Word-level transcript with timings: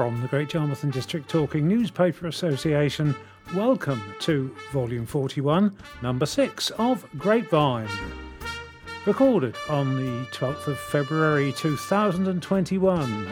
From 0.00 0.22
the 0.22 0.28
Great 0.28 0.54
Yarmouth 0.54 0.82
and 0.82 0.90
District 0.90 1.28
Talking 1.28 1.68
Newspaper 1.68 2.26
Association, 2.26 3.14
welcome 3.54 4.02
to 4.20 4.50
Volume 4.72 5.04
41, 5.04 5.76
Number 6.00 6.24
6 6.24 6.70
of 6.78 7.04
Grapevine. 7.18 7.86
Recorded 9.04 9.56
on 9.68 9.96
the 9.96 10.26
12th 10.28 10.68
of 10.68 10.80
February 10.80 11.52
2021. 11.52 13.26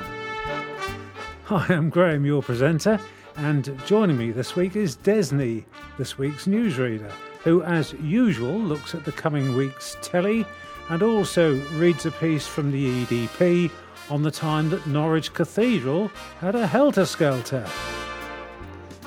Hi, 1.45 1.67
I 1.71 1.73
am 1.73 1.89
Graham, 1.89 2.27
your 2.27 2.43
presenter, 2.43 3.01
and 3.37 3.75
joining 3.87 4.19
me 4.19 4.31
this 4.31 4.55
week 4.55 4.77
is 4.77 4.99
Desney, 4.99 5.65
this 5.97 6.19
week's 6.19 6.45
newsreader, 6.45 7.11
who, 7.45 7.63
as 7.63 7.95
usual, 7.95 8.59
looks 8.59 8.95
at 8.95 9.07
the 9.07 9.13
coming 9.13 9.57
week's 9.57 9.97
telly 10.03 10.45
and 10.91 11.03
also 11.03 11.55
reads 11.79 12.05
a 12.05 12.11
piece 12.11 12.47
from 12.47 12.71
the 12.71 13.07
EDP 13.07 13.71
on 14.11 14.23
the 14.23 14.31
time 14.31 14.71
that 14.71 14.87
Norwich 14.87 15.33
Cathedral 15.35 16.09
had 16.41 16.55
a 16.55 16.67
helter 16.67 17.05
skelter. 17.05 17.67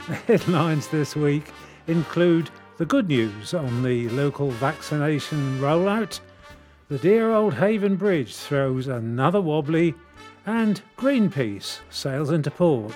The 0.08 0.16
headlines 0.16 0.88
this 0.88 1.16
week 1.16 1.52
include 1.88 2.50
the 2.78 2.86
good 2.86 3.08
news 3.08 3.54
on 3.54 3.84
the 3.84 4.10
local 4.10 4.52
vaccination 4.52 5.60
rollout, 5.60 6.20
the 6.90 6.98
dear 6.98 7.32
old 7.32 7.54
Haven 7.54 7.96
Bridge 7.96 8.36
throws 8.36 8.88
another 8.88 9.40
wobbly, 9.40 9.94
and 10.46 10.82
Greenpeace 10.98 11.80
sails 11.90 12.32
into 12.32 12.52
port. 12.52 12.96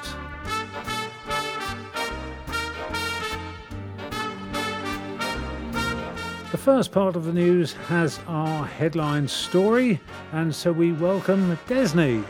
First 6.66 6.92
part 6.92 7.16
of 7.16 7.26
the 7.26 7.32
news 7.32 7.74
has 7.74 8.20
our 8.26 8.66
headline 8.66 9.28
story, 9.28 10.00
and 10.32 10.54
so 10.54 10.72
we 10.72 10.92
welcome 10.94 11.56
Desney. 11.68 12.26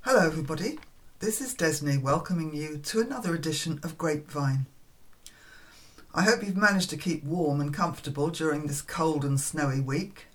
Hello, 0.00 0.26
everybody. 0.26 0.78
This 1.18 1.42
is 1.42 1.54
Desney 1.54 2.00
welcoming 2.00 2.54
you 2.54 2.78
to 2.78 3.02
another 3.02 3.34
edition 3.34 3.80
of 3.82 3.98
Grapevine. 3.98 4.64
I 6.14 6.22
hope 6.22 6.42
you've 6.42 6.56
managed 6.56 6.88
to 6.88 6.96
keep 6.96 7.22
warm 7.22 7.60
and 7.60 7.74
comfortable 7.74 8.30
during 8.30 8.66
this 8.66 8.80
cold 8.80 9.26
and 9.26 9.38
snowy 9.38 9.82
week. 9.82 10.28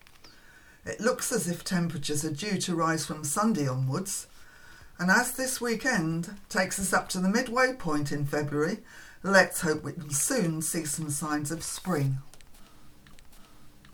It 0.85 1.01
looks 1.01 1.31
as 1.31 1.47
if 1.47 1.63
temperatures 1.63 2.23
are 2.23 2.29
due 2.29 2.59
to 2.59 2.75
rise 2.75 3.07
from 3.07 3.23
Sunday 3.23 3.67
onwards, 3.67 4.27
and 4.99 5.09
as 5.09 5.31
this 5.31 5.59
weekend 5.59 6.37
takes 6.47 6.77
us 6.77 6.93
up 6.93 7.09
to 7.09 7.19
the 7.19 7.27
midway 7.27 7.73
point 7.73 8.11
in 8.11 8.27
February, 8.27 8.81
let's 9.23 9.61
hope 9.61 9.83
we 9.83 9.93
can 9.93 10.11
soon 10.11 10.61
see 10.61 10.85
some 10.85 11.09
signs 11.09 11.49
of 11.49 11.63
spring. 11.63 12.19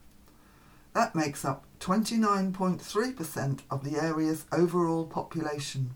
That 0.93 1.13
makes 1.13 1.45
up 1.45 1.65
29.3% 1.79 3.59
of 3.69 3.83
the 3.83 4.01
area's 4.01 4.45
overall 4.51 5.05
population. 5.05 5.93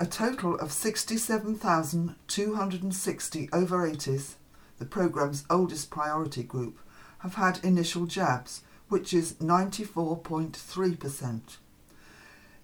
A 0.00 0.06
total 0.06 0.58
of 0.58 0.72
67,260 0.72 3.48
over 3.52 3.88
80s, 3.88 4.34
the 4.78 4.84
programme's 4.84 5.44
oldest 5.50 5.90
priority 5.90 6.42
group, 6.42 6.80
have 7.20 7.34
had 7.34 7.62
initial 7.64 8.06
jabs, 8.06 8.62
which 8.88 9.12
is 9.12 9.34
94.3%. 9.34 11.40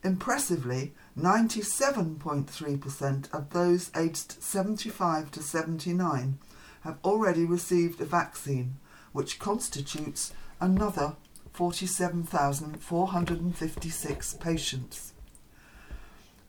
Impressively, 0.04 0.94
97.3% 1.18 3.34
of 3.34 3.50
those 3.50 3.90
aged 3.96 4.40
75 4.42 5.30
to 5.32 5.42
79 5.42 6.38
have 6.84 6.98
already 7.02 7.44
received 7.44 8.00
a 8.00 8.04
vaccine, 8.04 8.76
which 9.12 9.40
constitutes 9.40 10.32
another 10.60 11.16
47,456 11.52 14.34
patients. 14.34 15.12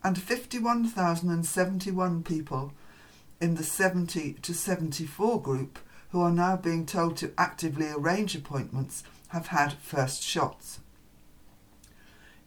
And 0.04 0.22
51,071 0.22 2.22
people 2.24 2.74
in 3.42 3.56
the 3.56 3.64
70 3.64 4.34
to 4.34 4.54
74 4.54 5.42
group 5.42 5.80
who 6.10 6.22
are 6.22 6.32
now 6.32 6.56
being 6.56 6.86
told 6.86 7.18
to 7.18 7.34
actively 7.38 7.90
arrange 7.90 8.36
appointments 8.36 9.04
have 9.30 9.48
had 9.48 9.74
first 9.74 10.22
shots. 10.22 10.80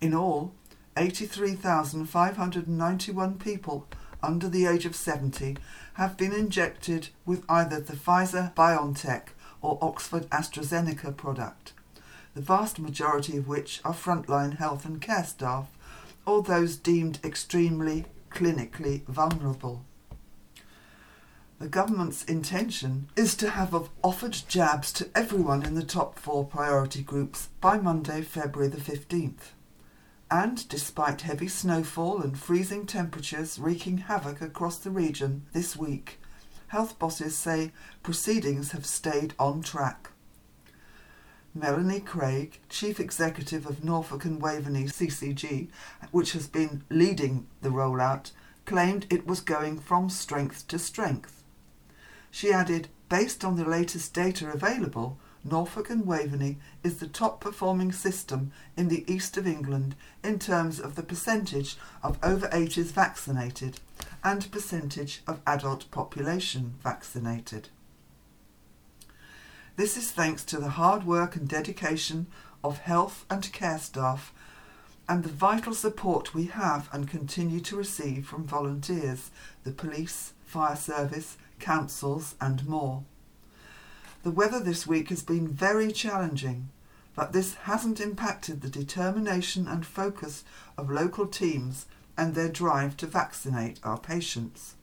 In 0.00 0.15
all, 0.15 0.55
83,591 0.97 3.38
people 3.38 3.88
under 4.22 4.49
the 4.49 4.66
age 4.66 4.87
of 4.87 4.94
70 4.97 5.56
have 5.98 6.16
been 6.16 6.32
injected 6.32 7.09
with 7.26 7.44
either 7.48 7.81
the 7.81 7.97
Pfizer 7.97 8.54
BioNTech 8.54 9.31
or 9.60 9.81
Oxford 9.82 10.31
AstraZeneca 10.31 11.16
product, 11.16 11.72
the 12.34 12.41
vast 12.41 12.78
majority 12.78 13.36
of 13.36 13.48
which 13.48 13.81
are 13.84 13.92
frontline 13.92 14.58
health 14.58 14.84
and 14.84 15.03
care 15.03 15.25
staff 15.25 15.66
or 16.25 16.41
those 16.41 16.76
deemed 16.76 17.19
extremely 17.25 18.04
clinically 18.31 19.04
vulnerable. 19.06 19.84
The 21.58 21.69
government's 21.69 22.22
intention 22.26 23.08
is 23.16 23.34
to 23.34 23.50
have 23.50 23.75
offered 24.04 24.38
jabs 24.47 24.92
to 24.92 25.08
everyone 25.16 25.64
in 25.64 25.75
the 25.75 25.82
top 25.82 26.16
four 26.16 26.44
priority 26.44 27.03
groups 27.03 27.48
by 27.60 27.76
Monday, 27.76 28.22
February 28.22 28.70
the 28.70 28.76
15th 28.81 29.50
and 30.30 30.68
despite 30.68 31.22
heavy 31.22 31.48
snowfall 31.48 32.20
and 32.20 32.38
freezing 32.38 32.86
temperatures 32.86 33.58
wreaking 33.58 33.98
havoc 33.98 34.40
across 34.40 34.78
the 34.78 34.90
region 34.90 35.46
this 35.52 35.76
week, 35.76 36.20
health 36.68 36.98
bosses 36.98 37.36
say 37.36 37.72
proceedings 38.02 38.72
have 38.72 38.84
stayed 38.84 39.34
on 39.38 39.62
track. 39.62 40.10
Melanie 41.54 42.00
Craig, 42.00 42.60
Chief 42.68 43.00
Executive 43.00 43.66
of 43.66 43.82
Norfolk 43.82 44.24
and 44.24 44.40
Waveney 44.40 44.84
CCG, 44.84 45.68
which 46.12 46.32
has 46.32 46.46
been 46.46 46.84
leading 46.90 47.46
the 47.62 47.70
rollout, 47.70 48.32
claimed 48.64 49.06
it 49.08 49.26
was 49.26 49.40
going 49.40 49.78
from 49.78 50.10
strength 50.10 50.68
to 50.68 50.78
strength. 50.78 51.42
She 52.30 52.52
added, 52.52 52.88
based 53.08 53.44
on 53.44 53.56
the 53.56 53.64
latest 53.64 54.12
data 54.12 54.50
available, 54.52 55.18
Norfolk 55.48 55.91
and 55.91 56.06
Waveney 56.06 56.56
is 56.82 56.98
the 56.98 57.09
top 57.09 57.41
performing 57.41 57.92
system 57.92 58.53
in 58.76 58.88
the 58.88 59.04
east 59.12 59.36
of 59.36 59.47
England 59.47 59.94
in 60.22 60.38
terms 60.38 60.78
of 60.78 60.94
the 60.94 61.03
percentage 61.03 61.76
of 62.03 62.19
over 62.22 62.48
80s 62.48 62.92
vaccinated 62.92 63.81
and 64.22 64.50
percentage 64.50 65.22
of 65.26 65.41
adult 65.47 65.91
population 65.91 66.75
vaccinated. 66.82 67.69
This 69.76 69.97
is 69.97 70.10
thanks 70.10 70.44
to 70.44 70.58
the 70.58 70.70
hard 70.70 71.04
work 71.04 71.37
and 71.37 71.48
dedication 71.48 72.26
of 72.64 72.78
health 72.78 73.25
and 73.31 73.53
care 73.53 73.78
staff 73.78 74.32
and 75.08 75.25
the 75.25 75.31
vital 75.31 75.72
support 75.72 76.34
we 76.34 76.47
have 76.47 76.88
and 76.92 77.08
continue 77.08 77.60
to 77.60 77.76
receive 77.76 78.26
from 78.26 78.44
volunteers, 78.44 79.31
the 79.64 79.70
police, 79.70 80.34
fire 80.44 80.76
service, 80.76 81.38
councils, 81.58 82.34
and 82.40 82.67
more. 82.69 83.05
The 84.28 84.34
weather 84.34 84.60
this 84.60 84.86
week 84.86 85.08
has 85.08 85.22
been 85.22 85.48
very 85.48 85.90
challenging, 85.90 86.69
but 87.14 87.32
this 87.32 87.54
hasn't 87.54 87.98
impacted 87.98 88.60
the 88.60 88.69
determination 88.69 89.66
and 89.66 89.86
focus 89.86 90.44
of 90.76 90.90
local 90.90 91.26
teams 91.26 91.86
and 92.14 92.34
their 92.34 92.50
drive 92.50 92.98
to 92.98 93.06
vaccinate 93.06 93.80
our 93.82 93.96
patients. 93.96 94.75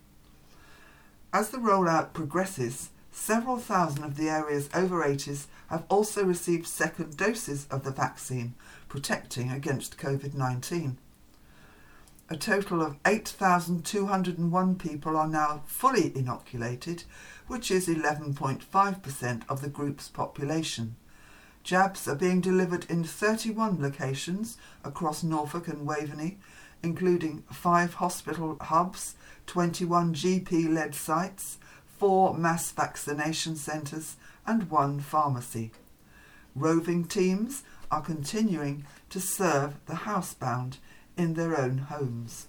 As 1.31 1.51
the 1.51 1.59
rollout 1.59 2.11
progresses, 2.11 2.89
several 3.11 3.57
thousand 3.57 4.03
of 4.03 4.17
the 4.17 4.29
area's 4.29 4.67
over 4.73 5.03
80s 5.03 5.45
have 5.67 5.83
also 5.89 6.23
received 6.23 6.65
second 6.65 7.15
doses 7.15 7.67
of 7.69 7.83
the 7.83 7.91
vaccine, 7.91 8.55
protecting 8.89 9.51
against 9.51 9.99
COVID 9.99 10.33
19. 10.33 10.97
A 12.27 12.35
total 12.35 12.81
of 12.81 12.97
8,201 13.05 14.75
people 14.77 15.15
are 15.15 15.27
now 15.27 15.61
fully 15.67 16.11
inoculated, 16.17 17.03
which 17.45 17.69
is 17.69 17.87
11.5% 17.87 19.43
of 19.47 19.61
the 19.61 19.69
group's 19.69 20.09
population. 20.09 20.95
Jabs 21.61 22.07
are 22.07 22.15
being 22.15 22.41
delivered 22.41 22.89
in 22.89 23.03
31 23.03 23.79
locations 23.79 24.57
across 24.83 25.21
Norfolk 25.21 25.67
and 25.67 25.85
Waveney, 25.85 26.39
including 26.81 27.43
five 27.51 27.95
hospital 27.95 28.57
hubs, 28.59 29.13
21 29.45 30.15
GP 30.15 30.73
led 30.73 30.95
sites, 30.95 31.59
four 31.85 32.35
mass 32.35 32.71
vaccination 32.71 33.55
centres, 33.55 34.15
and 34.47 34.71
one 34.71 34.99
pharmacy. 34.99 35.71
Roving 36.55 37.05
teams 37.05 37.61
are 37.91 38.01
continuing 38.01 38.87
to 39.11 39.19
serve 39.19 39.75
the 39.85 39.93
housebound 39.93 40.77
in 41.17 41.33
their 41.33 41.59
own 41.59 41.77
homes. 41.77 42.47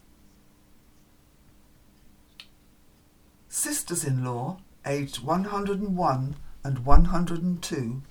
Sisters 3.48 4.04
in 4.04 4.24
law, 4.24 4.58
aged 4.84 5.22
101 5.22 6.36
and 6.62 6.78
102, 6.84 8.02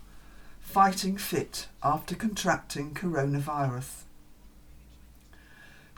fighting 0.60 1.18
fit 1.18 1.68
after 1.84 2.16
contracting 2.16 2.94
coronavirus. 2.94 4.04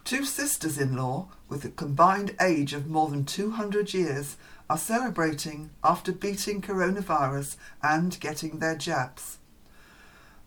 Two 0.04 0.26
sisters 0.26 0.78
in 0.78 0.96
law, 0.96 1.28
with 1.50 1.66
a 1.66 1.70
combined 1.70 2.36
age 2.42 2.74
of 2.74 2.88
more 2.88 3.10
than 3.10 3.26
200 3.26 3.94
years, 3.94 4.38
are 4.70 4.78
celebrating 4.78 5.70
after 5.84 6.12
beating 6.12 6.62
coronavirus 6.62 7.58
and 7.82 8.20
getting 8.20 8.60
their 8.60 8.76
jabs. 8.76 9.38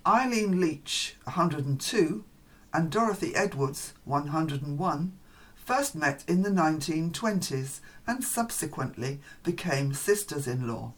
Eileen 0.07 0.61
Leach, 0.61 1.17
102, 1.25 2.25
and 2.73 2.91
Dorothy 2.91 3.35
Edwards, 3.35 3.95
101, 4.05 5.13
first 5.57 5.95
met 5.95 6.25
in 6.27 6.43
the 6.43 6.51
1920s 6.51 7.81
and 8.07 8.25
subsequently 8.25 9.21
became 9.43 9.93
sisters 9.93 10.47
in 10.47 10.67
law. 10.67 10.93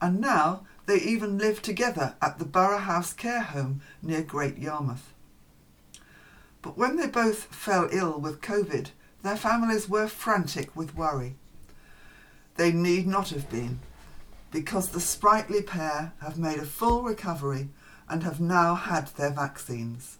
And 0.00 0.20
now 0.20 0.64
they 0.86 1.00
even 1.00 1.38
live 1.38 1.60
together 1.60 2.14
at 2.22 2.38
the 2.38 2.44
Borough 2.44 2.78
House 2.78 3.12
Care 3.12 3.42
Home 3.42 3.80
near 4.02 4.22
Great 4.22 4.58
Yarmouth. 4.58 5.12
But 6.62 6.76
when 6.76 6.96
they 6.96 7.06
both 7.06 7.44
fell 7.44 7.88
ill 7.92 8.18
with 8.18 8.40
COVID, 8.40 8.90
their 9.22 9.36
families 9.36 9.88
were 9.88 10.08
frantic 10.08 10.74
with 10.76 10.96
worry. 10.96 11.36
They 12.56 12.72
need 12.72 13.06
not 13.06 13.30
have 13.30 13.50
been, 13.50 13.80
because 14.50 14.90
the 14.90 15.00
sprightly 15.00 15.62
pair 15.62 16.12
have 16.20 16.38
made 16.38 16.58
a 16.58 16.64
full 16.64 17.02
recovery 17.02 17.68
and 18.08 18.22
have 18.22 18.40
now 18.40 18.74
had 18.74 19.08
their 19.08 19.30
vaccines. 19.30 20.18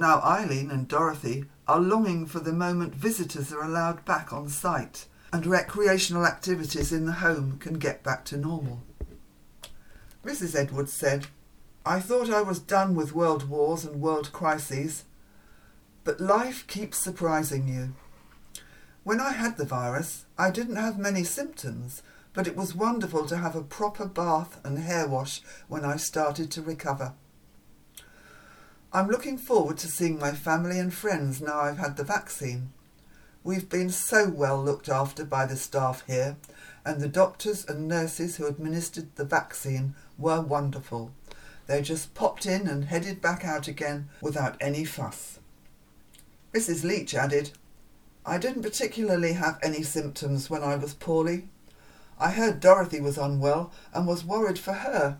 Now 0.00 0.22
Eileen 0.22 0.70
and 0.70 0.88
Dorothy 0.88 1.44
are 1.68 1.78
longing 1.78 2.24
for 2.24 2.40
the 2.40 2.54
moment 2.54 2.94
visitors 2.94 3.52
are 3.52 3.62
allowed 3.62 4.02
back 4.06 4.32
on 4.32 4.48
site 4.48 5.04
and 5.30 5.44
recreational 5.44 6.24
activities 6.24 6.90
in 6.90 7.04
the 7.04 7.12
home 7.12 7.58
can 7.58 7.74
get 7.74 8.02
back 8.02 8.24
to 8.24 8.38
normal. 8.38 8.82
Mrs. 10.24 10.56
Edwards 10.56 10.90
said, 10.90 11.26
I 11.84 12.00
thought 12.00 12.30
I 12.30 12.40
was 12.40 12.60
done 12.60 12.94
with 12.94 13.14
world 13.14 13.50
wars 13.50 13.84
and 13.84 14.00
world 14.00 14.32
crises, 14.32 15.04
but 16.02 16.18
life 16.18 16.66
keeps 16.66 16.96
surprising 16.96 17.68
you. 17.68 17.92
When 19.04 19.20
I 19.20 19.32
had 19.32 19.58
the 19.58 19.66
virus, 19.66 20.24
I 20.38 20.50
didn't 20.50 20.76
have 20.76 20.98
many 20.98 21.24
symptoms, 21.24 22.02
but 22.32 22.46
it 22.46 22.56
was 22.56 22.74
wonderful 22.74 23.26
to 23.26 23.36
have 23.36 23.54
a 23.54 23.62
proper 23.62 24.06
bath 24.06 24.60
and 24.64 24.78
hair 24.78 25.06
wash 25.06 25.42
when 25.68 25.84
I 25.84 25.96
started 25.96 26.50
to 26.52 26.62
recover. 26.62 27.12
I'm 28.92 29.08
looking 29.08 29.38
forward 29.38 29.78
to 29.78 29.86
seeing 29.86 30.18
my 30.18 30.32
family 30.32 30.80
and 30.80 30.92
friends 30.92 31.40
now 31.40 31.60
I've 31.60 31.78
had 31.78 31.96
the 31.96 32.02
vaccine. 32.02 32.72
We've 33.44 33.68
been 33.68 33.90
so 33.90 34.28
well 34.28 34.60
looked 34.60 34.88
after 34.88 35.24
by 35.24 35.46
the 35.46 35.54
staff 35.54 36.02
here, 36.08 36.36
and 36.84 37.00
the 37.00 37.06
doctors 37.06 37.64
and 37.64 37.86
nurses 37.86 38.36
who 38.36 38.48
administered 38.48 39.14
the 39.14 39.24
vaccine 39.24 39.94
were 40.18 40.40
wonderful. 40.40 41.12
They 41.68 41.82
just 41.82 42.14
popped 42.14 42.46
in 42.46 42.66
and 42.66 42.86
headed 42.86 43.22
back 43.22 43.44
out 43.44 43.68
again 43.68 44.08
without 44.20 44.56
any 44.60 44.84
fuss. 44.84 45.38
Mrs. 46.52 46.82
Leach 46.82 47.14
added, 47.14 47.52
I 48.26 48.38
didn't 48.38 48.64
particularly 48.64 49.34
have 49.34 49.60
any 49.62 49.84
symptoms 49.84 50.50
when 50.50 50.64
I 50.64 50.74
was 50.74 50.94
poorly. 50.94 51.46
I 52.18 52.32
heard 52.32 52.58
Dorothy 52.58 53.00
was 53.00 53.18
unwell 53.18 53.70
and 53.94 54.08
was 54.08 54.24
worried 54.24 54.58
for 54.58 54.72
her. 54.72 55.18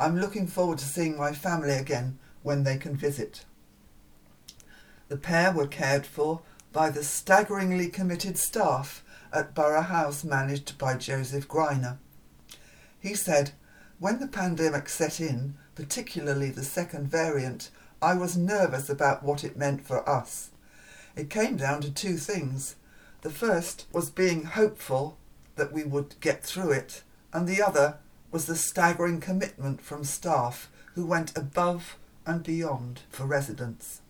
I'm 0.00 0.18
looking 0.18 0.48
forward 0.48 0.78
to 0.78 0.84
seeing 0.84 1.16
my 1.16 1.32
family 1.32 1.74
again 1.74 2.18
when 2.48 2.64
they 2.64 2.78
can 2.78 2.96
visit. 2.96 3.44
The 5.08 5.18
pair 5.18 5.52
were 5.52 5.66
cared 5.66 6.06
for 6.06 6.40
by 6.72 6.88
the 6.88 7.04
staggeringly 7.04 7.90
committed 7.90 8.38
staff 8.38 9.04
at 9.30 9.54
Borough 9.54 9.82
House 9.82 10.24
managed 10.24 10.78
by 10.78 10.94
Joseph 10.94 11.46
Greiner. 11.46 11.98
He 12.98 13.12
said, 13.14 13.50
When 13.98 14.18
the 14.18 14.26
pandemic 14.26 14.88
set 14.88 15.20
in, 15.20 15.56
particularly 15.74 16.48
the 16.48 16.64
second 16.64 17.08
variant, 17.08 17.68
I 18.00 18.14
was 18.14 18.34
nervous 18.34 18.88
about 18.88 19.22
what 19.22 19.44
it 19.44 19.58
meant 19.58 19.86
for 19.86 20.08
us. 20.08 20.48
It 21.16 21.28
came 21.28 21.58
down 21.58 21.82
to 21.82 21.90
two 21.90 22.16
things. 22.16 22.76
The 23.20 23.30
first 23.30 23.84
was 23.92 24.08
being 24.08 24.44
hopeful 24.44 25.18
that 25.56 25.70
we 25.70 25.84
would 25.84 26.18
get 26.20 26.42
through 26.44 26.72
it, 26.72 27.02
and 27.30 27.46
the 27.46 27.60
other 27.60 27.98
was 28.32 28.46
the 28.46 28.56
staggering 28.56 29.20
commitment 29.20 29.82
from 29.82 30.02
staff 30.02 30.70
who 30.94 31.04
went 31.04 31.36
above 31.36 31.98
and 32.28 32.44
beyond 32.44 33.00
for 33.10 33.26
residents. 33.26 34.00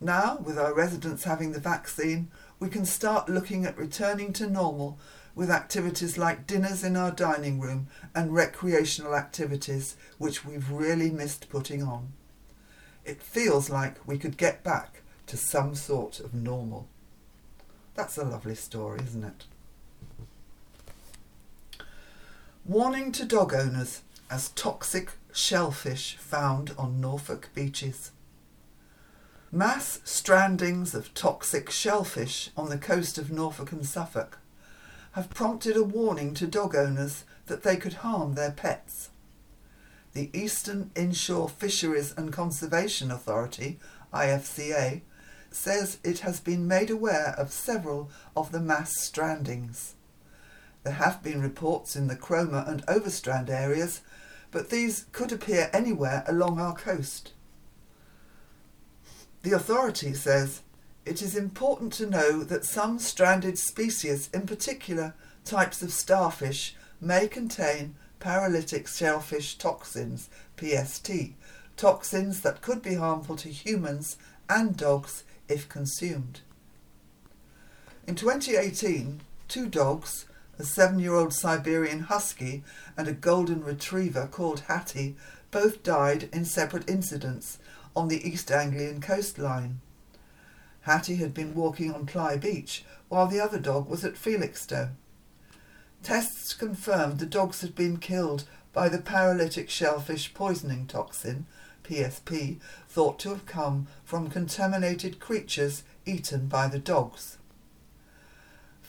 Now, 0.00 0.38
with 0.44 0.58
our 0.58 0.74
residents 0.74 1.24
having 1.24 1.52
the 1.52 1.60
vaccine, 1.60 2.30
we 2.58 2.68
can 2.68 2.84
start 2.84 3.28
looking 3.28 3.64
at 3.64 3.78
returning 3.78 4.34
to 4.34 4.46
normal 4.46 4.98
with 5.34 5.50
activities 5.50 6.18
like 6.18 6.46
dinners 6.46 6.84
in 6.84 6.96
our 6.96 7.10
dining 7.10 7.60
room 7.60 7.88
and 8.14 8.34
recreational 8.34 9.14
activities 9.14 9.96
which 10.18 10.44
we've 10.44 10.70
really 10.70 11.10
missed 11.10 11.48
putting 11.48 11.82
on 11.82 12.12
it 13.04 13.22
feels 13.22 13.70
like 13.70 14.06
we 14.06 14.18
could 14.18 14.36
get 14.36 14.62
back 14.62 15.02
to 15.26 15.36
some 15.36 15.74
sort 15.74 16.20
of 16.20 16.34
normal. 16.34 16.88
That's 17.94 18.18
a 18.18 18.24
lovely 18.24 18.54
story, 18.54 19.00
isn't 19.04 19.24
it? 19.24 19.44
Warning 22.64 23.10
to 23.12 23.24
dog 23.24 23.54
owners 23.54 24.02
as 24.30 24.50
toxic 24.50 25.12
shellfish 25.32 26.16
found 26.16 26.72
on 26.78 27.00
Norfolk 27.00 27.50
beaches. 27.54 28.12
Mass 29.52 30.00
strandings 30.04 30.94
of 30.94 31.12
toxic 31.14 31.70
shellfish 31.70 32.50
on 32.56 32.68
the 32.68 32.78
coast 32.78 33.18
of 33.18 33.30
Norfolk 33.30 33.72
and 33.72 33.84
Suffolk 33.84 34.38
have 35.12 35.30
prompted 35.30 35.76
a 35.76 35.82
warning 35.82 36.34
to 36.34 36.46
dog 36.46 36.76
owners 36.76 37.24
that 37.46 37.62
they 37.62 37.76
could 37.76 37.94
harm 37.94 38.34
their 38.34 38.52
pets 38.52 39.10
the 40.12 40.30
Eastern 40.32 40.90
Inshore 40.96 41.48
Fisheries 41.48 42.12
and 42.16 42.32
Conservation 42.32 43.10
Authority, 43.10 43.78
IFCA, 44.12 45.02
says 45.52 45.98
it 46.02 46.20
has 46.20 46.40
been 46.40 46.66
made 46.66 46.90
aware 46.90 47.34
of 47.38 47.52
several 47.52 48.10
of 48.36 48.50
the 48.50 48.60
mass 48.60 48.92
strandings. 48.98 49.92
There 50.82 50.94
have 50.94 51.22
been 51.22 51.40
reports 51.40 51.94
in 51.94 52.08
the 52.08 52.16
Cromer 52.16 52.64
and 52.66 52.84
Overstrand 52.86 53.50
areas, 53.50 54.00
but 54.50 54.70
these 54.70 55.06
could 55.12 55.32
appear 55.32 55.70
anywhere 55.72 56.24
along 56.26 56.58
our 56.58 56.74
coast. 56.74 57.32
The 59.42 59.52
authority 59.52 60.12
says 60.12 60.62
it 61.06 61.22
is 61.22 61.34
important 61.34 61.92
to 61.94 62.06
know 62.06 62.42
that 62.44 62.64
some 62.64 62.98
stranded 62.98 63.58
species, 63.58 64.28
in 64.34 64.46
particular 64.46 65.14
types 65.44 65.82
of 65.82 65.92
starfish, 65.92 66.74
may 67.00 67.26
contain 67.26 67.94
paralytic 68.18 68.86
shellfish 68.86 69.56
toxins, 69.56 70.28
PST, 70.58 71.10
toxins 71.76 72.42
that 72.42 72.60
could 72.60 72.82
be 72.82 72.94
harmful 72.94 73.36
to 73.36 73.48
humans 73.48 74.18
and 74.48 74.76
dogs 74.76 75.24
if 75.48 75.68
consumed. 75.68 76.40
In 78.06 78.14
2018, 78.14 79.22
two 79.48 79.68
dogs, 79.68 80.26
a 80.60 80.64
seven 80.64 80.98
year 80.98 81.14
old 81.14 81.32
Siberian 81.32 82.00
Husky 82.00 82.62
and 82.94 83.08
a 83.08 83.12
Golden 83.12 83.64
Retriever 83.64 84.28
called 84.30 84.60
Hattie, 84.60 85.16
both 85.50 85.82
died 85.82 86.28
in 86.34 86.44
separate 86.44 86.88
incidents 86.88 87.58
on 87.96 88.08
the 88.08 88.28
East 88.28 88.50
Anglian 88.50 89.00
coastline. 89.00 89.80
Hattie 90.82 91.16
had 91.16 91.32
been 91.32 91.54
walking 91.54 91.94
on 91.94 92.04
Ply 92.04 92.36
Beach 92.36 92.84
while 93.08 93.26
the 93.26 93.40
other 93.40 93.58
dog 93.58 93.88
was 93.88 94.04
at 94.04 94.18
Felixstowe. 94.18 94.90
Tests 96.02 96.52
confirmed 96.52 97.18
the 97.18 97.26
dogs 97.26 97.62
had 97.62 97.74
been 97.74 97.96
killed 97.96 98.44
by 98.74 98.90
the 98.90 99.00
paralytic 99.00 99.70
shellfish 99.70 100.34
poisoning 100.34 100.86
toxin, 100.86 101.46
PSP, 101.84 102.58
thought 102.86 103.18
to 103.20 103.30
have 103.30 103.46
come 103.46 103.86
from 104.04 104.28
contaminated 104.28 105.20
creatures 105.20 105.84
eaten 106.04 106.48
by 106.48 106.68
the 106.68 106.78
dogs. 106.78 107.38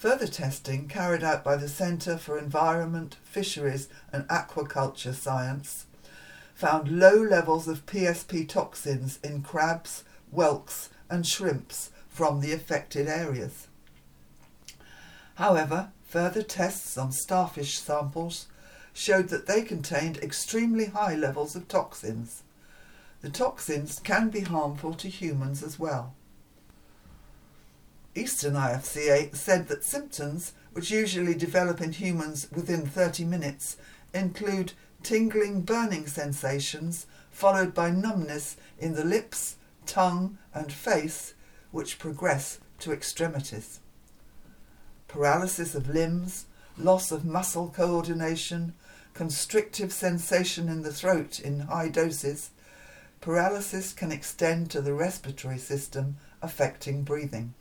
Further 0.02 0.26
testing 0.26 0.88
carried 0.88 1.24
out 1.24 1.44
by 1.44 1.56
the 1.58 1.70
Centre 1.70 2.18
for 2.18 2.36
Environment, 2.36 3.18
Fisheries 3.24 3.88
and 4.12 4.28
Aquaculture 4.30 5.14
Science 5.14 5.86
found 6.56 7.00
low 7.00 7.22
levels 7.22 7.68
of 7.68 7.86
PSP 7.86 8.50
toxins 8.50 9.20
in 9.24 9.44
crabs, 9.44 10.04
whelks 10.32 10.90
and 11.08 11.28
shrimps 11.28 11.92
from 12.10 12.40
the 12.40 12.52
affected 12.52 13.08
areas. 13.08 13.68
However, 15.36 15.92
Further 16.08 16.42
tests 16.42 16.98
on 16.98 17.12
starfish 17.12 17.78
samples 17.78 18.48
showed 18.94 19.30
that 19.30 19.46
they 19.46 19.62
contained 19.62 20.18
extremely 20.18 20.86
high 20.86 21.14
levels 21.14 21.56
of 21.56 21.68
toxins. 21.68 22.42
The 23.22 23.30
toxins 23.30 24.00
can 24.00 24.32
be 24.32 24.40
harmful 24.40 24.96
to 24.96 25.08
humans 25.08 25.62
as 25.62 25.78
well. 25.78 26.16
Eastern 28.14 28.54
IFCA 28.54 29.34
said 29.36 29.68
that 29.70 29.84
symptoms, 29.84 30.54
which 30.74 30.92
usually 30.92 31.34
develop 31.34 31.80
in 31.80 31.94
humans 31.94 32.48
within 32.52 32.86
30 32.86 33.24
minutes, 33.24 33.78
include 34.14 34.74
tingling 35.02 35.62
burning 35.62 36.08
sensations 36.08 37.08
followed 37.32 37.74
by 37.74 37.90
numbness 37.90 38.58
in 38.78 38.94
the 38.94 39.04
lips, 39.04 39.56
tongue, 39.86 40.38
and 40.54 40.72
face 40.72 41.34
which 41.72 42.00
progress 42.00 42.60
to 42.80 42.92
extremities. 42.92 43.80
Paralysis 45.08 45.74
of 45.74 45.90
limbs, 45.90 46.46
loss 46.78 47.12
of 47.12 47.26
muscle 47.26 47.70
coordination, 47.74 48.74
constrictive 49.14 49.92
sensation 49.94 50.68
in 50.68 50.84
the 50.84 50.94
throat 50.94 51.40
in 51.40 51.62
high 51.62 51.90
doses, 51.90 52.50
paralysis 53.22 53.94
can 53.94 54.12
extend 54.12 54.70
to 54.70 54.82
the 54.82 54.94
respiratory 54.94 55.58
system, 55.58 56.18
affecting 56.42 57.04
breathing. 57.04 57.54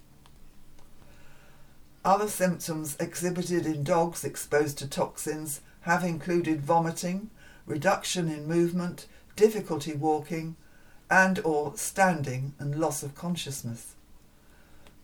Other 2.04 2.28
symptoms 2.28 2.96
exhibited 2.98 3.66
in 3.66 3.84
dogs 3.84 4.24
exposed 4.24 4.78
to 4.78 4.88
toxins 4.88 5.60
have 5.82 6.02
included 6.02 6.62
vomiting, 6.62 7.30
reduction 7.66 8.28
in 8.28 8.48
movement, 8.48 9.06
difficulty 9.36 9.92
walking, 9.92 10.56
and 11.10 11.38
or 11.40 11.76
standing 11.76 12.54
and 12.58 12.78
loss 12.78 13.02
of 13.02 13.14
consciousness. 13.14 13.94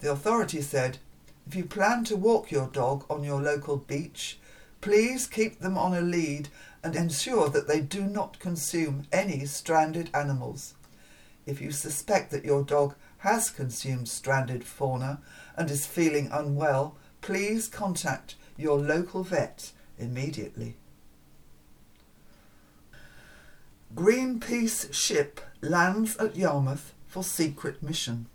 The 0.01 0.11
authority 0.11 0.63
said, 0.63 0.99
if 1.47 1.55
you 1.55 1.65
plan 1.65 2.05
to 2.05 2.17
walk 2.17 2.51
your 2.51 2.69
dog 2.69 3.05
on 3.11 3.23
your 3.23 3.43
local 3.43 3.77
beach, 3.77 4.39
please 4.81 5.27
keep 5.27 5.61
them 5.61 5.77
on 5.77 5.95
a 5.95 6.01
lead 6.01 6.49
and 6.83 6.97
ensure 6.97 7.49
that 7.51 7.69
they 7.69 7.81
do 7.81 8.03
not 8.03 8.39
consume 8.39 9.07
any 9.13 9.45
stranded 9.45 10.11
animals. 10.15 10.75
If 11.45 11.61
you 11.61 11.71
suspect 11.73 12.31
that 12.31 12.45
your 12.45 12.63
dog 12.63 12.95
has 13.19 13.51
consumed 13.51 14.09
stranded 14.09 14.65
fauna 14.65 15.21
and 15.57 15.71
is 15.71 15.87
feeling 15.87 16.29
unwell, 16.33 16.97
please 17.21 17.69
contact 17.69 18.35
your 18.57 18.79
local 18.79 19.23
vet 19.23 19.73
immediately. 19.99 20.77
Greenpeace 23.95 24.93
ship 24.93 25.41
lands 25.63 26.17
at 26.19 26.37
Yarmouth 26.37 26.93
for 27.07 27.23
secret 27.23 27.83
mission. 27.83 28.27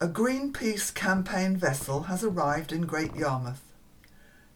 A 0.00 0.08
Greenpeace 0.08 0.92
campaign 0.92 1.56
vessel 1.56 2.04
has 2.04 2.24
arrived 2.24 2.72
in 2.72 2.82
Great 2.82 3.14
Yarmouth. 3.14 3.62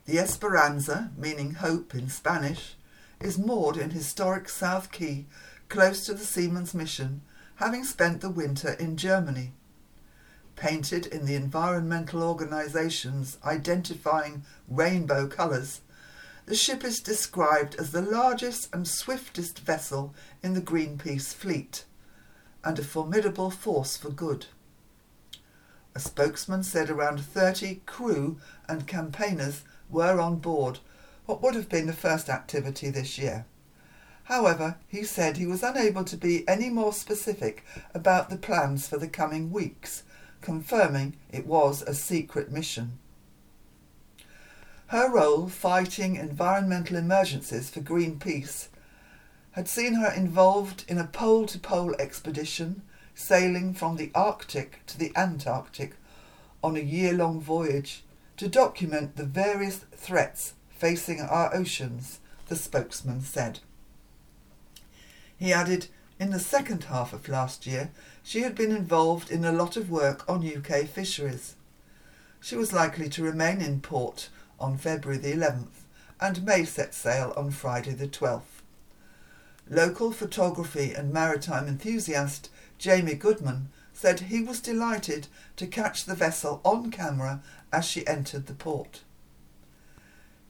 The 0.04 0.18
Esperanza, 0.18 1.10
meaning 1.16 1.54
hope 1.54 1.94
in 1.94 2.08
Spanish, 2.08 2.74
is 3.20 3.38
moored 3.38 3.76
in 3.76 3.90
historic 3.90 4.48
South 4.48 4.90
Quay, 4.90 5.26
close 5.68 6.04
to 6.06 6.14
the 6.14 6.24
Seamen's 6.24 6.74
Mission, 6.74 7.22
having 7.56 7.84
spent 7.84 8.20
the 8.20 8.30
winter 8.30 8.72
in 8.72 8.96
Germany. 8.96 9.52
Painted 10.58 11.06
in 11.06 11.24
the 11.24 11.36
environmental 11.36 12.20
organisations 12.20 13.38
identifying 13.44 14.42
rainbow 14.66 15.28
colours, 15.28 15.82
the 16.46 16.56
ship 16.56 16.82
is 16.82 16.98
described 16.98 17.76
as 17.76 17.92
the 17.92 18.02
largest 18.02 18.68
and 18.74 18.88
swiftest 18.88 19.60
vessel 19.60 20.16
in 20.42 20.54
the 20.54 20.60
Greenpeace 20.60 21.32
fleet 21.32 21.84
and 22.64 22.76
a 22.76 22.82
formidable 22.82 23.52
force 23.52 23.96
for 23.96 24.10
good. 24.10 24.46
A 25.94 26.00
spokesman 26.00 26.64
said 26.64 26.90
around 26.90 27.20
30 27.20 27.82
crew 27.86 28.40
and 28.68 28.88
campaigners 28.88 29.62
were 29.88 30.20
on 30.20 30.40
board 30.40 30.80
what 31.26 31.40
would 31.40 31.54
have 31.54 31.68
been 31.68 31.86
the 31.86 31.92
first 31.92 32.28
activity 32.28 32.90
this 32.90 33.16
year. 33.16 33.46
However, 34.24 34.76
he 34.88 35.04
said 35.04 35.36
he 35.36 35.46
was 35.46 35.62
unable 35.62 36.02
to 36.02 36.16
be 36.16 36.46
any 36.48 36.68
more 36.68 36.92
specific 36.92 37.64
about 37.94 38.28
the 38.28 38.36
plans 38.36 38.88
for 38.88 38.98
the 38.98 39.08
coming 39.08 39.52
weeks, 39.52 40.02
confirming 40.40 41.16
it 41.30 41.46
was 41.46 41.82
a 41.82 41.94
secret 41.94 42.50
mission. 42.50 42.98
Her 44.88 45.10
role 45.10 45.48
fighting 45.48 46.16
environmental 46.16 46.96
emergencies 46.96 47.68
for 47.68 47.80
Greenpeace 47.80 48.68
had 49.52 49.68
seen 49.68 49.94
her 49.94 50.10
involved 50.10 50.84
in 50.88 50.98
a 50.98 51.06
pole 51.06 51.46
to 51.46 51.58
pole 51.58 51.94
expedition 51.98 52.82
sailing 53.14 53.74
from 53.74 53.96
the 53.96 54.10
Arctic 54.14 54.80
to 54.86 54.96
the 54.96 55.12
Antarctic 55.16 55.96
on 56.62 56.76
a 56.76 56.80
year 56.80 57.12
long 57.12 57.40
voyage 57.40 58.04
to 58.36 58.48
document 58.48 59.16
the 59.16 59.24
various 59.24 59.78
threats 59.94 60.54
facing 60.70 61.20
our 61.20 61.54
oceans, 61.54 62.20
the 62.46 62.56
spokesman 62.56 63.20
said. 63.20 63.58
He 65.36 65.52
added, 65.52 65.88
in 66.18 66.30
the 66.30 66.40
second 66.40 66.84
half 66.84 67.12
of 67.12 67.28
last 67.28 67.66
year, 67.66 67.90
she 68.28 68.42
had 68.42 68.54
been 68.54 68.70
involved 68.70 69.30
in 69.30 69.42
a 69.42 69.50
lot 69.50 69.74
of 69.74 69.90
work 69.90 70.22
on 70.28 70.46
UK 70.46 70.86
fisheries. 70.86 71.54
She 72.42 72.56
was 72.56 72.74
likely 72.74 73.08
to 73.08 73.22
remain 73.22 73.62
in 73.62 73.80
port 73.80 74.28
on 74.60 74.76
February 74.76 75.18
the 75.18 75.32
11th 75.32 75.86
and 76.20 76.44
may 76.44 76.66
set 76.66 76.94
sail 76.94 77.32
on 77.38 77.52
Friday 77.52 77.92
the 77.92 78.06
12th. 78.06 78.60
Local 79.70 80.12
photography 80.12 80.92
and 80.92 81.10
maritime 81.10 81.66
enthusiast 81.66 82.50
Jamie 82.76 83.14
Goodman 83.14 83.70
said 83.94 84.20
he 84.20 84.42
was 84.42 84.60
delighted 84.60 85.28
to 85.56 85.66
catch 85.66 86.04
the 86.04 86.14
vessel 86.14 86.60
on 86.66 86.90
camera 86.90 87.40
as 87.72 87.86
she 87.86 88.06
entered 88.06 88.46
the 88.46 88.52
port. 88.52 89.04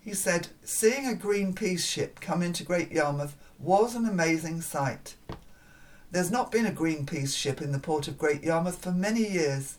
He 0.01 0.15
said, 0.15 0.49
Seeing 0.65 1.07
a 1.07 1.15
Greenpeace 1.15 1.87
ship 1.87 2.19
come 2.19 2.43
into 2.43 2.65
Great 2.65 2.91
Yarmouth 2.91 3.37
was 3.57 3.95
an 3.95 4.05
amazing 4.05 4.63
sight. 4.63 5.15
There's 6.11 6.31
not 6.31 6.51
been 6.51 6.65
a 6.65 6.73
Greenpeace 6.73 7.37
ship 7.37 7.61
in 7.61 7.73
the 7.73 7.79
port 7.79 8.09
of 8.09 8.17
Great 8.17 8.43
Yarmouth 8.43 8.83
for 8.83 8.93
many 8.93 9.29
years. 9.29 9.77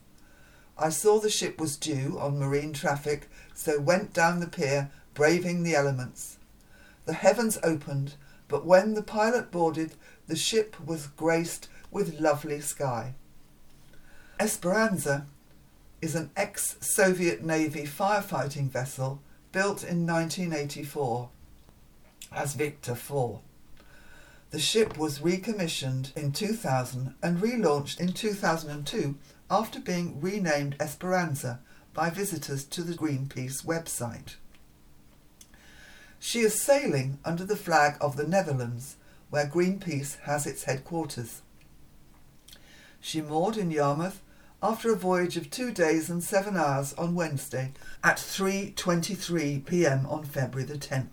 I 0.77 0.89
saw 0.89 1.19
the 1.19 1.29
ship 1.29 1.59
was 1.59 1.75
due 1.75 2.19
on 2.19 2.37
marine 2.37 2.71
traffic, 2.71 3.27
so 3.55 3.79
went 3.79 4.13
down 4.13 4.39
the 4.39 4.47
pier, 4.47 4.91
braving 5.15 5.63
the 5.63 5.75
elements. 5.75 6.37
The 7.05 7.13
heavens 7.13 7.57
opened, 7.63 8.13
but 8.47 8.63
when 8.63 8.93
the 8.93 9.01
pilot 9.01 9.49
boarded, 9.49 9.95
the 10.27 10.35
ship 10.35 10.79
was 10.85 11.07
graced 11.07 11.67
with 11.89 12.19
lovely 12.19 12.61
sky. 12.61 13.15
Esperanza 14.39 15.25
is 16.01 16.13
an 16.13 16.29
ex 16.37 16.75
Soviet 16.79 17.43
Navy 17.43 17.85
firefighting 17.85 18.69
vessel 18.69 19.19
built 19.51 19.83
in 19.83 20.05
1984 20.05 21.29
as 22.31 22.53
Victor 22.53 22.91
IV. 22.91 23.39
The 24.51 24.59
ship 24.59 24.97
was 24.97 25.21
recommissioned 25.21 26.11
in 26.15 26.31
2000 26.31 27.13
and 27.21 27.37
relaunched 27.39 27.99
in 27.99 28.13
2002 28.13 29.15
after 29.49 29.79
being 29.79 30.19
renamed 30.19 30.75
Esperanza 30.79 31.59
by 31.93 32.09
visitors 32.09 32.63
to 32.65 32.81
the 32.81 32.95
Greenpeace 32.95 33.63
website. 33.63 34.35
She 36.19 36.39
is 36.39 36.61
sailing 36.61 37.19
under 37.23 37.45
the 37.45 37.55
flag 37.55 37.97
of 38.01 38.17
the 38.17 38.27
Netherlands, 38.27 38.97
where 39.29 39.47
Greenpeace 39.47 40.17
has 40.21 40.47
its 40.47 40.63
headquarters. 40.63 41.41
She 42.99 43.21
moored 43.21 43.55
in 43.55 43.69
Yarmouth 43.69 44.21
after 44.61 44.91
a 44.91 44.97
voyage 44.97 45.37
of 45.37 45.49
two 45.49 45.71
days 45.71 46.09
and 46.09 46.23
seven 46.23 46.57
hours 46.57 46.93
on 46.93 47.15
Wednesday 47.15 47.71
at 48.03 48.17
3.23 48.17 49.65
p.m. 49.65 50.05
on 50.07 50.23
February 50.23 50.67
the 50.67 50.77
10th. 50.77 51.07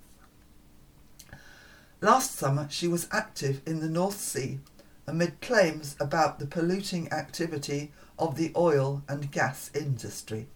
Last 2.00 2.36
summer 2.36 2.68
she 2.70 2.88
was 2.88 3.08
active 3.10 3.62
in 3.66 3.80
the 3.80 3.88
North 3.88 4.20
Sea 4.20 4.60
amid 5.06 5.40
claims 5.40 5.96
about 6.00 6.38
the 6.38 6.46
polluting 6.46 7.10
activity 7.12 7.92
of 8.18 8.36
the 8.36 8.52
oil 8.56 9.02
and 9.08 9.30
gas 9.30 9.70
industry. 9.74 10.48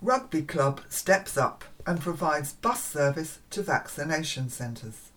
Rugby 0.00 0.42
Club 0.42 0.80
steps 0.88 1.36
up 1.36 1.64
and 1.84 2.00
provides 2.00 2.52
bus 2.52 2.84
service 2.84 3.40
to 3.50 3.62
vaccination 3.62 4.48
centres. 4.48 5.10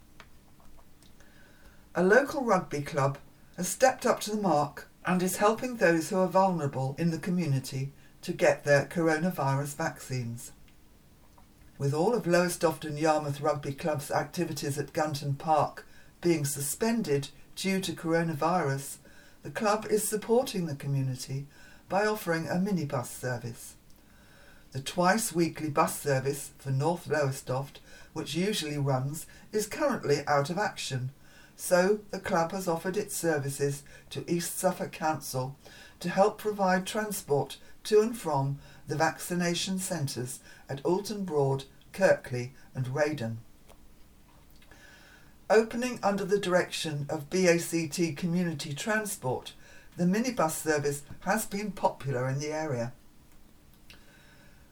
A 1.93 2.01
local 2.01 2.43
rugby 2.43 2.81
club 2.81 3.17
has 3.57 3.67
stepped 3.67 4.05
up 4.05 4.21
to 4.21 4.31
the 4.31 4.41
mark 4.41 4.87
and 5.05 5.21
is 5.21 5.37
helping 5.37 5.75
those 5.75 6.09
who 6.09 6.17
are 6.17 6.27
vulnerable 6.27 6.95
in 6.97 7.11
the 7.11 7.19
community 7.19 7.91
to 8.21 8.31
get 8.31 8.63
their 8.63 8.85
coronavirus 8.85 9.75
vaccines. 9.75 10.51
With 11.81 11.95
all 11.95 12.13
of 12.13 12.27
Lowestoft 12.27 12.85
and 12.85 12.99
Yarmouth 12.99 13.41
Rugby 13.41 13.73
Club's 13.73 14.11
activities 14.11 14.77
at 14.77 14.93
Gunton 14.93 15.33
Park 15.33 15.83
being 16.21 16.45
suspended 16.45 17.29
due 17.55 17.81
to 17.81 17.93
coronavirus, 17.93 18.97
the 19.41 19.49
club 19.49 19.87
is 19.89 20.07
supporting 20.07 20.67
the 20.67 20.75
community 20.75 21.47
by 21.89 22.05
offering 22.05 22.47
a 22.47 22.57
minibus 22.57 23.07
service. 23.07 23.77
The 24.73 24.79
twice 24.79 25.33
weekly 25.33 25.71
bus 25.71 25.99
service 25.99 26.51
for 26.59 26.69
North 26.69 27.07
Lowestoft, 27.07 27.79
which 28.13 28.35
usually 28.35 28.77
runs, 28.77 29.25
is 29.51 29.65
currently 29.65 30.17
out 30.27 30.51
of 30.51 30.59
action 30.59 31.09
so 31.61 31.99
the 32.09 32.19
club 32.19 32.51
has 32.51 32.67
offered 32.67 32.97
its 32.97 33.15
services 33.15 33.83
to 34.09 34.25
East 34.27 34.57
Suffolk 34.57 34.91
Council 34.91 35.55
to 35.99 36.09
help 36.09 36.39
provide 36.39 36.87
transport 36.87 37.57
to 37.83 38.01
and 38.01 38.17
from 38.17 38.57
the 38.87 38.95
vaccination 38.95 39.77
centres 39.77 40.39
at 40.71 40.81
Oulton 40.83 41.25
Broad, 41.25 41.65
Kirkley 41.91 42.53
and 42.73 42.87
Reydon. 42.87 43.37
Opening 45.49 45.99
under 46.01 46.23
the 46.23 46.39
direction 46.39 47.05
of 47.09 47.29
BACT 47.29 48.15
Community 48.15 48.73
Transport, 48.73 49.51
the 49.97 50.05
minibus 50.05 50.51
service 50.51 51.03
has 51.21 51.45
been 51.45 51.73
popular 51.73 52.29
in 52.29 52.39
the 52.39 52.53
area. 52.53 52.93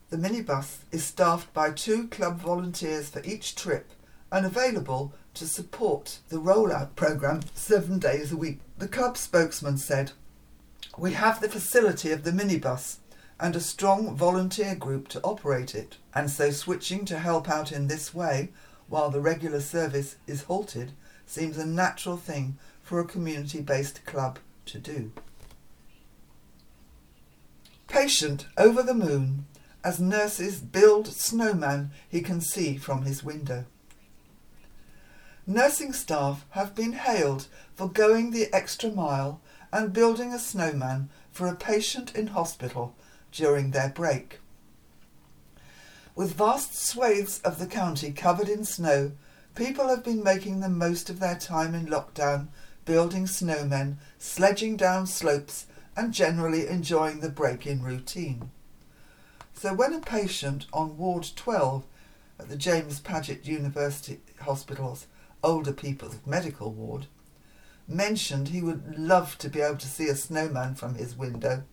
The 0.09 0.15
minibus 0.15 0.77
is 0.89 1.03
staffed 1.03 1.53
by 1.53 1.71
two 1.71 2.07
club 2.07 2.39
volunteers 2.39 3.09
for 3.09 3.21
each 3.25 3.55
trip 3.55 3.91
and 4.31 4.45
available 4.45 5.13
to 5.33 5.47
support 5.47 6.19
the 6.29 6.37
rollout 6.37 6.95
programme 6.95 7.41
seven 7.53 7.99
days 7.99 8.31
a 8.31 8.37
week. 8.37 8.59
The 8.77 8.87
club 8.87 9.17
spokesman 9.17 9.77
said, 9.77 10.13
We 10.97 11.11
have 11.11 11.41
the 11.41 11.49
facility 11.49 12.11
of 12.11 12.23
the 12.23 12.31
minibus 12.31 12.98
and 13.39 13.55
a 13.55 13.59
strong 13.59 14.15
volunteer 14.15 14.75
group 14.75 15.07
to 15.07 15.21
operate 15.21 15.73
it, 15.73 15.97
and 16.13 16.29
so 16.29 16.51
switching 16.51 17.05
to 17.05 17.19
help 17.19 17.49
out 17.49 17.71
in 17.71 17.87
this 17.87 18.13
way 18.13 18.49
while 18.87 19.09
the 19.09 19.21
regular 19.21 19.61
service 19.61 20.17
is 20.27 20.43
halted 20.43 20.91
seems 21.25 21.57
a 21.57 21.65
natural 21.65 22.17
thing 22.17 22.57
for 22.81 22.99
a 22.99 23.05
community 23.05 23.61
based 23.61 24.05
club 24.05 24.39
to 24.65 24.79
do. 24.79 25.11
Patient 27.87 28.47
over 28.57 28.83
the 28.83 28.93
moon 28.93 29.45
as 29.83 29.99
nurses 29.99 30.59
build 30.59 31.07
snowman 31.07 31.91
he 32.09 32.21
can 32.21 32.41
see 32.41 32.77
from 32.77 33.03
his 33.03 33.23
window. 33.23 33.65
Nursing 35.47 35.93
staff 35.93 36.45
have 36.51 36.75
been 36.75 36.93
hailed 36.93 37.47
for 37.73 37.87
going 37.87 38.31
the 38.31 38.53
extra 38.53 38.91
mile 38.91 39.41
and 39.71 39.93
building 39.93 40.33
a 40.33 40.39
snowman 40.39 41.09
for 41.31 41.47
a 41.47 41.55
patient 41.55 42.15
in 42.15 42.27
hospital 42.27 42.95
during 43.31 43.71
their 43.71 43.89
break. 43.89 44.39
With 46.15 46.33
vast 46.35 46.75
swathes 46.75 47.39
of 47.41 47.59
the 47.59 47.67
county 47.67 48.11
covered 48.11 48.49
in 48.49 48.65
snow, 48.65 49.13
people 49.55 49.87
have 49.87 50.03
been 50.03 50.23
making 50.23 50.59
the 50.59 50.69
most 50.69 51.09
of 51.09 51.19
their 51.19 51.37
time 51.37 51.73
in 51.73 51.85
lockdown, 51.85 52.47
building 52.85 53.25
snowmen, 53.25 53.97
sledging 54.17 54.75
down 54.75 55.07
slopes, 55.07 55.67
and 55.95 56.13
generally 56.13 56.67
enjoying 56.67 57.19
the 57.19 57.29
break 57.29 57.67
in 57.67 57.83
routine. 57.83 58.51
So 59.53 59.73
when 59.73 59.93
a 59.93 59.99
patient 59.99 60.65
on 60.71 60.97
Ward 60.97 61.27
12 61.35 61.85
at 62.39 62.47
the 62.47 62.55
James 62.55 62.99
Paget 63.01 63.45
University 63.45 64.19
Hospital's 64.41 65.07
Older 65.43 65.73
People's 65.73 66.19
Medical 66.25 66.71
Ward 66.71 67.07
mentioned 67.87 68.49
he 68.49 68.61
would 68.61 68.97
love 68.97 69.37
to 69.39 69.49
be 69.49 69.61
able 69.61 69.77
to 69.77 69.87
see 69.87 70.07
a 70.07 70.15
snowman 70.15 70.75
from 70.75 70.95
his 70.95 71.17
window, 71.17 71.63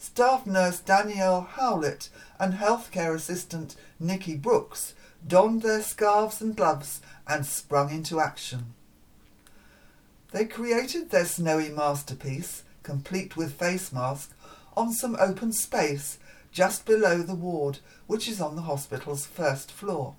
staff 0.00 0.46
nurse 0.46 0.80
Danielle 0.80 1.42
Howlett 1.42 2.08
and 2.38 2.54
healthcare 2.54 3.14
assistant 3.14 3.76
Nikki 4.00 4.34
Brooks 4.34 4.94
donned 5.26 5.60
their 5.60 5.82
scarves 5.82 6.40
and 6.40 6.56
gloves 6.56 7.02
and 7.28 7.44
sprung 7.44 7.90
into 7.90 8.18
action. 8.18 8.72
They 10.32 10.46
created 10.46 11.10
their 11.10 11.26
snowy 11.26 11.68
masterpiece, 11.68 12.62
complete 12.82 13.36
with 13.36 13.52
face 13.52 13.92
mask, 13.92 14.32
on 14.74 14.94
some 14.94 15.16
open 15.20 15.52
space 15.52 16.18
just 16.50 16.86
below 16.86 17.18
the 17.18 17.34
ward, 17.34 17.80
which 18.06 18.26
is 18.26 18.40
on 18.40 18.56
the 18.56 18.62
hospital's 18.62 19.26
first 19.26 19.70
floor. 19.70 20.14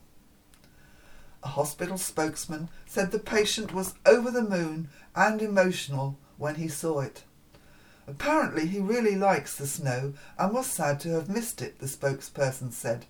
A 1.41 1.47
hospital 1.47 1.97
spokesman 1.97 2.69
said 2.85 3.09
the 3.09 3.17
patient 3.17 3.73
was 3.73 3.95
over 4.05 4.29
the 4.29 4.43
moon 4.43 4.89
and 5.15 5.41
emotional 5.41 6.19
when 6.37 6.55
he 6.55 6.67
saw 6.67 6.99
it. 6.99 7.23
Apparently, 8.07 8.67
he 8.67 8.79
really 8.79 9.15
likes 9.15 9.55
the 9.55 9.67
snow 9.67 10.13
and 10.37 10.53
was 10.53 10.67
sad 10.67 10.99
to 11.01 11.09
have 11.09 11.29
missed 11.29 11.61
it, 11.61 11.79
the 11.79 11.85
spokesperson 11.85 12.71
said. 12.71 13.05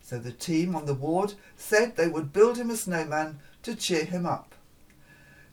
So 0.00 0.18
the 0.18 0.32
team 0.32 0.76
on 0.76 0.86
the 0.86 0.94
ward 0.94 1.34
said 1.56 1.96
they 1.96 2.08
would 2.08 2.32
build 2.32 2.58
him 2.58 2.70
a 2.70 2.76
snowman 2.76 3.40
to 3.62 3.74
cheer 3.74 4.04
him 4.04 4.26
up. 4.26 4.54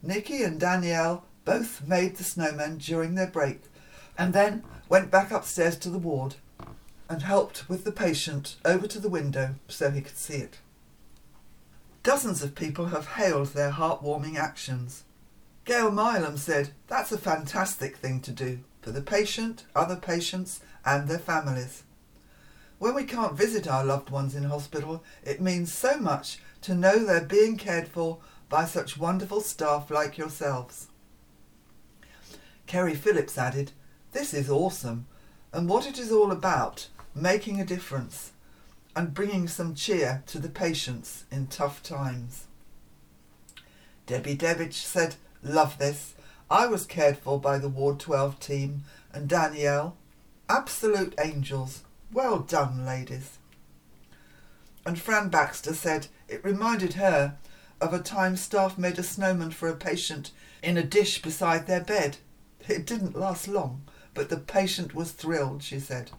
Nikki 0.01 0.43
and 0.43 0.59
Danielle 0.59 1.23
both 1.45 1.87
made 1.87 2.15
the 2.15 2.23
snowman 2.23 2.77
during 2.77 3.15
their 3.15 3.27
break 3.27 3.61
and 4.17 4.33
then 4.33 4.63
went 4.87 5.11
back 5.11 5.31
upstairs 5.31 5.77
to 5.77 5.89
the 5.89 5.97
ward 5.97 6.35
and 7.07 7.21
helped 7.21 7.67
with 7.69 7.85
the 7.85 7.91
patient 7.91 8.57
over 8.65 8.87
to 8.87 8.99
the 8.99 9.09
window 9.09 9.55
so 9.67 9.89
he 9.89 10.01
could 10.01 10.17
see 10.17 10.35
it. 10.35 10.59
Dozens 12.03 12.43
of 12.43 12.55
people 12.55 12.87
have 12.87 13.07
hailed 13.07 13.47
their 13.47 13.71
heartwarming 13.71 14.37
actions. 14.37 15.03
Gail 15.69 15.91
Milam 15.91 16.35
said, 16.35 16.71
That's 16.87 17.11
a 17.11 17.17
fantastic 17.19 17.97
thing 17.97 18.21
to 18.21 18.31
do 18.31 18.61
for 18.81 18.89
the 18.89 19.03
patient, 19.03 19.65
other 19.75 19.97
patients, 19.97 20.61
and 20.83 21.07
their 21.07 21.19
families. 21.19 21.83
When 22.79 22.95
we 22.95 23.03
can't 23.03 23.37
visit 23.37 23.67
our 23.67 23.85
loved 23.85 24.09
ones 24.09 24.33
in 24.33 24.45
hospital, 24.45 25.03
it 25.23 25.41
means 25.41 25.71
so 25.71 25.99
much 25.99 26.39
to 26.61 26.73
know 26.73 26.97
they're 26.97 27.21
being 27.21 27.55
cared 27.55 27.87
for 27.87 28.17
by 28.49 28.65
such 28.65 28.97
wonderful 28.97 29.41
staff 29.41 29.91
like 29.91 30.17
yourselves. 30.17 30.87
Kerry 32.65 32.95
Phillips 32.95 33.37
added, 33.37 33.71
This 34.11 34.33
is 34.33 34.49
awesome, 34.49 35.05
and 35.53 35.69
what 35.69 35.85
it 35.85 35.99
is 35.99 36.11
all 36.11 36.31
about, 36.31 36.87
making 37.13 37.61
a 37.61 37.63
difference 37.63 38.31
and 38.95 39.13
bringing 39.13 39.47
some 39.47 39.75
cheer 39.75 40.23
to 40.25 40.39
the 40.39 40.49
patients 40.49 41.25
in 41.31 41.45
tough 41.45 41.83
times. 41.83 42.47
Debbie 44.07 44.33
Debbage 44.33 44.73
said, 44.73 45.17
Love 45.43 45.77
this. 45.77 46.15
I 46.49 46.67
was 46.67 46.85
cared 46.85 47.17
for 47.17 47.39
by 47.39 47.57
the 47.57 47.69
Ward 47.69 47.99
12 47.99 48.39
team 48.39 48.83
and 49.13 49.27
Danielle. 49.27 49.95
Absolute 50.49 51.13
angels. 51.23 51.83
Well 52.11 52.39
done, 52.39 52.85
ladies. 52.85 53.37
And 54.85 54.99
Fran 54.99 55.29
Baxter 55.29 55.73
said 55.73 56.07
it 56.27 56.43
reminded 56.43 56.93
her 56.93 57.37
of 57.79 57.93
a 57.93 57.99
time 57.99 58.35
staff 58.35 58.77
made 58.77 58.97
a 58.99 59.03
snowman 59.03 59.51
for 59.51 59.69
a 59.69 59.75
patient 59.75 60.31
in 60.61 60.77
a 60.77 60.83
dish 60.83 61.21
beside 61.21 61.67
their 61.67 61.81
bed. 61.81 62.17
It 62.67 62.85
didn't 62.85 63.17
last 63.17 63.47
long, 63.47 63.83
but 64.13 64.29
the 64.29 64.37
patient 64.37 64.93
was 64.93 65.11
thrilled, 65.11 65.63
she 65.63 65.79
said. 65.79 66.11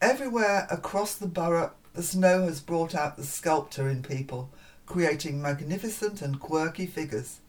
Everywhere 0.00 0.66
across 0.70 1.14
the 1.14 1.26
borough, 1.26 1.72
the 1.94 2.02
snow 2.02 2.42
has 2.42 2.60
brought 2.60 2.94
out 2.94 3.16
the 3.16 3.24
sculptor 3.24 3.88
in 3.88 4.02
people, 4.02 4.50
creating 4.84 5.40
magnificent 5.40 6.20
and 6.20 6.40
quirky 6.40 6.86
figures. 6.86 7.40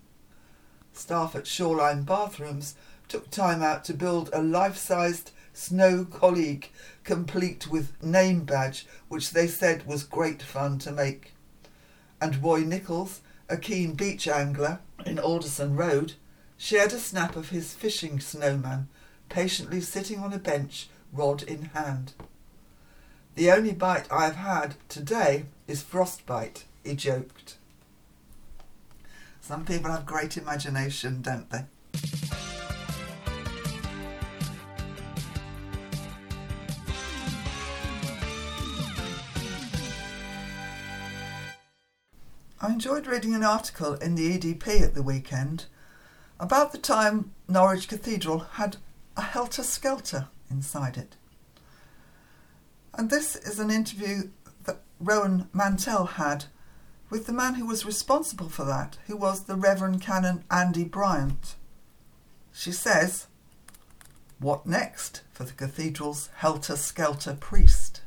Staff 0.95 1.35
at 1.35 1.45
Shoreline 1.45 2.03
Bathrooms 2.03 2.75
took 3.07 3.29
time 3.29 3.61
out 3.61 3.83
to 3.85 3.93
build 3.93 4.29
a 4.31 4.41
life-sized 4.41 5.31
snow 5.53 6.05
colleague 6.05 6.69
complete 7.03 7.67
with 7.69 8.01
name 8.03 8.43
badge, 8.43 8.87
which 9.07 9.31
they 9.31 9.47
said 9.47 9.85
was 9.85 10.03
great 10.03 10.41
fun 10.41 10.79
to 10.79 10.91
make. 10.91 11.33
And 12.19 12.41
Roy 12.41 12.61
Nichols, 12.61 13.21
a 13.49 13.57
keen 13.57 13.93
beach 13.93 14.27
angler 14.27 14.79
in 15.05 15.19
Alderson 15.19 15.75
Road, 15.75 16.13
shared 16.57 16.93
a 16.93 16.99
snap 16.99 17.35
of 17.35 17.49
his 17.49 17.73
fishing 17.73 18.19
snowman, 18.19 18.87
patiently 19.29 19.81
sitting 19.81 20.19
on 20.19 20.33
a 20.33 20.39
bench, 20.39 20.89
rod 21.11 21.43
in 21.43 21.65
hand. 21.65 22.13
The 23.35 23.51
only 23.51 23.73
bite 23.73 24.11
I've 24.11 24.37
had 24.37 24.75
today 24.87 25.45
is 25.67 25.81
frostbite, 25.81 26.63
he 26.83 26.95
joked. 26.95 27.57
Some 29.47 29.63
people 29.63 29.91
have 29.91 30.07
great 30.07 30.37
imagination, 30.37 31.21
don't 31.21 31.47
they? 31.51 31.65
I 42.59 42.69
enjoyed 42.69 43.05
reading 43.05 43.35
an 43.35 43.43
article 43.43 43.93
in 43.93 44.15
the 44.15 44.35
EDP 44.35 44.81
at 44.81 44.95
the 44.95 45.03
weekend 45.03 45.65
about 46.39 46.71
the 46.71 46.79
time 46.79 47.31
Norwich 47.47 47.87
Cathedral 47.87 48.39
had 48.53 48.77
a 49.15 49.21
helter 49.21 49.61
skelter 49.61 50.29
inside 50.49 50.97
it. 50.97 51.17
And 52.95 53.11
this 53.11 53.35
is 53.35 53.59
an 53.59 53.69
interview 53.69 54.31
that 54.63 54.81
Rowan 54.99 55.49
Mantell 55.53 56.05
had 56.07 56.45
with 57.09 57.27
the 57.27 57.33
man 57.33 57.55
who 57.55 57.65
was 57.65 57.85
responsible 57.85 58.49
for 58.49 58.65
that, 58.65 58.97
who 59.07 59.15
was 59.15 59.43
the 59.43 59.55
Reverend 59.55 60.01
Canon 60.01 60.43
Andy 60.49 60.83
Bryant. 60.83 61.55
She 62.51 62.71
says, 62.71 63.27
What 64.39 64.65
next 64.65 65.21
for 65.31 65.43
the 65.43 65.53
cathedral's 65.53 66.29
helter 66.37 66.75
skelter 66.75 67.35
priest? 67.39 68.01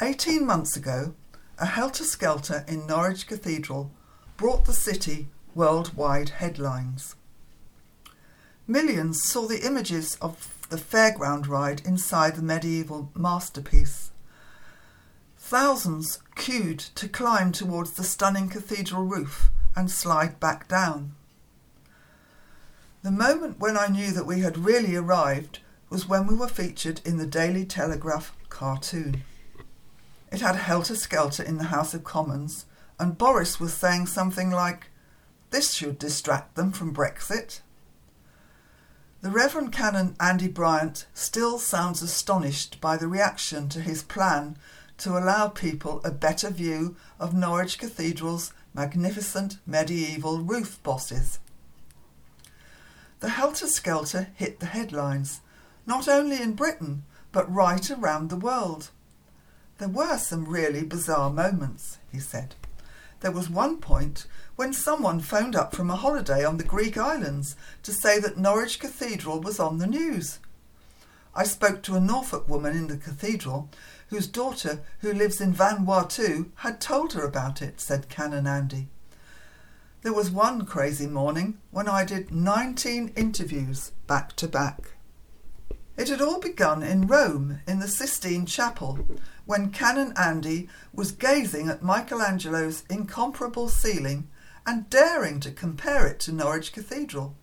Eighteen 0.00 0.46
months 0.46 0.76
ago, 0.76 1.14
a 1.58 1.66
helter 1.66 2.04
skelter 2.04 2.64
in 2.68 2.86
Norwich 2.86 3.26
Cathedral 3.26 3.90
brought 4.36 4.64
the 4.64 4.72
city 4.72 5.26
worldwide 5.54 6.28
headlines. 6.28 7.16
Millions 8.66 9.24
saw 9.24 9.48
the 9.48 9.66
images 9.66 10.16
of 10.20 10.54
the 10.68 10.76
fairground 10.76 11.48
ride 11.48 11.80
inside 11.84 12.36
the 12.36 12.42
medieval 12.42 13.10
masterpiece. 13.14 14.12
Thousands 15.48 16.18
queued 16.34 16.78
to 16.78 17.08
climb 17.08 17.52
towards 17.52 17.92
the 17.92 18.04
stunning 18.04 18.50
cathedral 18.50 19.04
roof 19.04 19.48
and 19.74 19.90
slide 19.90 20.38
back 20.38 20.68
down. 20.68 21.14
The 23.02 23.10
moment 23.10 23.58
when 23.58 23.74
I 23.74 23.86
knew 23.86 24.10
that 24.10 24.26
we 24.26 24.40
had 24.40 24.58
really 24.58 24.94
arrived 24.94 25.60
was 25.88 26.06
when 26.06 26.26
we 26.26 26.34
were 26.34 26.48
featured 26.48 27.00
in 27.02 27.16
the 27.16 27.26
Daily 27.26 27.64
Telegraph 27.64 28.36
cartoon. 28.50 29.22
It 30.30 30.42
had 30.42 30.56
helter 30.56 30.94
skelter 30.94 31.42
in 31.42 31.56
the 31.56 31.72
House 31.72 31.94
of 31.94 32.04
Commons, 32.04 32.66
and 32.98 33.16
Boris 33.16 33.58
was 33.58 33.72
saying 33.72 34.08
something 34.08 34.50
like, 34.50 34.90
This 35.48 35.72
should 35.72 35.98
distract 35.98 36.56
them 36.56 36.72
from 36.72 36.94
Brexit. 36.94 37.62
The 39.22 39.30
Reverend 39.30 39.72
Canon 39.72 40.14
Andy 40.20 40.48
Bryant 40.48 41.06
still 41.14 41.58
sounds 41.58 42.02
astonished 42.02 42.82
by 42.82 42.98
the 42.98 43.08
reaction 43.08 43.70
to 43.70 43.80
his 43.80 44.02
plan 44.02 44.58
to 44.98 45.16
allow 45.16 45.48
people 45.48 46.00
a 46.04 46.10
better 46.10 46.50
view 46.50 46.96
of 47.18 47.34
Norwich 47.34 47.78
Cathedral's 47.78 48.52
magnificent 48.74 49.58
medieval 49.66 50.40
roof 50.40 50.82
bosses. 50.82 51.38
The 53.20 53.30
helter 53.30 53.66
skelter 53.66 54.28
hit 54.34 54.60
the 54.60 54.66
headlines, 54.66 55.40
not 55.86 56.06
only 56.08 56.40
in 56.40 56.54
Britain, 56.54 57.04
but 57.32 57.52
right 57.52 57.90
around 57.90 58.30
the 58.30 58.36
world. 58.36 58.90
There 59.78 59.88
were 59.88 60.18
some 60.18 60.44
really 60.44 60.84
bizarre 60.84 61.30
moments, 61.30 61.98
he 62.12 62.20
said. 62.20 62.54
There 63.20 63.32
was 63.32 63.50
one 63.50 63.78
point 63.78 64.26
when 64.54 64.72
someone 64.72 65.20
phoned 65.20 65.56
up 65.56 65.74
from 65.74 65.90
a 65.90 65.96
holiday 65.96 66.44
on 66.44 66.56
the 66.56 66.64
Greek 66.64 66.96
islands 66.96 67.56
to 67.82 67.92
say 67.92 68.20
that 68.20 68.38
Norwich 68.38 68.78
Cathedral 68.78 69.40
was 69.40 69.58
on 69.58 69.78
the 69.78 69.86
news. 69.86 70.38
I 71.34 71.44
spoke 71.44 71.82
to 71.82 71.94
a 71.94 72.00
Norfolk 72.00 72.48
woman 72.48 72.76
in 72.76 72.88
the 72.88 72.96
cathedral 72.96 73.68
whose 74.08 74.26
daughter, 74.26 74.80
who 75.00 75.12
lives 75.12 75.40
in 75.40 75.52
Vanuatu, 75.52 76.50
had 76.56 76.80
told 76.80 77.12
her 77.12 77.24
about 77.24 77.62
it, 77.62 77.80
said 77.80 78.08
Canon 78.08 78.46
Andy. 78.46 78.88
There 80.02 80.12
was 80.12 80.30
one 80.30 80.64
crazy 80.64 81.06
morning 81.06 81.58
when 81.70 81.88
I 81.88 82.04
did 82.04 82.32
19 82.32 83.12
interviews 83.16 83.92
back 84.06 84.36
to 84.36 84.48
back. 84.48 84.92
It 85.96 86.08
had 86.08 86.20
all 86.20 86.38
begun 86.38 86.84
in 86.84 87.08
Rome 87.08 87.60
in 87.66 87.80
the 87.80 87.88
Sistine 87.88 88.46
Chapel 88.46 89.04
when 89.46 89.72
Canon 89.72 90.12
Andy 90.16 90.68
was 90.92 91.10
gazing 91.10 91.68
at 91.68 91.82
Michelangelo's 91.82 92.84
incomparable 92.88 93.68
ceiling 93.68 94.28
and 94.64 94.88
daring 94.88 95.40
to 95.40 95.50
compare 95.50 96.06
it 96.06 96.20
to 96.20 96.32
Norwich 96.32 96.72
Cathedral. 96.72 97.34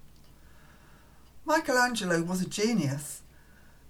Michelangelo 1.43 2.23
was 2.23 2.41
a 2.41 2.47
genius, 2.47 3.23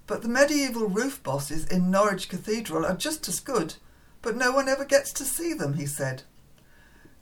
but 0.08 0.22
the 0.22 0.28
medieval 0.28 0.88
roof 0.88 1.22
bosses 1.24 1.66
in 1.68 1.90
Norwich 1.90 2.30
Cathedral 2.30 2.86
are 2.86 2.96
just 2.96 3.28
as 3.28 3.40
good, 3.40 3.76
but 4.22 4.36
no 4.36 4.52
one 4.52 4.70
ever 4.70 4.86
gets 4.86 5.12
to 5.14 5.24
see 5.24 5.54
them, 5.54 5.74
he 5.74 5.86
said. 5.86 6.24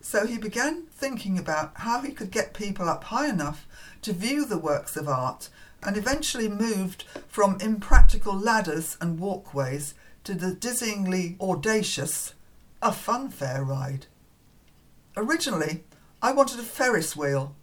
So 0.01 0.25
he 0.25 0.37
began 0.37 0.83
thinking 0.91 1.39
about 1.39 1.71
how 1.75 2.01
he 2.01 2.11
could 2.11 2.29
get 2.29 2.53
people 2.53 2.89
up 2.89 3.05
high 3.05 3.29
enough 3.29 3.65
to 4.01 4.11
view 4.11 4.45
the 4.45 4.57
works 4.57 4.97
of 4.97 5.07
art 5.07 5.49
and 5.81 5.95
eventually 5.95 6.49
moved 6.49 7.03
from 7.27 7.57
impractical 7.61 8.37
ladders 8.37 8.97
and 8.99 9.19
walkways 9.19 9.93
to 10.25 10.33
the 10.33 10.53
dizzyingly 10.53 11.39
audacious 11.39 12.33
a 12.81 12.91
funfair 12.91 13.65
ride. 13.65 14.07
Originally, 15.15 15.83
I 16.21 16.33
wanted 16.33 16.59
a 16.59 16.63
Ferris 16.63 17.15
wheel, 17.15 17.55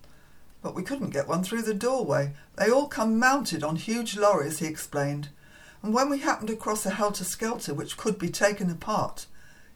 but 0.62 0.74
we 0.74 0.82
couldn't 0.82 1.10
get 1.10 1.28
one 1.28 1.42
through 1.42 1.62
the 1.62 1.74
doorway. 1.74 2.32
They 2.56 2.70
all 2.70 2.88
come 2.88 3.18
mounted 3.18 3.62
on 3.62 3.76
huge 3.76 4.16
lorries, 4.16 4.58
he 4.58 4.66
explained, 4.66 5.28
and 5.82 5.94
when 5.94 6.10
we 6.10 6.18
happened 6.18 6.50
across 6.50 6.84
a 6.84 6.90
helter 6.90 7.24
skelter 7.24 7.72
which 7.72 7.96
could 7.96 8.18
be 8.18 8.28
taken 8.28 8.70
apart, 8.70 9.26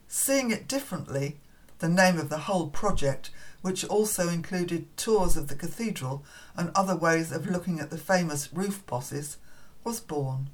seeing 0.07 0.51
it 0.51 0.69
differently 0.69 1.39
the 1.79 1.89
name 1.89 2.19
of 2.19 2.29
the 2.29 2.39
whole 2.39 2.69
project, 2.69 3.31
which 3.63 3.85
also 3.85 4.29
included 4.29 4.95
tours 4.97 5.37
of 5.37 5.49
the 5.49 5.55
cathedral 5.55 6.25
and 6.57 6.71
other 6.75 6.97
ways 6.97 7.33
of 7.33 7.51
looking 7.51 7.81
at 7.81 7.91
the 7.91 7.99
famous 7.99 8.53
roof 8.53 8.85
bosses, 8.87 9.39
was 9.83 10.01
born. 10.01 10.51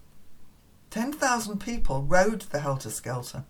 10,000 0.90 1.58
people 1.58 2.02
rode 2.02 2.42
the 2.42 2.60
Helter 2.60 2.90
Skelter. 2.90 3.44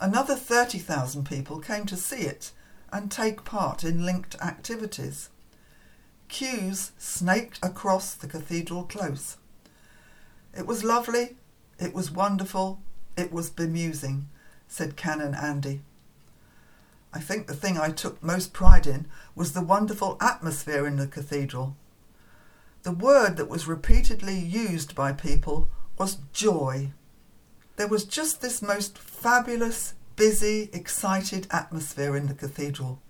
Another 0.00 0.34
30,000 0.34 1.24
people 1.24 1.58
came 1.58 1.86
to 1.86 1.96
see 1.96 2.22
it 2.22 2.52
and 2.92 3.10
take 3.10 3.44
part 3.44 3.82
in 3.82 4.04
linked 4.04 4.36
activities. 4.40 5.30
Queues 6.28 6.92
snaked 6.98 7.58
across 7.62 8.14
the 8.14 8.26
cathedral 8.26 8.84
close. 8.84 9.36
It 10.56 10.66
was 10.66 10.84
lovely, 10.84 11.36
it 11.78 11.94
was 11.94 12.10
wonderful, 12.10 12.80
it 13.16 13.32
was 13.32 13.50
bemusing, 13.50 14.28
said 14.68 14.96
Canon 14.96 15.34
Andy. 15.34 15.82
I 17.12 17.20
think 17.20 17.46
the 17.46 17.54
thing 17.54 17.78
I 17.78 17.90
took 17.90 18.22
most 18.22 18.52
pride 18.52 18.86
in 18.86 19.06
was 19.36 19.52
the 19.52 19.62
wonderful 19.62 20.16
atmosphere 20.20 20.86
in 20.86 20.96
the 20.96 21.06
cathedral. 21.06 21.76
The 22.82 22.92
word 22.92 23.36
that 23.36 23.48
was 23.48 23.68
repeatedly 23.68 24.38
used 24.38 24.94
by 24.94 25.12
people 25.12 25.68
was 25.96 26.18
joy. 26.32 26.90
There 27.76 27.88
was 27.88 28.04
just 28.04 28.40
this 28.40 28.60
most 28.60 28.98
fabulous, 28.98 29.94
busy, 30.16 30.70
excited 30.72 31.46
atmosphere 31.50 32.16
in 32.16 32.26
the 32.26 32.34
cathedral. 32.34 33.00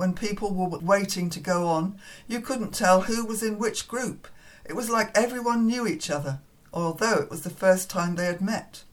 When 0.00 0.14
people 0.14 0.54
were 0.54 0.78
waiting 0.78 1.28
to 1.28 1.40
go 1.40 1.68
on, 1.68 1.98
you 2.26 2.40
couldn't 2.40 2.72
tell 2.72 3.02
who 3.02 3.26
was 3.26 3.42
in 3.42 3.58
which 3.58 3.86
group. 3.86 4.28
It 4.64 4.72
was 4.72 4.88
like 4.88 5.14
everyone 5.14 5.66
knew 5.66 5.86
each 5.86 6.08
other, 6.08 6.40
although 6.72 7.16
it 7.16 7.28
was 7.28 7.42
the 7.42 7.50
first 7.50 7.90
time 7.90 8.14
they 8.16 8.24
had 8.24 8.40
met. 8.40 8.84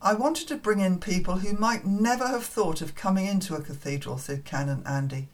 I 0.00 0.14
wanted 0.14 0.48
to 0.48 0.56
bring 0.56 0.80
in 0.80 0.98
people 0.98 1.40
who 1.40 1.52
might 1.58 1.84
never 1.84 2.26
have 2.26 2.46
thought 2.46 2.80
of 2.80 2.94
coming 2.94 3.26
into 3.26 3.54
a 3.54 3.60
cathedral, 3.60 4.16
said 4.16 4.46
Canon 4.46 4.82
Andy. 4.86 5.28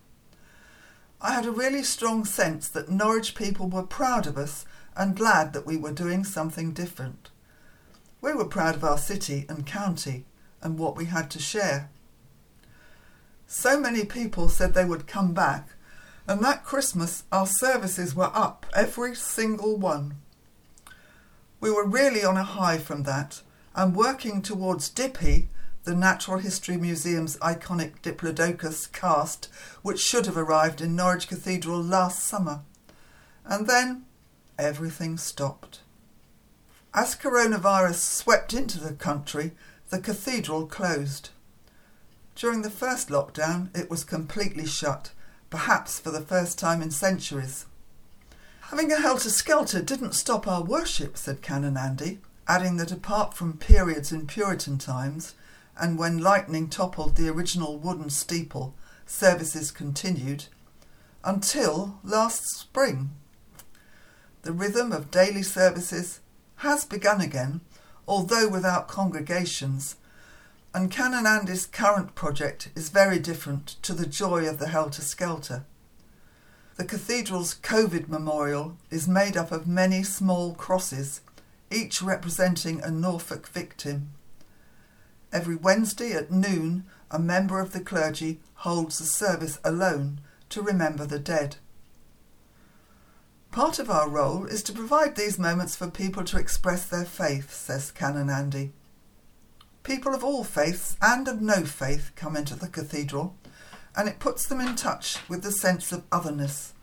I 1.21 1.31
had 1.31 1.47
a 1.47 1.53
really 1.53 1.85
strong 1.85 2.25
sense 2.25 2.67
that 2.67 2.91
Norwich 2.91 3.37
people 3.37 3.69
were 3.69 3.85
proud 3.85 4.27
of 4.27 4.37
us 4.37 4.65
and 4.97 5.17
glad 5.17 5.53
that 5.53 5.67
we 5.67 5.77
were 5.77 5.93
doing 5.93 6.25
something 6.25 6.73
different. 6.73 7.31
We 8.21 8.35
were 8.35 8.45
proud 8.45 8.75
of 8.75 8.83
our 8.83 8.99
city 8.99 9.47
and 9.49 9.65
county 9.65 10.25
and 10.61 10.81
what 10.81 10.97
we 10.97 11.05
had 11.05 11.31
to 11.31 11.39
share. 11.39 11.91
So 13.53 13.81
many 13.81 14.05
people 14.05 14.49
said 14.49 14.75
they 14.75 14.85
would 14.85 15.09
come 15.09 15.35
back, 15.35 15.71
and 16.29 16.41
that 16.45 16.65
Christmas 16.65 17.25
our 17.33 17.49
services 17.49 18.15
were 18.15 18.31
up, 18.33 18.65
every 18.77 19.17
single 19.17 19.77
one. 19.77 20.19
We 21.61 21.73
were 21.73 21.85
really 21.85 22.25
on 22.25 22.37
a 22.37 22.45
high 22.45 22.79
from 22.79 23.03
that 23.03 23.43
and 23.75 23.97
working 23.97 24.41
towards 24.41 24.89
Dippy, 24.89 25.49
the 25.83 25.97
Natural 25.97 26.39
History 26.39 26.77
Museum's 26.77 27.37
iconic 27.39 28.01
Diplodocus 28.03 28.87
cast, 28.87 29.49
which 29.83 29.99
should 29.99 30.27
have 30.27 30.37
arrived 30.37 30.81
in 30.81 30.95
Norwich 30.95 31.27
Cathedral 31.27 31.83
last 31.83 32.23
summer. 32.23 32.61
And 33.45 33.67
then 33.67 34.05
everything 34.61 35.19
stopped. 35.19 35.81
As 36.95 37.17
coronavirus 37.17 37.97
swept 37.97 38.55
into 38.55 38.79
the 38.79 38.95
country, 38.95 39.57
the 39.89 39.99
cathedral 39.99 40.67
closed. 40.67 41.31
During 42.41 42.63
the 42.63 42.71
first 42.71 43.11
lockdown, 43.11 43.69
it 43.77 43.91
was 43.91 44.03
completely 44.03 44.65
shut, 44.65 45.11
perhaps 45.51 46.01
for 46.01 46.11
the 46.11 46.23
first 46.23 46.59
time 46.59 46.81
in 46.81 46.91
centuries. 46.91 47.67
Having 48.71 48.93
a 48.93 48.97
helter 48.97 49.29
skelter 49.29 49.83
didn't 49.83 50.15
stop 50.15 50.49
our 50.49 50.63
worship, 50.63 51.19
said 51.19 51.43
Canon 51.43 51.77
Andy 51.77 52.21
adding 52.49 52.79
that 52.79 52.91
apart 52.91 53.35
from 53.35 53.59
periods 53.59 54.11
in 54.11 54.27
Puritan 54.27 54.79
times, 54.79 55.35
and 55.79 55.99
when 55.99 56.17
lightning 56.17 56.71
toppled 56.71 57.17
the 57.17 57.29
original 57.29 57.77
wooden 57.77 58.09
steeple, 58.09 58.75
services 59.05 59.71
continued 59.71 60.47
until 61.23 62.01
last 62.03 62.49
spring. 62.59 63.11
The 64.45 64.53
rhythm 64.53 64.93
of 64.93 65.11
daily 65.11 65.43
services 65.43 66.21
has 66.57 66.87
begun 66.87 67.21
again, 67.21 67.61
although 68.09 68.49
without 68.49 68.89
congregations, 68.89 69.97
and 70.73 70.91
Canon 70.91 71.27
Andy's 71.27 71.67
current 71.67 72.15
project 72.15 72.71
is 72.77 72.91
very 72.91 73.19
different 73.19 73.77
to 73.83 73.93
the 73.93 74.07
joy 74.07 74.49
of 74.49 74.59
the 74.59 74.69
Helter 74.69 75.03
Skelter. 75.03 75.65
The 76.77 76.85
cathedral's 76.85 77.55
COVID 77.55 78.09
memorial 78.09 78.77
is 78.91 79.09
made 79.09 79.37
up 79.37 79.51
of 79.51 79.67
many 79.67 80.03
small 80.03 80.55
crosses 80.55 81.21
each 81.73 82.01
representing 82.03 82.81
a 82.81 82.91
Norfolk 82.91 83.49
victim. 83.49 84.11
Every 85.33 85.57
Wednesday 85.57 86.13
at 86.13 86.31
noon, 86.31 86.85
a 87.11 87.19
member 87.19 87.61
of 87.61 87.73
the 87.73 87.81
clergy 87.81 88.41
holds 88.55 89.01
a 89.01 89.05
service 89.05 89.59
alone 89.65 90.21
to 90.51 90.63
remember 90.63 91.07
the 91.07 91.19
dead. 91.19 91.57
Part 93.51 93.79
of 93.79 93.91
our 93.91 94.09
role 94.09 94.47
is 94.47 94.63
to 94.65 94.73
provide 94.73 95.17
these 95.17 95.39
moments 95.39 95.75
for 95.75 95.91
people 95.91 96.25
to 96.25 96.39
express 96.39 96.85
their 96.85 97.05
faith, 97.05 97.53
says 97.53 97.91
Canon 97.91 98.31
Andy. 98.31 98.73
People 99.83 100.15
of 100.15 100.23
all 100.23 100.45
faiths 100.45 100.97
and 101.01 101.27
of 101.27 101.41
no 101.41 101.65
faith 101.65 102.13
come 102.15 102.37
into 102.37 102.55
the 102.55 102.69
cathedral, 102.69 103.35
and 103.97 104.09
it 104.09 104.19
puts 104.19 104.47
them 104.47 104.61
in 104.61 104.77
touch 104.77 105.17
with 105.29 105.43
the 105.43 105.51
sense 105.51 105.91
of 105.91 106.05
otherness. 106.13 106.75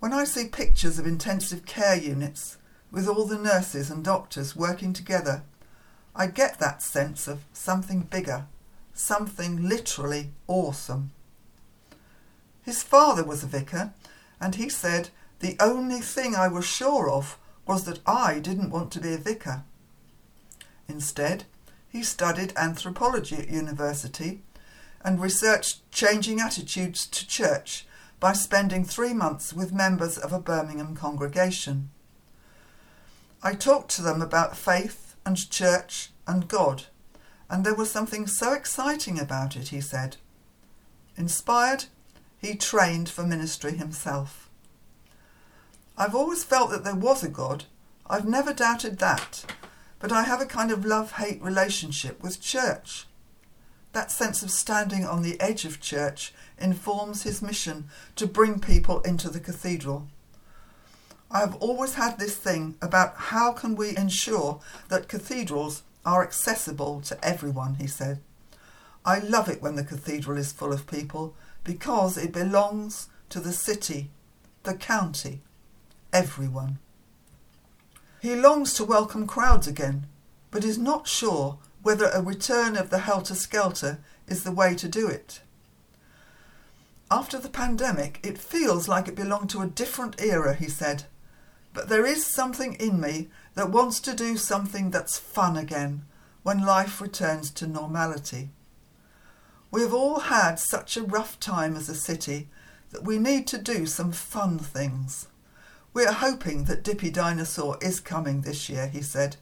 When 0.00 0.12
I 0.12 0.24
see 0.24 0.48
pictures 0.48 0.98
of 0.98 1.06
intensive 1.06 1.64
care 1.64 1.96
units, 1.96 2.58
with 2.90 3.08
all 3.08 3.24
the 3.24 3.38
nurses 3.38 3.90
and 3.90 4.04
doctors 4.04 4.54
working 4.56 4.92
together, 4.92 5.44
I 6.14 6.26
get 6.26 6.58
that 6.58 6.82
sense 6.82 7.26
of 7.26 7.44
something 7.52 8.02
bigger, 8.02 8.46
something 8.92 9.68
literally 9.68 10.32
awesome. 10.46 11.12
His 12.62 12.82
father 12.82 13.24
was 13.24 13.42
a 13.42 13.46
vicar, 13.46 13.94
and 14.40 14.56
he 14.56 14.68
said 14.68 15.08
the 15.38 15.56
only 15.58 16.00
thing 16.00 16.34
I 16.34 16.48
was 16.48 16.66
sure 16.66 17.08
of 17.08 17.38
was 17.66 17.84
that 17.84 18.00
I 18.06 18.40
didn't 18.40 18.70
want 18.70 18.92
to 18.92 19.00
be 19.00 19.14
a 19.14 19.18
vicar. 19.18 19.62
Instead, 20.86 21.44
he 21.92 22.02
studied 22.02 22.54
anthropology 22.56 23.36
at 23.36 23.50
university 23.50 24.40
and 25.04 25.20
researched 25.20 25.90
changing 25.92 26.40
attitudes 26.40 27.06
to 27.06 27.26
church 27.26 27.86
by 28.18 28.32
spending 28.32 28.82
three 28.84 29.12
months 29.12 29.52
with 29.52 29.74
members 29.74 30.16
of 30.16 30.32
a 30.32 30.40
Birmingham 30.40 30.96
congregation. 30.96 31.90
I 33.42 33.54
talked 33.54 33.90
to 33.96 34.02
them 34.02 34.22
about 34.22 34.56
faith 34.56 35.16
and 35.26 35.50
church 35.50 36.10
and 36.26 36.48
God, 36.48 36.84
and 37.50 37.62
there 37.64 37.74
was 37.74 37.90
something 37.90 38.26
so 38.26 38.54
exciting 38.54 39.20
about 39.20 39.54
it, 39.54 39.68
he 39.68 39.80
said. 39.80 40.16
Inspired, 41.16 41.84
he 42.40 42.54
trained 42.54 43.10
for 43.10 43.22
ministry 43.22 43.76
himself. 43.76 44.48
I've 45.98 46.14
always 46.14 46.42
felt 46.42 46.70
that 46.70 46.84
there 46.84 46.94
was 46.94 47.22
a 47.22 47.28
God. 47.28 47.64
I've 48.08 48.26
never 48.26 48.54
doubted 48.54 48.98
that. 49.00 49.44
But 50.02 50.10
I 50.10 50.24
have 50.24 50.40
a 50.40 50.46
kind 50.46 50.72
of 50.72 50.84
love 50.84 51.12
hate 51.12 51.40
relationship 51.40 52.20
with 52.24 52.40
church. 52.40 53.06
That 53.92 54.10
sense 54.10 54.42
of 54.42 54.50
standing 54.50 55.06
on 55.06 55.22
the 55.22 55.40
edge 55.40 55.64
of 55.64 55.80
church 55.80 56.34
informs 56.58 57.22
his 57.22 57.40
mission 57.40 57.88
to 58.16 58.26
bring 58.26 58.58
people 58.58 59.00
into 59.02 59.30
the 59.30 59.38
cathedral. 59.38 60.08
I 61.30 61.38
have 61.38 61.54
always 61.60 61.94
had 61.94 62.18
this 62.18 62.36
thing 62.36 62.74
about 62.82 63.14
how 63.16 63.52
can 63.52 63.76
we 63.76 63.96
ensure 63.96 64.58
that 64.88 65.06
cathedrals 65.06 65.84
are 66.04 66.24
accessible 66.24 67.00
to 67.02 67.24
everyone, 67.24 67.76
he 67.76 67.86
said. 67.86 68.18
I 69.04 69.20
love 69.20 69.48
it 69.48 69.62
when 69.62 69.76
the 69.76 69.84
cathedral 69.84 70.36
is 70.36 70.50
full 70.50 70.72
of 70.72 70.88
people 70.88 71.36
because 71.62 72.18
it 72.18 72.32
belongs 72.32 73.08
to 73.28 73.38
the 73.38 73.52
city, 73.52 74.10
the 74.64 74.74
county, 74.74 75.42
everyone. 76.12 76.80
He 78.22 78.36
longs 78.36 78.72
to 78.74 78.84
welcome 78.84 79.26
crowds 79.26 79.66
again, 79.66 80.06
but 80.52 80.64
is 80.64 80.78
not 80.78 81.08
sure 81.08 81.58
whether 81.82 82.06
a 82.06 82.22
return 82.22 82.76
of 82.76 82.88
the 82.88 83.00
helter 83.00 83.34
skelter 83.34 83.98
is 84.28 84.44
the 84.44 84.52
way 84.52 84.76
to 84.76 84.86
do 84.88 85.08
it. 85.08 85.40
After 87.10 87.36
the 87.36 87.48
pandemic, 87.48 88.20
it 88.22 88.38
feels 88.38 88.86
like 88.86 89.08
it 89.08 89.16
belonged 89.16 89.50
to 89.50 89.60
a 89.60 89.66
different 89.66 90.22
era, 90.22 90.54
he 90.54 90.68
said. 90.68 91.02
But 91.74 91.88
there 91.88 92.06
is 92.06 92.24
something 92.24 92.74
in 92.74 93.00
me 93.00 93.28
that 93.54 93.72
wants 93.72 93.98
to 94.02 94.14
do 94.14 94.36
something 94.36 94.92
that's 94.92 95.18
fun 95.18 95.56
again 95.56 96.04
when 96.44 96.64
life 96.64 97.00
returns 97.00 97.50
to 97.50 97.66
normality. 97.66 98.50
We 99.72 99.80
have 99.80 99.92
all 99.92 100.20
had 100.20 100.60
such 100.60 100.96
a 100.96 101.02
rough 101.02 101.40
time 101.40 101.74
as 101.74 101.88
a 101.88 101.94
city 101.96 102.50
that 102.92 103.02
we 103.02 103.18
need 103.18 103.48
to 103.48 103.58
do 103.58 103.84
some 103.84 104.12
fun 104.12 104.60
things. 104.60 105.26
We 105.94 106.06
are 106.06 106.12
hoping 106.12 106.64
that 106.64 106.82
Dippy 106.82 107.10
Dinosaur 107.10 107.76
is 107.82 108.00
coming 108.00 108.40
this 108.40 108.70
year, 108.70 108.86
he 108.86 109.02
said. 109.02 109.36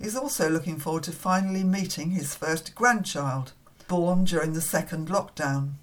He's 0.00 0.16
also 0.16 0.50
looking 0.50 0.78
forward 0.78 1.04
to 1.04 1.12
finally 1.12 1.62
meeting 1.62 2.10
his 2.10 2.34
first 2.34 2.74
grandchild, 2.74 3.52
born 3.86 4.24
during 4.24 4.54
the 4.54 4.60
second 4.60 5.08
lockdown. 5.08 5.74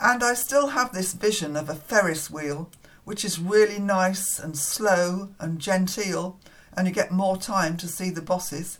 And 0.00 0.24
I 0.24 0.34
still 0.34 0.68
have 0.68 0.92
this 0.92 1.12
vision 1.12 1.54
of 1.54 1.68
a 1.68 1.74
Ferris 1.74 2.28
wheel, 2.28 2.70
which 3.04 3.24
is 3.24 3.38
really 3.38 3.78
nice 3.78 4.40
and 4.40 4.58
slow 4.58 5.28
and 5.38 5.60
genteel, 5.60 6.40
and 6.76 6.88
you 6.88 6.92
get 6.92 7.12
more 7.12 7.36
time 7.36 7.76
to 7.76 7.86
see 7.86 8.10
the 8.10 8.22
bosses. 8.22 8.78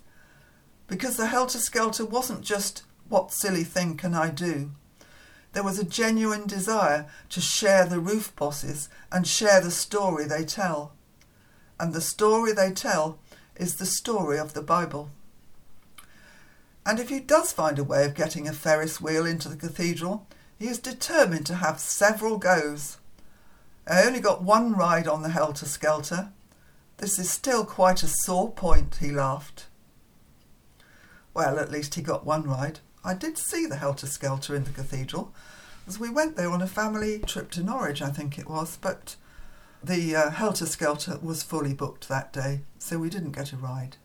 Because 0.88 1.16
the 1.16 1.28
Helter 1.28 1.58
Skelter 1.58 2.04
wasn't 2.04 2.42
just 2.42 2.82
what 3.08 3.32
silly 3.32 3.64
thing 3.64 3.96
can 3.96 4.14
I 4.14 4.30
do? 4.30 4.72
There 5.54 5.62
was 5.62 5.78
a 5.78 5.84
genuine 5.84 6.46
desire 6.48 7.06
to 7.30 7.40
share 7.40 7.86
the 7.86 8.00
roof 8.00 8.34
bosses 8.34 8.88
and 9.12 9.26
share 9.26 9.60
the 9.60 9.70
story 9.70 10.24
they 10.24 10.44
tell. 10.44 10.92
And 11.78 11.94
the 11.94 12.00
story 12.00 12.52
they 12.52 12.72
tell 12.72 13.20
is 13.56 13.76
the 13.76 13.86
story 13.86 14.36
of 14.36 14.52
the 14.52 14.62
Bible. 14.62 15.10
And 16.84 16.98
if 16.98 17.08
he 17.08 17.20
does 17.20 17.52
find 17.52 17.78
a 17.78 17.84
way 17.84 18.04
of 18.04 18.16
getting 18.16 18.48
a 18.48 18.52
Ferris 18.52 19.00
wheel 19.00 19.24
into 19.24 19.48
the 19.48 19.56
cathedral, 19.56 20.26
he 20.58 20.66
is 20.66 20.80
determined 20.80 21.46
to 21.46 21.54
have 21.54 21.78
several 21.78 22.36
goes. 22.36 22.98
I 23.86 24.02
only 24.02 24.20
got 24.20 24.42
one 24.42 24.72
ride 24.72 25.06
on 25.06 25.22
the 25.22 25.28
Helter 25.28 25.66
Skelter. 25.66 26.30
This 26.96 27.16
is 27.18 27.30
still 27.30 27.64
quite 27.64 28.02
a 28.02 28.08
sore 28.08 28.50
point, 28.50 28.96
he 29.00 29.12
laughed. 29.12 29.66
Well, 31.32 31.60
at 31.60 31.70
least 31.70 31.94
he 31.94 32.02
got 32.02 32.26
one 32.26 32.42
ride. 32.42 32.80
I 33.04 33.14
did 33.14 33.36
see 33.36 33.66
the 33.66 33.76
Helter 33.76 34.06
Skelter 34.06 34.56
in 34.56 34.64
the 34.64 34.70
cathedral, 34.70 35.32
as 35.86 36.00
we 36.00 36.08
went 36.08 36.36
there 36.36 36.50
on 36.50 36.62
a 36.62 36.66
family 36.66 37.18
trip 37.18 37.50
to 37.52 37.62
Norwich, 37.62 38.00
I 38.00 38.08
think 38.08 38.38
it 38.38 38.48
was, 38.48 38.78
but 38.78 39.16
the 39.82 40.16
uh, 40.16 40.30
Helter 40.30 40.64
Skelter 40.64 41.18
was 41.22 41.42
fully 41.42 41.74
booked 41.74 42.08
that 42.08 42.32
day, 42.32 42.62
so 42.78 42.98
we 42.98 43.10
didn't 43.10 43.32
get 43.32 43.52
a 43.52 43.56
ride. 43.56 43.96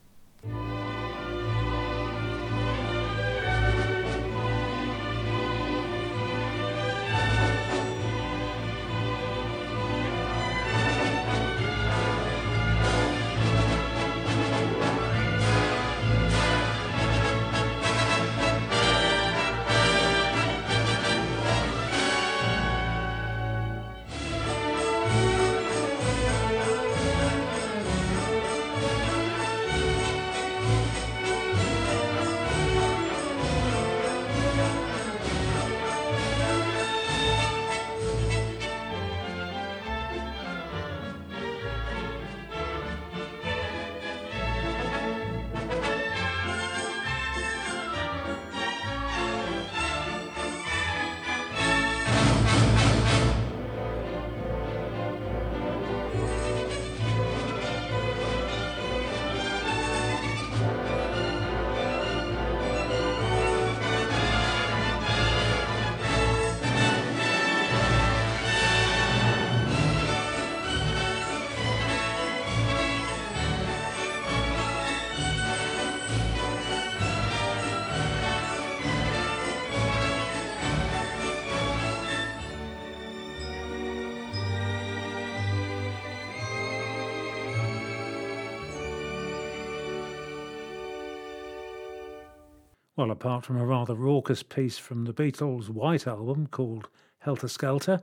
Well, 92.99 93.11
apart 93.11 93.45
from 93.45 93.55
a 93.55 93.65
rather 93.65 93.95
raucous 93.95 94.43
piece 94.43 94.77
from 94.77 95.05
the 95.05 95.13
Beatles' 95.13 95.69
White 95.69 96.05
Album 96.05 96.47
called 96.47 96.89
Helter 97.19 97.47
Skelter, 97.47 98.01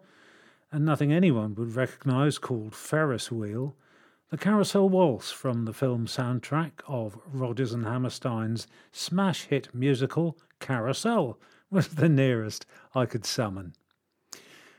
and 0.73 0.87
nothing 0.87 1.13
anyone 1.13 1.55
would 1.57 1.77
recognise 1.77 2.39
called 2.39 2.75
Ferris 2.75 3.31
Wheel, 3.31 3.77
the 4.31 4.39
Carousel 4.39 4.89
Waltz 4.89 5.31
from 5.31 5.67
the 5.67 5.75
film 5.75 6.07
soundtrack 6.07 6.81
of 6.89 7.19
Rodgers 7.31 7.75
and 7.75 7.85
Hammerstein's 7.85 8.67
smash 8.91 9.43
hit 9.43 9.69
musical 9.75 10.39
Carousel 10.61 11.39
was 11.71 11.89
the 11.89 12.09
nearest 12.09 12.65
I 12.95 13.05
could 13.05 13.27
summon. 13.27 13.75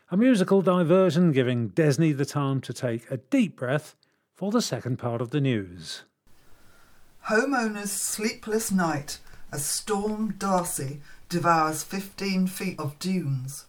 A 0.09 0.17
musical 0.17 0.63
diversion 0.63 1.31
giving 1.31 1.69
Desney 1.69 2.17
the 2.17 2.25
time 2.25 2.59
to 2.61 2.73
take 2.73 3.11
a 3.11 3.17
deep 3.17 3.55
breath 3.55 3.95
for 4.33 4.49
the 4.49 4.63
second 4.63 4.97
part 4.97 5.21
of 5.21 5.29
the 5.29 5.41
news. 5.41 6.05
Homeowners' 7.27 7.89
sleepless 7.89 8.71
night 8.71 9.19
as 9.51 9.65
Storm 9.65 10.35
Darcy 10.37 11.01
devours 11.29 11.83
15 11.83 12.47
feet 12.47 12.79
of 12.79 12.97
dunes. 12.99 13.65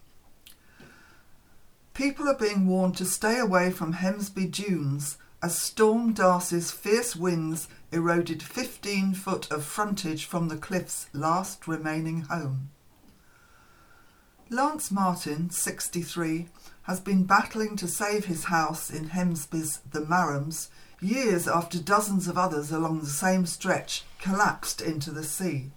People 1.93 2.27
are 2.27 2.37
being 2.37 2.67
warned 2.67 2.95
to 2.97 3.05
stay 3.05 3.39
away 3.39 3.71
from 3.71 3.93
Hemsby 3.93 4.51
Dunes 4.51 5.17
as 5.41 5.57
Storm 5.57 6.13
Darcy's 6.13 6.71
fierce 6.71 7.15
winds 7.15 7.67
eroded 7.91 8.43
15 8.43 9.13
foot 9.13 9.51
of 9.51 9.63
frontage 9.63 10.25
from 10.25 10.47
the 10.47 10.57
cliff's 10.57 11.07
last 11.13 11.67
remaining 11.67 12.21
home. 12.21 12.69
Lance 14.49 14.91
Martin, 14.91 15.49
63, 15.49 16.47
has 16.83 16.99
been 16.99 17.23
battling 17.23 17.75
to 17.75 17.87
save 17.87 18.25
his 18.25 18.45
house 18.45 18.89
in 18.89 19.09
Hemsby's 19.09 19.79
The 19.91 20.01
Marrams 20.01 20.69
years 21.01 21.47
after 21.47 21.79
dozens 21.79 22.27
of 22.27 22.37
others 22.37 22.71
along 22.71 22.99
the 22.99 23.07
same 23.07 23.45
stretch 23.45 24.03
collapsed 24.19 24.81
into 24.81 25.11
the 25.11 25.23
sea. 25.23 25.71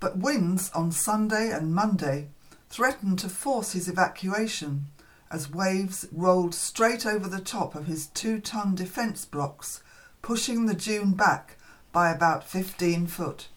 But 0.00 0.18
winds 0.18 0.70
on 0.70 0.92
Sunday 0.92 1.50
and 1.50 1.74
Monday 1.74 2.28
threatened 2.70 3.18
to 3.20 3.28
force 3.28 3.72
his 3.72 3.88
evacuation 3.88 4.86
as 5.30 5.50
waves 5.50 6.06
rolled 6.12 6.54
straight 6.54 7.06
over 7.06 7.28
the 7.28 7.40
top 7.40 7.74
of 7.74 7.86
his 7.86 8.06
two 8.08 8.38
ton 8.40 8.74
defence 8.74 9.24
blocks, 9.24 9.82
pushing 10.20 10.66
the 10.66 10.74
dune 10.74 11.12
back 11.12 11.56
by 11.92 12.10
about 12.10 12.44
15 12.44 13.06
foot. 13.06 13.48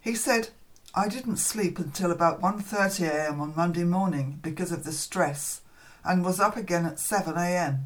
He 0.00 0.14
said, 0.14 0.50
I 0.94 1.08
didn't 1.08 1.36
sleep 1.36 1.78
until 1.78 2.10
about 2.10 2.40
1.30am 2.40 3.40
on 3.40 3.54
Monday 3.56 3.84
morning 3.84 4.38
because 4.42 4.72
of 4.72 4.84
the 4.84 4.92
stress 4.92 5.60
and 6.04 6.24
was 6.24 6.40
up 6.40 6.56
again 6.56 6.86
at 6.86 6.96
7am. 6.96 7.80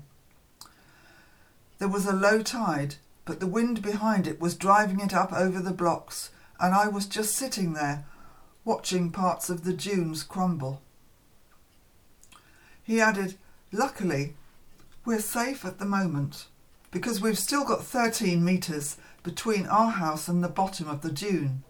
There 1.82 1.88
was 1.88 2.06
a 2.06 2.12
low 2.12 2.44
tide, 2.44 2.94
but 3.24 3.40
the 3.40 3.48
wind 3.48 3.82
behind 3.82 4.28
it 4.28 4.40
was 4.40 4.54
driving 4.54 5.00
it 5.00 5.12
up 5.12 5.32
over 5.32 5.58
the 5.58 5.72
blocks 5.72 6.30
and 6.60 6.76
I 6.76 6.86
was 6.86 7.06
just 7.06 7.34
sitting 7.34 7.72
there 7.72 8.04
watching 8.64 9.10
parts 9.10 9.50
of 9.50 9.64
the 9.64 9.72
dunes 9.72 10.22
crumble. 10.22 10.80
He 12.84 13.00
added, 13.00 13.36
Luckily, 13.72 14.36
we're 15.04 15.18
safe 15.18 15.64
at 15.64 15.80
the 15.80 15.84
moment 15.84 16.46
because 16.92 17.20
we've 17.20 17.36
still 17.36 17.64
got 17.64 17.82
13 17.82 18.44
metres 18.44 18.96
between 19.24 19.66
our 19.66 19.90
house 19.90 20.28
and 20.28 20.44
the 20.44 20.48
bottom 20.48 20.88
of 20.88 21.00
the 21.02 21.10
dune, 21.10 21.64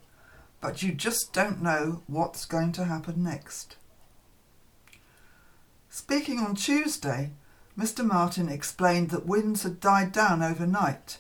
but 0.60 0.82
you 0.82 0.92
just 0.92 1.32
don't 1.32 1.62
know 1.62 2.02
what's 2.06 2.44
going 2.44 2.72
to 2.72 2.84
happen 2.84 3.24
next. 3.24 3.76
Speaking 5.88 6.38
on 6.38 6.54
Tuesday, 6.54 7.30
Mr. 7.78 8.04
Martin 8.04 8.48
explained 8.48 9.10
that 9.10 9.26
winds 9.26 9.62
had 9.62 9.80
died 9.80 10.12
down 10.12 10.42
overnight 10.42 11.18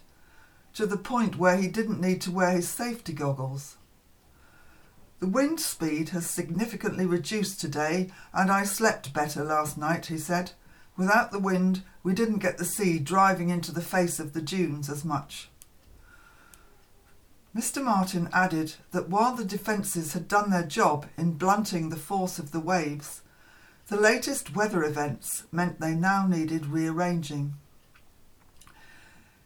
to 0.74 0.86
the 0.86 0.96
point 0.96 1.36
where 1.36 1.56
he 1.56 1.68
didn't 1.68 2.00
need 2.00 2.20
to 2.20 2.30
wear 2.30 2.50
his 2.52 2.68
safety 2.68 3.12
goggles. 3.12 3.76
The 5.20 5.28
wind 5.28 5.60
speed 5.60 6.10
has 6.10 6.28
significantly 6.28 7.06
reduced 7.06 7.60
today, 7.60 8.10
and 8.32 8.50
I 8.50 8.64
slept 8.64 9.12
better 9.12 9.44
last 9.44 9.78
night, 9.78 10.06
he 10.06 10.18
said. 10.18 10.52
Without 10.96 11.30
the 11.30 11.38
wind, 11.38 11.82
we 12.02 12.12
didn't 12.12 12.38
get 12.38 12.58
the 12.58 12.64
sea 12.64 12.98
driving 12.98 13.48
into 13.48 13.72
the 13.72 13.80
face 13.80 14.18
of 14.18 14.32
the 14.32 14.42
dunes 14.42 14.90
as 14.90 15.04
much. 15.04 15.48
Mr. 17.56 17.84
Martin 17.84 18.28
added 18.32 18.74
that 18.92 19.08
while 19.08 19.36
the 19.36 19.44
defences 19.44 20.14
had 20.14 20.26
done 20.26 20.50
their 20.50 20.66
job 20.66 21.06
in 21.16 21.32
blunting 21.32 21.88
the 21.88 21.96
force 21.96 22.38
of 22.38 22.50
the 22.50 22.60
waves, 22.60 23.20
the 23.92 24.00
latest 24.00 24.56
weather 24.56 24.82
events 24.84 25.44
meant 25.52 25.78
they 25.78 25.94
now 25.94 26.26
needed 26.26 26.64
rearranging. 26.64 27.52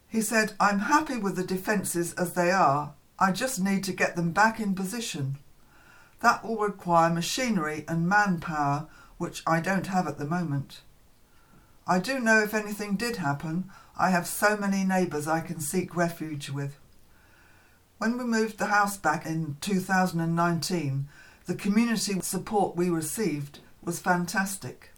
He 0.06 0.20
said, 0.20 0.52
I'm 0.61 0.78
happy 0.78 1.18
with 1.18 1.35
the 1.35 1.42
defences 1.42 2.14
as 2.14 2.35
they 2.35 2.52
are, 2.52 2.94
I 3.18 3.32
just 3.32 3.59
need 3.59 3.82
to 3.82 3.92
get 3.92 4.14
them 4.14 4.30
back 4.30 4.61
in 4.61 4.76
position. 4.76 5.38
That 6.20 6.44
will 6.44 6.59
require 6.59 7.12
machinery 7.12 7.85
and 7.88 8.09
manpower, 8.09 8.87
which 9.18 9.42
I 9.48 9.59
don't 9.59 9.88
have 9.88 10.06
at 10.06 10.16
the 10.16 10.24
moment. 10.24 10.82
I 11.85 11.98
do 11.98 12.20
know 12.20 12.40
if 12.40 12.54
anything 12.54 12.94
did 12.94 13.16
happen, 13.16 13.68
I 13.98 14.11
have 14.11 14.28
so 14.28 14.56
many 14.56 14.85
neighbours 14.85 15.26
I 15.26 15.40
can 15.40 15.59
seek 15.59 15.96
refuge 15.96 16.50
with. 16.50 16.78
When 17.98 18.16
we 18.16 18.22
moved 18.22 18.59
the 18.59 18.66
house 18.66 18.96
back 18.96 19.26
in 19.26 19.56
2019, 19.61 21.09
the 21.46 21.54
community 21.56 22.20
support 22.20 22.76
we 22.76 22.90
received 22.90 23.59
was 23.87 24.01
fantastic. 24.01 24.90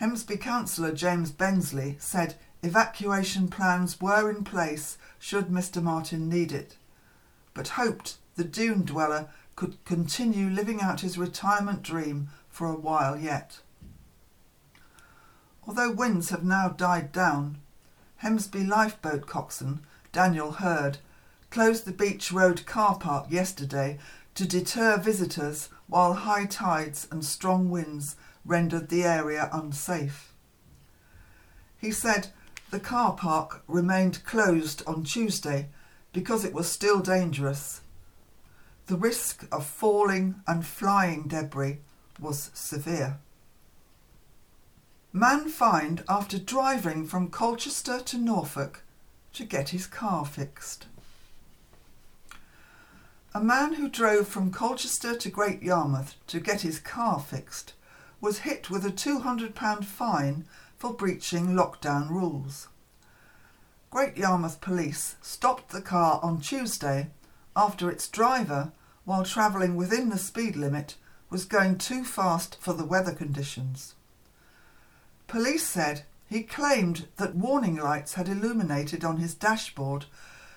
Hemsby 0.00 0.38
Councillor 0.38 0.92
James 0.92 1.30
Bensley 1.30 1.96
said 2.00 2.34
evacuation 2.62 3.48
plans 3.48 4.00
were 4.00 4.28
in 4.28 4.42
place 4.44 4.98
should 5.18 5.46
Mr 5.46 5.80
Martin 5.82 6.28
need 6.28 6.50
it, 6.50 6.76
but 7.54 7.68
hoped 7.68 8.16
the 8.34 8.44
dune 8.44 8.84
dweller 8.84 9.28
could 9.54 9.82
continue 9.84 10.50
living 10.50 10.80
out 10.80 11.02
his 11.02 11.16
retirement 11.16 11.82
dream 11.82 12.28
for 12.48 12.66
a 12.66 12.76
while 12.76 13.16
yet. 13.16 13.60
Although 15.66 15.92
winds 15.92 16.30
have 16.30 16.44
now 16.44 16.68
died 16.68 17.12
down, 17.12 17.58
Hemsby 18.22 18.66
lifeboat 18.66 19.26
coxswain 19.26 19.80
Daniel 20.12 20.52
Hurr 20.52 20.94
closed 21.50 21.84
the 21.84 21.92
Beach 21.92 22.32
Road 22.32 22.66
car 22.66 22.98
park 22.98 23.26
yesterday 23.30 23.98
to 24.34 24.44
deter 24.44 24.98
visitors 24.98 25.68
while 25.88 26.14
high 26.14 26.46
tides 26.46 27.06
and 27.10 27.24
strong 27.24 27.70
winds 27.70 28.16
rendered 28.44 28.88
the 28.88 29.04
area 29.04 29.48
unsafe. 29.52 30.32
He 31.78 31.90
said 31.90 32.28
the 32.70 32.80
car 32.80 33.12
park 33.12 33.62
remained 33.68 34.24
closed 34.24 34.82
on 34.86 35.04
Tuesday 35.04 35.68
because 36.12 36.44
it 36.44 36.54
was 36.54 36.70
still 36.70 37.00
dangerous. 37.00 37.82
The 38.86 38.96
risk 38.96 39.46
of 39.52 39.66
falling 39.66 40.36
and 40.46 40.64
flying 40.64 41.28
debris 41.28 41.78
was 42.18 42.50
severe. 42.54 43.18
Man 45.12 45.48
fined 45.48 46.02
after 46.08 46.38
driving 46.38 47.06
from 47.06 47.30
Colchester 47.30 48.00
to 48.00 48.18
Norfolk 48.18 48.82
to 49.34 49.44
get 49.44 49.68
his 49.68 49.86
car 49.86 50.24
fixed. 50.24 50.86
A 53.36 53.42
man 53.42 53.74
who 53.74 53.88
drove 53.88 54.28
from 54.28 54.52
Colchester 54.52 55.16
to 55.16 55.28
Great 55.28 55.60
Yarmouth 55.60 56.14
to 56.28 56.38
get 56.38 56.60
his 56.60 56.78
car 56.78 57.18
fixed 57.18 57.72
was 58.20 58.38
hit 58.38 58.70
with 58.70 58.86
a 58.86 58.92
£200 58.92 59.84
fine 59.84 60.44
for 60.78 60.94
breaching 60.94 61.48
lockdown 61.48 62.10
rules. 62.10 62.68
Great 63.90 64.16
Yarmouth 64.16 64.60
Police 64.60 65.16
stopped 65.20 65.70
the 65.70 65.82
car 65.82 66.20
on 66.22 66.40
Tuesday 66.40 67.08
after 67.56 67.90
its 67.90 68.06
driver, 68.06 68.70
while 69.04 69.24
travelling 69.24 69.74
within 69.74 70.10
the 70.10 70.18
speed 70.18 70.54
limit, 70.54 70.94
was 71.28 71.44
going 71.44 71.76
too 71.76 72.04
fast 72.04 72.56
for 72.60 72.72
the 72.72 72.84
weather 72.84 73.12
conditions. 73.12 73.96
Police 75.26 75.66
said 75.66 76.04
he 76.28 76.44
claimed 76.44 77.08
that 77.16 77.34
warning 77.34 77.74
lights 77.74 78.14
had 78.14 78.28
illuminated 78.28 79.04
on 79.04 79.16
his 79.16 79.34
dashboard 79.34 80.06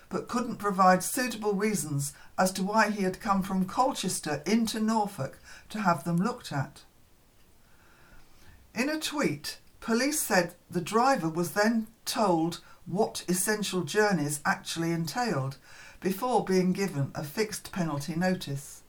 but 0.08 0.28
couldn't 0.28 0.56
provide 0.56 1.02
suitable 1.02 1.54
reasons 1.54 2.12
as 2.38 2.52
to 2.52 2.62
why 2.62 2.90
he 2.90 3.02
had 3.02 3.20
come 3.20 3.42
from 3.42 3.64
Colchester 3.64 4.42
into 4.46 4.80
Norfolk 4.80 5.38
to 5.68 5.80
have 5.80 6.04
them 6.04 6.16
looked 6.16 6.52
at. 6.52 6.82
In 8.74 8.88
a 8.88 8.98
tweet, 8.98 9.58
police 9.80 10.22
said 10.22 10.54
the 10.70 10.80
driver 10.80 11.28
was 11.28 11.52
then 11.52 11.88
told 12.04 12.60
what 12.86 13.24
essential 13.28 13.82
journeys 13.82 14.40
actually 14.44 14.92
entailed 14.92 15.58
before 16.00 16.44
being 16.44 16.72
given 16.72 17.10
a 17.14 17.24
fixed 17.24 17.72
penalty 17.72 18.14
notice. 18.14 18.82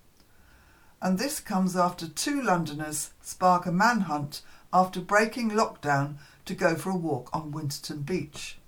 And 1.01 1.17
this 1.17 1.39
comes 1.39 1.75
after 1.75 2.07
two 2.07 2.41
Londoners 2.41 3.11
spark 3.21 3.65
a 3.65 3.71
manhunt 3.71 4.41
after 4.71 5.01
breaking 5.01 5.51
lockdown 5.51 6.15
to 6.45 6.53
go 6.53 6.75
for 6.75 6.91
a 6.91 6.95
walk 6.95 7.29
on 7.33 7.51
Winterton 7.51 8.03
Beach. 8.03 8.58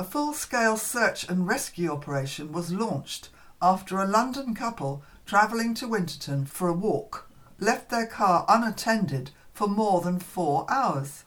A 0.00 0.04
full 0.04 0.32
scale 0.32 0.76
search 0.76 1.28
and 1.28 1.48
rescue 1.48 1.90
operation 1.90 2.52
was 2.52 2.72
launched 2.72 3.30
after 3.60 3.98
a 3.98 4.06
London 4.06 4.54
couple 4.54 5.02
travelling 5.26 5.74
to 5.74 5.88
Winterton 5.88 6.46
for 6.46 6.68
a 6.68 6.72
walk 6.72 7.28
left 7.58 7.90
their 7.90 8.06
car 8.06 8.44
unattended 8.48 9.32
for 9.52 9.66
more 9.66 10.00
than 10.00 10.20
four 10.20 10.70
hours. 10.70 11.24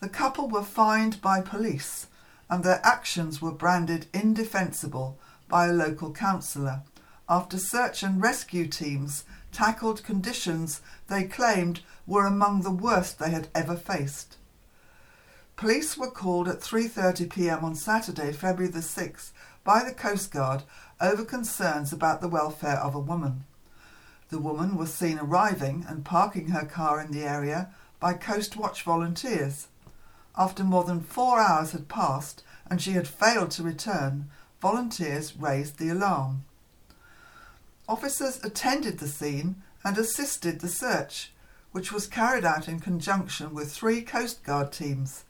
The 0.00 0.08
couple 0.08 0.48
were 0.48 0.64
fined 0.64 1.20
by 1.20 1.40
police 1.40 2.08
and 2.50 2.64
their 2.64 2.80
actions 2.84 3.40
were 3.40 3.52
branded 3.52 4.06
indefensible 4.12 5.16
by 5.48 5.68
a 5.68 5.72
local 5.72 6.12
councillor 6.12 6.82
after 7.28 7.58
search 7.58 8.02
and 8.02 8.20
rescue 8.20 8.66
teams 8.66 9.22
tackled 9.52 10.02
conditions 10.02 10.80
they 11.06 11.22
claimed 11.22 11.82
were 12.08 12.26
among 12.26 12.62
the 12.62 12.72
worst 12.72 13.20
they 13.20 13.30
had 13.30 13.46
ever 13.54 13.76
faced. 13.76 14.36
Police 15.62 15.96
were 15.96 16.10
called 16.10 16.48
at 16.48 16.58
3:30 16.58 17.30
p.m. 17.30 17.64
on 17.64 17.76
Saturday, 17.76 18.32
February 18.32 18.68
the 18.68 18.80
6th, 18.80 19.30
by 19.62 19.84
the 19.84 19.94
Coast 19.94 20.32
Guard 20.32 20.64
over 21.00 21.24
concerns 21.24 21.92
about 21.92 22.20
the 22.20 22.26
welfare 22.26 22.78
of 22.78 22.96
a 22.96 22.98
woman. 22.98 23.44
The 24.30 24.40
woman 24.40 24.76
was 24.76 24.92
seen 24.92 25.20
arriving 25.20 25.86
and 25.88 26.04
parking 26.04 26.48
her 26.48 26.66
car 26.66 27.00
in 27.00 27.12
the 27.12 27.22
area 27.22 27.70
by 28.00 28.14
Coast 28.14 28.56
Watch 28.56 28.82
volunteers. 28.82 29.68
After 30.36 30.64
more 30.64 30.82
than 30.82 31.00
four 31.00 31.38
hours 31.38 31.70
had 31.70 31.86
passed 31.88 32.42
and 32.68 32.82
she 32.82 32.94
had 32.94 33.06
failed 33.06 33.52
to 33.52 33.62
return, 33.62 34.30
volunteers 34.60 35.36
raised 35.36 35.78
the 35.78 35.90
alarm. 35.90 36.44
Officers 37.88 38.40
attended 38.42 38.98
the 38.98 39.06
scene 39.06 39.62
and 39.84 39.96
assisted 39.96 40.58
the 40.58 40.68
search, 40.68 41.30
which 41.70 41.92
was 41.92 42.08
carried 42.08 42.44
out 42.44 42.66
in 42.66 42.80
conjunction 42.80 43.54
with 43.54 43.70
three 43.70 44.02
Coast 44.02 44.42
Guard 44.42 44.72
teams 44.72 45.22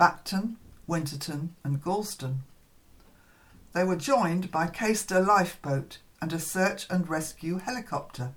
Bacton, 0.00 0.56
Winterton, 0.86 1.54
and 1.62 1.82
Gorleston. 1.82 2.38
They 3.74 3.84
were 3.84 3.96
joined 3.96 4.50
by 4.50 4.66
Caister 4.66 5.20
lifeboat 5.20 5.98
and 6.22 6.32
a 6.32 6.38
search 6.38 6.86
and 6.88 7.06
rescue 7.06 7.58
helicopter. 7.58 8.32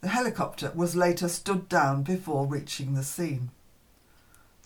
The 0.00 0.08
helicopter 0.08 0.72
was 0.74 0.96
later 0.96 1.28
stood 1.28 1.68
down 1.68 2.02
before 2.02 2.46
reaching 2.46 2.94
the 2.94 3.02
scene. 3.02 3.50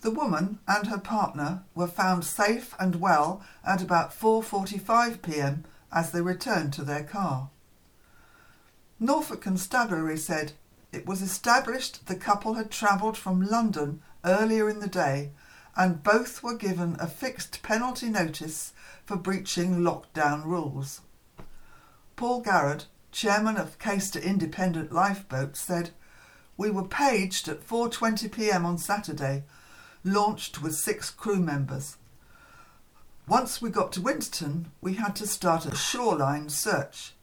The 0.03 0.11
woman 0.11 0.59
and 0.69 0.87
her 0.87 0.99
partner 0.99 1.63
were 1.75 1.87
found 1.87 2.23
safe 2.23 2.73
and 2.79 3.01
well 3.01 3.43
at 3.65 3.81
about 3.81 4.17
4:45 4.17 5.21
p.m. 5.21 5.65
as 5.91 6.11
they 6.11 6.21
returned 6.21 6.71
to 6.73 6.83
their 6.85 7.03
car. 7.03 7.49
Norfolk 9.01 9.41
Constabulary 9.41 10.17
said 10.17 10.53
it 10.93 11.05
was 11.05 11.21
established 11.21 12.05
the 12.07 12.15
couple 12.15 12.53
had 12.53 12.71
travelled 12.71 13.17
from 13.17 13.41
London 13.41 14.01
earlier 14.23 14.69
in 14.69 14.79
the 14.79 14.87
day 14.87 15.31
and 15.75 16.03
both 16.03 16.43
were 16.43 16.55
given 16.55 16.95
a 16.99 17.07
fixed 17.07 17.61
penalty 17.63 18.09
notice 18.09 18.73
for 19.05 19.17
breaching 19.17 19.77
lockdown 19.77 20.45
rules. 20.45 21.01
Paul 22.15 22.41
Garrard, 22.41 22.85
chairman 23.11 23.57
of 23.57 23.79
Caister 23.79 24.21
Independent 24.21 24.91
Lifeboat, 24.91 25.57
said, 25.57 25.91
"We 26.57 26.69
were 26.69 26.87
paged 26.87 27.47
at 27.47 27.67
4:20 27.67 28.31
p.m. 28.31 28.65
on 28.65 28.77
Saturday, 28.77 29.43
launched 30.03 30.61
with 30.61 30.75
six 30.75 31.09
crew 31.09 31.39
members. 31.39 31.97
Once 33.27 33.61
we 33.61 33.69
got 33.69 33.91
to 33.93 34.01
Winterton, 34.01 34.71
we 34.81 34.95
had 34.95 35.15
to 35.15 35.25
start 35.25 35.65
a 35.65 35.75
shoreline 35.75 36.49
search. 36.49 37.13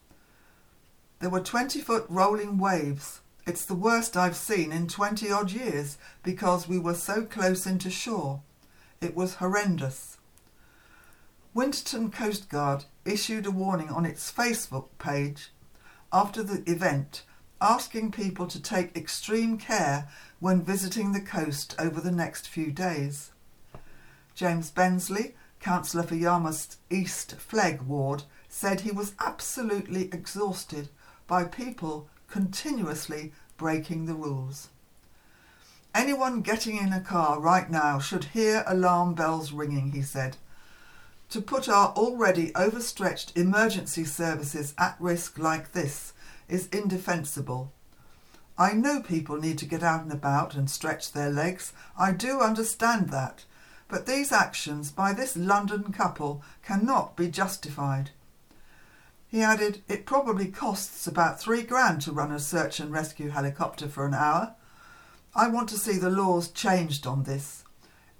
There 1.18 1.30
were 1.30 1.40
20 1.40 1.80
foot 1.82 2.06
rolling 2.08 2.56
waves. 2.56 3.20
It's 3.50 3.64
the 3.64 3.74
worst 3.74 4.16
I've 4.16 4.36
seen 4.36 4.70
in 4.70 4.86
20 4.86 5.32
odd 5.32 5.50
years 5.50 5.98
because 6.22 6.68
we 6.68 6.78
were 6.78 6.94
so 6.94 7.24
close 7.24 7.66
into 7.66 7.90
shore. 7.90 8.42
It 9.00 9.16
was 9.16 9.34
horrendous. 9.34 10.18
Winterton 11.52 12.12
Coast 12.12 12.48
Guard 12.48 12.84
issued 13.04 13.46
a 13.46 13.50
warning 13.50 13.88
on 13.88 14.06
its 14.06 14.30
Facebook 14.30 14.86
page 15.00 15.50
after 16.12 16.44
the 16.44 16.62
event 16.70 17.24
asking 17.60 18.12
people 18.12 18.46
to 18.46 18.62
take 18.62 18.96
extreme 18.96 19.58
care 19.58 20.08
when 20.38 20.62
visiting 20.62 21.10
the 21.10 21.20
coast 21.20 21.74
over 21.76 22.00
the 22.00 22.12
next 22.12 22.46
few 22.46 22.70
days. 22.70 23.32
James 24.36 24.70
Bensley, 24.70 25.34
councillor 25.58 26.04
for 26.04 26.14
Yarmouth's 26.14 26.76
East 26.88 27.34
Flegg 27.40 27.82
ward, 27.82 28.22
said 28.48 28.82
he 28.82 28.92
was 28.92 29.16
absolutely 29.18 30.04
exhausted 30.12 30.88
by 31.26 31.42
people 31.42 32.08
continuously 32.30 33.32
breaking 33.56 34.06
the 34.06 34.14
rules. 34.14 34.68
Anyone 35.94 36.40
getting 36.40 36.76
in 36.76 36.92
a 36.92 37.00
car 37.00 37.40
right 37.40 37.68
now 37.68 37.98
should 37.98 38.24
hear 38.24 38.64
alarm 38.66 39.14
bells 39.14 39.52
ringing, 39.52 39.90
he 39.90 40.02
said. 40.02 40.36
To 41.30 41.40
put 41.40 41.68
our 41.68 41.88
already 41.88 42.54
overstretched 42.54 43.36
emergency 43.36 44.04
services 44.04 44.74
at 44.78 44.96
risk 45.00 45.38
like 45.38 45.72
this 45.72 46.12
is 46.48 46.68
indefensible. 46.68 47.72
I 48.56 48.72
know 48.72 49.00
people 49.00 49.36
need 49.36 49.58
to 49.58 49.66
get 49.66 49.82
out 49.82 50.02
and 50.02 50.12
about 50.12 50.54
and 50.54 50.70
stretch 50.70 51.12
their 51.12 51.30
legs. 51.30 51.72
I 51.98 52.12
do 52.12 52.40
understand 52.40 53.10
that. 53.10 53.44
But 53.88 54.06
these 54.06 54.32
actions 54.32 54.92
by 54.92 55.12
this 55.12 55.36
London 55.36 55.92
couple 55.92 56.42
cannot 56.62 57.16
be 57.16 57.28
justified. 57.28 58.10
He 59.30 59.42
added, 59.42 59.82
It 59.86 60.06
probably 60.06 60.48
costs 60.48 61.06
about 61.06 61.40
three 61.40 61.62
grand 61.62 62.00
to 62.02 62.10
run 62.10 62.32
a 62.32 62.40
search 62.40 62.80
and 62.80 62.90
rescue 62.90 63.28
helicopter 63.28 63.88
for 63.88 64.04
an 64.04 64.12
hour. 64.12 64.56
I 65.36 65.46
want 65.46 65.68
to 65.68 65.78
see 65.78 65.98
the 65.98 66.10
laws 66.10 66.48
changed 66.48 67.06
on 67.06 67.22
this. 67.22 67.62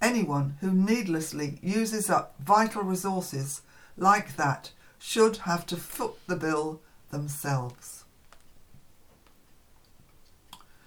Anyone 0.00 0.56
who 0.60 0.70
needlessly 0.70 1.58
uses 1.62 2.08
up 2.08 2.36
vital 2.38 2.82
resources 2.82 3.62
like 3.96 4.36
that 4.36 4.70
should 5.00 5.38
have 5.38 5.66
to 5.66 5.76
foot 5.76 6.14
the 6.28 6.36
bill 6.36 6.80
themselves. 7.10 8.04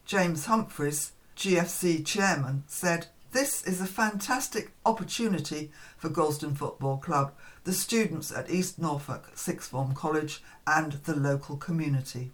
James 0.06 0.46
Humphreys, 0.46 1.12
GFC 1.36 2.06
chairman, 2.06 2.64
said, 2.68 3.08
This 3.32 3.62
is 3.68 3.82
a 3.82 3.86
fantastic 3.86 4.72
opportunity 4.86 5.72
for 5.98 6.10
Gorleston 6.10 6.56
Football 6.56 6.98
Club, 6.98 7.34
the 7.66 7.74
students 7.74 8.32
at 8.32 8.50
East 8.50 8.80
Norfolk 8.80 9.32
Sixth 9.36 9.70
Form 9.70 9.94
College, 9.94 10.42
and 10.66 10.94
the 11.04 11.16
local 11.16 11.58
community. 11.58 12.32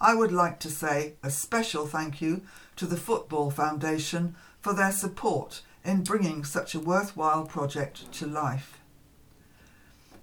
I 0.00 0.14
would 0.14 0.32
like 0.32 0.60
to 0.60 0.70
say 0.70 1.14
a 1.22 1.30
special 1.30 1.86
thank 1.86 2.20
you 2.20 2.42
to 2.76 2.84
the 2.84 2.96
Football 2.96 3.50
Foundation 3.50 4.34
for 4.60 4.74
their 4.74 4.92
support 4.92 5.62
in 5.84 6.02
bringing 6.02 6.44
such 6.44 6.74
a 6.74 6.80
worthwhile 6.80 7.44
project 7.44 8.10
to 8.12 8.26
life. 8.26 8.80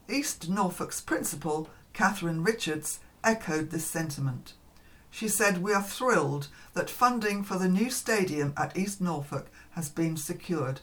East 0.09 0.49
Norfolk's 0.49 0.99
principal, 0.99 1.69
Catherine 1.93 2.43
Richards, 2.43 2.99
echoed 3.23 3.69
this 3.69 3.85
sentiment. 3.85 4.53
She 5.11 5.27
said, 5.27 5.61
We 5.61 5.73
are 5.73 5.83
thrilled 5.83 6.47
that 6.73 6.89
funding 6.89 7.43
for 7.43 7.57
the 7.57 7.69
new 7.69 7.89
stadium 7.89 8.53
at 8.57 8.75
East 8.77 9.01
Norfolk 9.01 9.47
has 9.71 9.89
been 9.89 10.17
secured. 10.17 10.81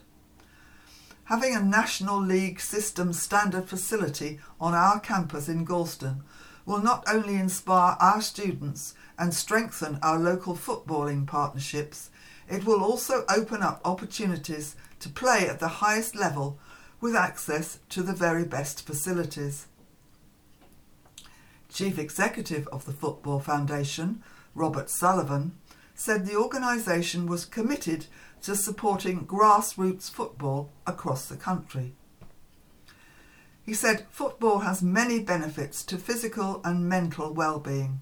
Having 1.25 1.55
a 1.55 1.63
National 1.63 2.19
League 2.19 2.59
system 2.59 3.13
standard 3.13 3.67
facility 3.67 4.39
on 4.59 4.73
our 4.73 4.99
campus 4.99 5.47
in 5.47 5.65
Gorleston 5.65 6.21
will 6.65 6.81
not 6.81 7.03
only 7.07 7.35
inspire 7.35 7.97
our 7.99 8.21
students 8.21 8.93
and 9.17 9.33
strengthen 9.33 9.99
our 10.01 10.17
local 10.17 10.55
footballing 10.55 11.27
partnerships, 11.27 12.08
it 12.49 12.65
will 12.65 12.83
also 12.83 13.23
open 13.29 13.61
up 13.61 13.79
opportunities 13.85 14.75
to 14.99 15.09
play 15.09 15.47
at 15.47 15.59
the 15.59 15.67
highest 15.67 16.15
level 16.15 16.59
with 16.99 17.15
access 17.15 17.79
to 17.89 18.01
the 18.01 18.13
very 18.13 18.43
best 18.43 18.85
facilities. 18.85 19.67
Chief 21.69 21.99
Executive 21.99 22.67
of 22.69 22.85
the 22.85 22.91
Football 22.91 23.39
Foundation, 23.39 24.23
Robert 24.55 24.89
Sullivan, 24.89 25.53
said 25.93 26.25
the 26.25 26.35
organisation 26.35 27.27
was 27.27 27.45
committed 27.45 28.07
to 28.41 28.55
supporting 28.55 29.27
grassroots 29.27 30.09
football 30.09 30.71
across 30.87 31.25
the 31.25 31.35
country. 31.35 31.93
He 33.65 33.73
said 33.73 34.07
football 34.09 34.59
has 34.59 34.81
many 34.81 35.19
benefits 35.19 35.83
to 35.85 35.97
physical 35.97 36.61
and 36.63 36.89
mental 36.89 37.33
well-being. 37.33 38.01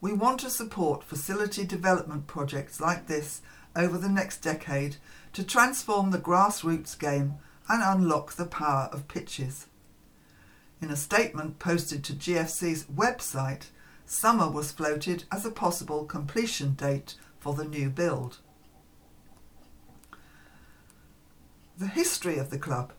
We 0.00 0.12
want 0.12 0.40
to 0.40 0.50
support 0.50 1.04
facility 1.04 1.64
development 1.66 2.26
projects 2.26 2.80
like 2.80 3.06
this 3.06 3.42
over 3.76 3.98
the 3.98 4.08
next 4.08 4.38
decade 4.38 4.96
to 5.34 5.44
transform 5.44 6.10
the 6.10 6.18
grassroots 6.18 6.98
game 6.98 7.34
and 7.68 7.82
unlock 7.82 8.32
the 8.32 8.46
power 8.46 8.88
of 8.92 9.08
pitches. 9.08 9.66
In 10.80 10.90
a 10.90 10.96
statement 10.96 11.58
posted 11.58 12.02
to 12.04 12.14
GFC's 12.14 12.84
website, 12.84 13.66
summer 14.06 14.50
was 14.50 14.72
floated 14.72 15.24
as 15.30 15.44
a 15.44 15.50
possible 15.50 16.04
completion 16.04 16.72
date 16.72 17.14
for 17.38 17.54
the 17.54 17.64
new 17.64 17.90
build. 17.90 18.38
The 21.76 21.86
history 21.86 22.38
of 22.38 22.50
the 22.50 22.58
club. 22.58 22.92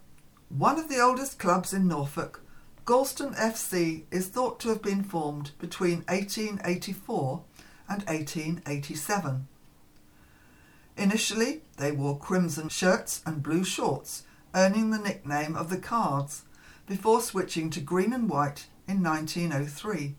One 0.49 0.80
of 0.80 0.89
the 0.89 0.99
oldest 0.99 1.39
clubs 1.39 1.74
in 1.74 1.88
Norfolk, 1.88 2.43
Gorleston 2.92 3.34
FC 3.36 4.04
is 4.12 4.28
thought 4.28 4.60
to 4.60 4.68
have 4.68 4.82
been 4.82 5.02
formed 5.02 5.52
between 5.60 6.00
1884 6.10 7.42
and 7.88 8.04
1887. 8.04 9.48
Initially, 10.98 11.62
they 11.78 11.94
wore 11.94 12.20
crimson 12.20 12.68
shirts 12.68 13.22
and 13.26 13.42
blue 13.42 13.64
shorts, 13.64 14.24
earning 14.54 14.89
the 14.89 14.98
nickname 15.00 15.56
of 15.56 15.70
the 15.70 15.78
Cards, 15.78 16.44
before 16.86 17.22
switching 17.22 17.70
to 17.70 17.80
green 17.80 18.12
and 18.12 18.30
white 18.30 18.68
in 18.89 19.02
1903. 19.02 20.16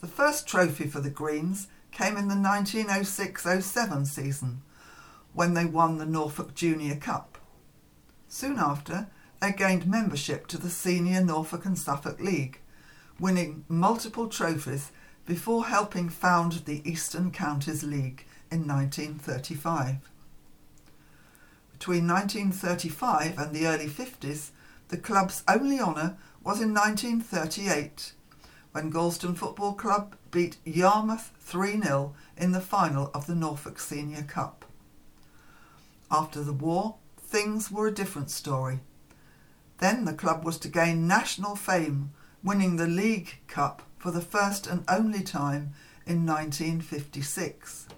The 0.00 0.08
first 0.08 0.48
trophy 0.48 0.88
for 0.88 1.00
the 1.00 1.10
Greens 1.10 1.68
came 1.92 2.16
in 2.16 2.26
the 2.26 2.34
1906-07 2.34 4.04
season, 4.08 4.62
when 5.32 5.54
they 5.54 5.64
won 5.64 5.98
the 5.98 6.06
Norfolk 6.06 6.56
Junior 6.56 6.96
Cup. 6.96 7.38
Soon 8.26 8.58
after, 8.58 9.06
they 9.46 9.52
gained 9.52 9.86
membership 9.86 10.48
to 10.48 10.58
the 10.58 10.68
senior 10.68 11.22
Norfolk 11.22 11.64
and 11.64 11.78
Suffolk 11.78 12.18
League, 12.18 12.58
winning 13.20 13.64
multiple 13.68 14.26
trophies 14.26 14.90
before 15.24 15.66
helping 15.66 16.08
found 16.08 16.64
the 16.64 16.82
Eastern 16.84 17.30
Counties 17.30 17.84
League 17.84 18.26
in 18.50 18.66
1935. 18.66 19.98
Between 21.70 22.08
1935 22.08 23.38
and 23.38 23.54
the 23.54 23.68
early 23.68 23.86
50s, 23.86 24.50
the 24.88 24.96
club's 24.96 25.44
only 25.46 25.78
honour 25.78 26.16
was 26.42 26.60
in 26.60 26.74
1938 26.74 28.14
when 28.72 28.90
Gorleston 28.90 29.36
Football 29.36 29.74
Club 29.74 30.16
beat 30.32 30.56
Yarmouth 30.64 31.30
3 31.38 31.80
0 31.82 32.16
in 32.36 32.50
the 32.50 32.60
final 32.60 33.12
of 33.14 33.28
the 33.28 33.36
Norfolk 33.36 33.78
Senior 33.78 34.22
Cup. 34.22 34.64
After 36.10 36.42
the 36.42 36.52
war, 36.52 36.96
things 37.16 37.70
were 37.70 37.86
a 37.86 37.94
different 37.94 38.30
story. 38.30 38.80
Then 39.78 40.04
the 40.04 40.14
club 40.14 40.44
was 40.44 40.58
to 40.58 40.68
gain 40.68 41.06
national 41.06 41.56
fame, 41.56 42.12
winning 42.42 42.76
the 42.76 42.86
League 42.86 43.40
Cup 43.46 43.82
for 43.98 44.10
the 44.10 44.20
first 44.20 44.66
and 44.66 44.84
only 44.88 45.22
time 45.22 45.74
in 46.06 46.24
1956. 46.24 47.88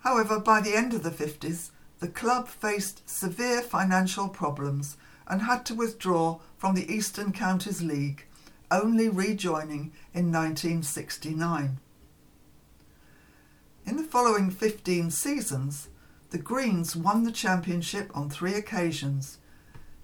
However, 0.00 0.38
by 0.38 0.60
the 0.60 0.76
end 0.76 0.92
of 0.94 1.02
the 1.02 1.10
50s, 1.10 1.70
the 1.98 2.08
club 2.08 2.48
faced 2.48 3.08
severe 3.08 3.62
financial 3.62 4.28
problems 4.28 4.96
and 5.26 5.42
had 5.42 5.64
to 5.66 5.74
withdraw 5.74 6.38
from 6.58 6.74
the 6.74 6.92
Eastern 6.92 7.32
Counties 7.32 7.80
League, 7.82 8.26
only 8.70 9.08
rejoining 9.08 9.92
in 10.12 10.30
1969. 10.30 11.78
In 13.86 13.96
the 13.96 14.02
following 14.02 14.50
15 14.50 15.10
seasons, 15.10 15.88
the 16.30 16.38
Greens 16.38 16.94
won 16.94 17.24
the 17.24 17.32
championship 17.32 18.10
on 18.14 18.28
three 18.28 18.54
occasions 18.54 19.38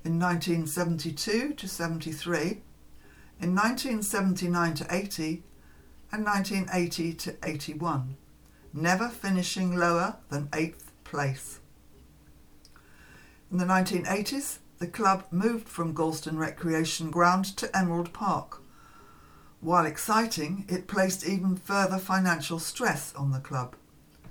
in 0.04 0.18
1972 0.18 1.54
to 1.54 1.68
73, 1.68 2.62
in 3.40 3.54
1979 3.54 4.74
to 4.74 4.86
80, 4.90 5.42
and 6.12 6.24
1980 6.24 7.14
to 7.14 7.36
81, 7.42 8.16
never 8.72 9.08
finishing 9.08 9.76
lower 9.76 10.16
than 10.28 10.48
8th 10.48 10.88
place. 11.04 11.60
In 13.50 13.58
the 13.58 13.64
1980s, 13.64 14.58
the 14.78 14.86
club 14.86 15.26
moved 15.30 15.68
from 15.68 15.94
Gorleston 15.94 16.38
Recreation 16.38 17.10
Ground 17.10 17.44
to 17.56 17.76
Emerald 17.76 18.12
Park. 18.12 18.62
While 19.60 19.84
exciting, 19.84 20.64
it 20.68 20.86
placed 20.86 21.26
even 21.26 21.56
further 21.56 21.98
financial 21.98 22.58
stress 22.58 23.14
on 23.14 23.30
the 23.30 23.40
club, 23.40 23.76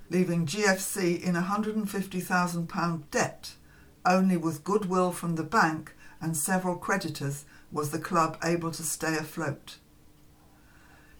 leaving 0.09 0.47
GFC 0.47 1.21
in 1.21 1.35
£150,000 1.35 3.03
debt. 3.11 3.51
Only 4.05 4.37
with 4.37 4.63
goodwill 4.63 5.11
from 5.11 5.35
the 5.35 5.43
bank 5.43 5.93
and 6.21 6.35
several 6.35 6.75
creditors 6.75 7.45
was 7.71 7.91
the 7.91 7.99
club 7.99 8.37
able 8.43 8.71
to 8.71 8.83
stay 8.83 9.15
afloat. 9.15 9.77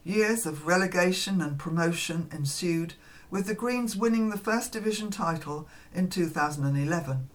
Years 0.04 0.46
of 0.46 0.66
relegation 0.66 1.42
and 1.42 1.60
promotion 1.60 2.30
ensued, 2.32 2.94
with 3.30 3.46
the 3.46 3.54
Greens 3.54 3.96
winning 3.96 4.30
the 4.30 4.38
First 4.38 4.72
Division 4.72 5.12
title 5.12 5.68
in 5.94 6.10
2011. 6.10 7.30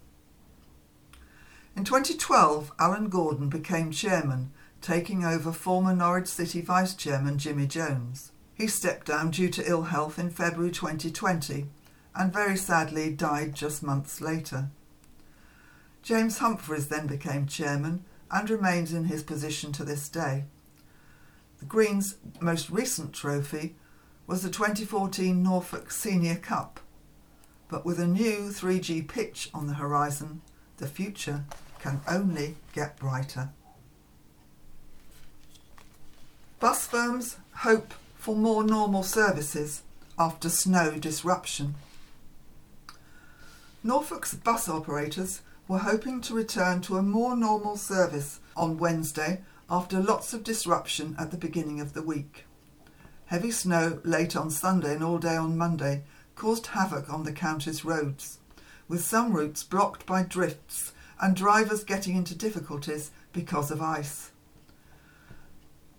In 1.77 1.85
2012, 1.85 2.73
Alan 2.79 3.09
Gordon 3.09 3.49
became 3.49 3.91
chairman, 3.91 4.53
taking 4.81 5.25
over 5.25 5.53
former 5.53 5.95
Norwich 5.95 6.29
City 6.29 6.61
Vice 6.61 6.95
Chairman 6.95 7.39
Jimmy 7.39 7.67
Jones. 7.67 8.33
He 8.55 8.67
stepped 8.67 9.07
down 9.07 9.31
due 9.31 9.49
to 9.51 9.69
ill 9.69 9.85
health 9.85 10.19
in 10.19 10.31
February 10.31 10.71
2020 10.71 11.67
and 12.15 12.33
very 12.33 12.57
sadly 12.57 13.13
died 13.13 13.55
just 13.55 13.83
months 13.83 14.21
later. 14.21 14.69
James 16.05 16.37
Humphreys 16.37 16.89
then 16.89 17.07
became 17.07 17.47
chairman 17.47 18.05
and 18.31 18.51
remains 18.51 18.93
in 18.93 19.07
his 19.07 19.23
position 19.23 19.73
to 19.73 19.85
this 19.85 20.11
day. 20.11 20.45
The 21.61 21.65
Greens' 21.65 22.17
most 22.41 22.69
recent 22.69 23.15
trophy 23.15 23.75
was 24.27 24.43
the 24.43 24.51
2014 24.51 25.43
Norfolk 25.43 25.91
Senior 25.91 26.37
Cup, 26.37 26.79
but 27.69 27.87
with 27.87 27.99
a 27.99 28.07
new 28.07 28.51
3G 28.51 29.09
pitch 29.09 29.49
on 29.55 29.67
the 29.67 29.75
horizon, 29.75 30.43
the 30.77 30.87
future 30.87 31.45
can 31.81 32.03
only 32.07 32.57
get 32.75 32.99
brighter. 32.99 33.49
Bus 36.61 36.87
firms 36.87 37.39
hope 37.59 37.95
for 38.15 38.37
more 38.37 38.63
normal 38.63 39.03
services 39.03 39.83
after 40.19 40.51
snow 40.51 40.99
disruption. 40.99 41.77
Norfolk's 43.83 44.35
bus 44.35 44.69
operators 44.69 45.41
were 45.67 45.79
hoping 45.79 46.21
to 46.21 46.35
return 46.35 46.81
to 46.83 46.97
a 46.97 47.03
more 47.03 47.37
normal 47.37 47.77
service 47.77 48.41
on 48.57 48.79
Wednesday 48.79 49.41
after 49.71 50.01
lots 50.01 50.35
of 50.35 50.45
disruption 50.45 51.17
at 51.19 51.31
the 51.31 51.37
beginning 51.37 51.81
of 51.81 51.95
the 51.95 52.03
week. 52.03 52.45
Heavy 53.27 53.51
snow 53.51 54.01
late 54.05 54.37
on 54.37 54.51
Sunday 54.51 54.95
and 54.95 55.03
all 55.03 55.19
day 55.19 55.37
on 55.37 55.57
Monday 55.57 56.03
caused 56.37 56.69
havoc 56.69 57.11
on 57.13 57.25
the 57.25 57.33
county's 57.33 57.85
roads, 57.85 58.39
with 58.89 59.03
some 59.03 59.33
routes 59.33 59.63
blocked 59.63 60.05
by 60.05 60.23
drifts 60.23 60.93
and 61.21 61.35
drivers 61.35 61.85
getting 61.85 62.17
into 62.17 62.35
difficulties 62.35 63.11
because 63.33 63.71
of 63.71 63.81
ice. 63.81 64.31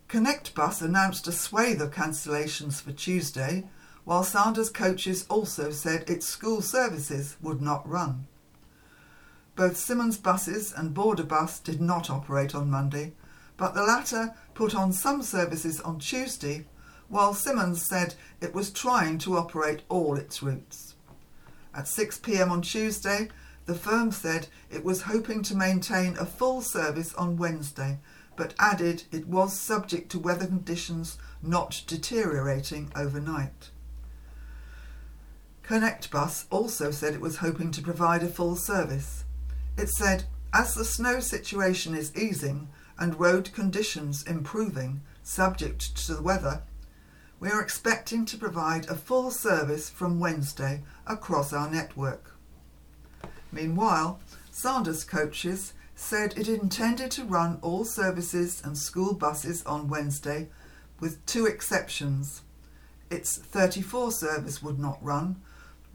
Connect 0.07 0.53
Bus 0.53 0.81
announced 0.81 1.27
a 1.27 1.31
swathe 1.31 1.81
of 1.81 1.91
cancellations 1.91 2.79
for 2.79 2.91
Tuesday, 2.91 3.65
while 4.03 4.23
Sanders 4.23 4.69
Coaches 4.69 5.25
also 5.29 5.71
said 5.71 6.07
its 6.07 6.27
school 6.27 6.61
services 6.61 7.37
would 7.41 7.61
not 7.61 7.89
run. 7.89 8.27
Both 9.55 9.77
Simonds 9.77 10.17
Buses 10.17 10.73
and 10.73 10.93
Border 10.93 11.23
Bus 11.23 11.59
did 11.59 11.79
not 11.79 12.09
operate 12.09 12.53
on 12.53 12.69
Monday, 12.69 13.13
but 13.55 13.73
the 13.73 13.83
latter 13.83 14.35
put 14.53 14.75
on 14.75 14.91
some 14.91 15.21
services 15.21 15.79
on 15.79 15.99
Tuesday, 15.99 16.65
while 17.07 17.33
Simonds 17.33 17.81
said 17.81 18.15
it 18.41 18.53
was 18.53 18.69
trying 18.69 19.17
to 19.19 19.37
operate 19.37 19.83
all 19.87 20.17
its 20.17 20.43
routes. 20.43 20.95
At 21.73 21.87
6 21.87 22.19
pm 22.19 22.51
on 22.51 22.61
Tuesday, 22.61 23.29
the 23.65 23.75
firm 23.75 24.11
said 24.11 24.47
it 24.69 24.83
was 24.83 25.03
hoping 25.03 25.41
to 25.43 25.55
maintain 25.55 26.17
a 26.17 26.25
full 26.25 26.61
service 26.61 27.13
on 27.15 27.37
Wednesday, 27.37 27.99
but 28.35 28.53
added 28.59 29.03
it 29.11 29.27
was 29.27 29.57
subject 29.57 30.11
to 30.11 30.19
weather 30.19 30.45
conditions 30.45 31.17
not 31.41 31.83
deteriorating 31.87 32.91
overnight. 32.95 33.71
Connect 35.63 36.11
Bus 36.11 36.45
also 36.51 36.91
said 36.91 37.13
it 37.13 37.21
was 37.21 37.37
hoping 37.37 37.71
to 37.71 37.81
provide 37.81 38.21
a 38.21 38.27
full 38.27 38.55
service. 38.55 39.24
It 39.77 39.89
said, 39.89 40.25
as 40.53 40.73
the 40.73 40.85
snow 40.85 41.19
situation 41.19 41.95
is 41.95 42.15
easing 42.15 42.69
and 42.97 43.19
road 43.19 43.51
conditions 43.53 44.23
improving, 44.23 45.01
subject 45.21 45.95
to 45.97 46.13
the 46.13 46.21
weather, 46.21 46.63
we 47.39 47.49
are 47.49 47.61
expecting 47.61 48.25
to 48.25 48.37
provide 48.37 48.85
a 48.87 48.95
full 48.95 49.31
service 49.31 49.89
from 49.89 50.19
Wednesday 50.19 50.83
across 51.05 51.51
our 51.51 51.69
network. 51.69 52.31
Meanwhile, 53.51 54.19
Sanders 54.49 55.03
Coaches 55.03 55.73
said 55.95 56.37
it 56.37 56.47
intended 56.47 57.11
to 57.11 57.25
run 57.25 57.59
all 57.61 57.83
services 57.83 58.61
and 58.63 58.77
school 58.77 59.13
buses 59.13 59.65
on 59.65 59.89
Wednesday, 59.89 60.47
with 60.99 61.25
two 61.25 61.45
exceptions. 61.45 62.41
Its 63.09 63.37
34 63.37 64.11
service 64.11 64.63
would 64.63 64.79
not 64.79 65.03
run, 65.03 65.41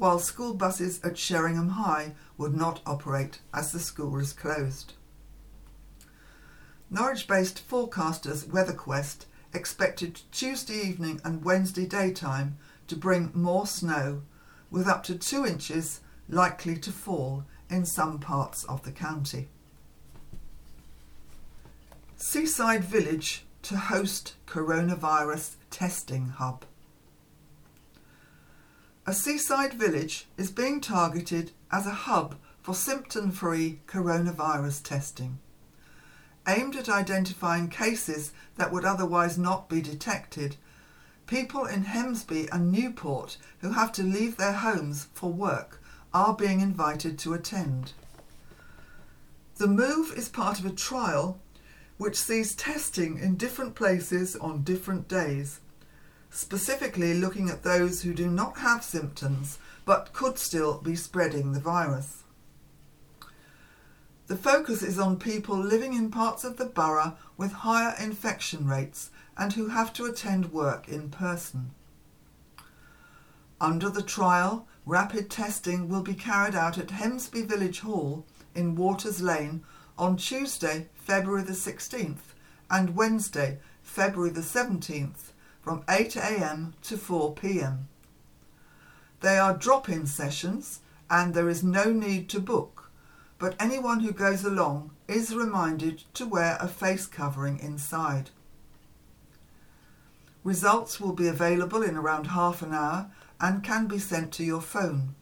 while 0.00 0.18
school 0.18 0.54
buses 0.54 0.98
at 1.04 1.18
Sheringham 1.18 1.68
High 1.68 2.14
would 2.38 2.56
not 2.56 2.80
operate 2.86 3.40
as 3.52 3.70
the 3.70 3.78
school 3.78 4.18
is 4.18 4.32
closed. 4.32 4.94
Norwich 6.88 7.28
based 7.28 7.68
forecasters 7.68 8.46
WeatherQuest 8.46 9.26
expected 9.52 10.22
Tuesday 10.32 10.80
evening 10.88 11.20
and 11.22 11.44
Wednesday 11.44 11.84
daytime 11.84 12.56
to 12.86 12.96
bring 12.96 13.30
more 13.34 13.66
snow, 13.66 14.22
with 14.70 14.88
up 14.88 15.02
to 15.02 15.14
two 15.16 15.44
inches 15.44 16.00
likely 16.30 16.78
to 16.78 16.90
fall 16.90 17.44
in 17.68 17.84
some 17.84 18.18
parts 18.18 18.64
of 18.64 18.82
the 18.84 18.92
county. 18.92 19.48
Seaside 22.16 22.84
Village 22.84 23.44
to 23.64 23.76
host 23.76 24.36
coronavirus 24.46 25.56
testing 25.68 26.30
hub. 26.30 26.64
A 29.10 29.12
seaside 29.12 29.74
village 29.74 30.28
is 30.36 30.52
being 30.52 30.80
targeted 30.80 31.50
as 31.72 31.84
a 31.84 32.06
hub 32.06 32.36
for 32.62 32.76
symptom 32.76 33.32
free 33.32 33.80
coronavirus 33.88 34.84
testing. 34.84 35.40
Aimed 36.46 36.76
at 36.76 36.88
identifying 36.88 37.70
cases 37.70 38.30
that 38.56 38.70
would 38.70 38.84
otherwise 38.84 39.36
not 39.36 39.68
be 39.68 39.82
detected, 39.82 40.54
people 41.26 41.64
in 41.64 41.86
Hemsby 41.86 42.48
and 42.52 42.70
Newport 42.70 43.36
who 43.62 43.72
have 43.72 43.90
to 43.94 44.04
leave 44.04 44.36
their 44.36 44.52
homes 44.52 45.08
for 45.12 45.32
work 45.32 45.82
are 46.14 46.36
being 46.36 46.60
invited 46.60 47.18
to 47.18 47.34
attend. 47.34 47.94
The 49.56 49.66
move 49.66 50.16
is 50.16 50.28
part 50.28 50.60
of 50.60 50.66
a 50.66 50.70
trial 50.70 51.40
which 51.98 52.16
sees 52.16 52.54
testing 52.54 53.18
in 53.18 53.34
different 53.34 53.74
places 53.74 54.36
on 54.36 54.62
different 54.62 55.08
days, 55.08 55.58
specifically 56.30 57.12
looking 57.14 57.50
at 57.50 57.64
those 57.64 58.02
who 58.02 58.14
do 58.14 58.28
not 58.28 58.58
have 58.58 58.84
symptoms 58.84 59.58
but 59.84 60.12
could 60.12 60.38
still 60.38 60.78
be 60.78 60.94
spreading 60.94 61.52
the 61.52 61.60
virus. 61.60 62.22
The 64.28 64.36
focus 64.36 64.82
is 64.82 64.98
on 64.98 65.18
people 65.18 65.58
living 65.58 65.92
in 65.92 66.10
parts 66.10 66.44
of 66.44 66.56
the 66.56 66.66
borough 66.66 67.16
with 67.36 67.50
higher 67.50 67.96
infection 68.00 68.68
rates 68.68 69.10
and 69.36 69.54
who 69.54 69.68
have 69.68 69.92
to 69.94 70.04
attend 70.04 70.52
work 70.52 70.88
in 70.88 71.10
person. 71.10 71.72
Under 73.60 73.90
the 73.90 74.02
trial, 74.02 74.68
rapid 74.86 75.30
testing 75.30 75.88
will 75.88 76.02
be 76.02 76.14
carried 76.14 76.54
out 76.54 76.78
at 76.78 76.88
Hemsby 76.88 77.44
Village 77.46 77.80
Hall 77.80 78.24
in 78.54 78.76
Waters 78.76 79.20
Lane 79.20 79.64
on 79.98 80.16
Tuesday, 80.16 80.86
February 80.94 81.42
the 81.42 81.52
16th 81.52 82.34
and 82.70 82.94
Wednesday, 82.94 83.58
February 83.82 84.30
the 84.30 84.40
17th 84.40 85.29
from 85.62 85.82
8am 85.82 86.72
to 86.82 86.96
4pm. 86.96 87.84
They 89.20 89.38
are 89.38 89.56
drop-in 89.56 90.06
sessions 90.06 90.80
and 91.10 91.34
there 91.34 91.48
is 91.48 91.62
no 91.62 91.92
need 91.92 92.28
to 92.30 92.40
book, 92.40 92.90
but 93.38 93.56
anyone 93.60 94.00
who 94.00 94.12
goes 94.12 94.44
along 94.44 94.92
is 95.08 95.34
reminded 95.34 96.04
to 96.14 96.26
wear 96.26 96.56
a 96.60 96.68
face 96.68 97.06
covering 97.06 97.58
inside. 97.58 98.30
Results 100.42 100.98
will 101.00 101.12
be 101.12 101.28
available 101.28 101.82
in 101.82 101.96
around 101.96 102.28
half 102.28 102.62
an 102.62 102.72
hour 102.72 103.10
and 103.40 103.62
can 103.62 103.86
be 103.86 103.98
sent 103.98 104.32
to 104.32 104.44
your 104.44 104.62
phone. 104.62 105.14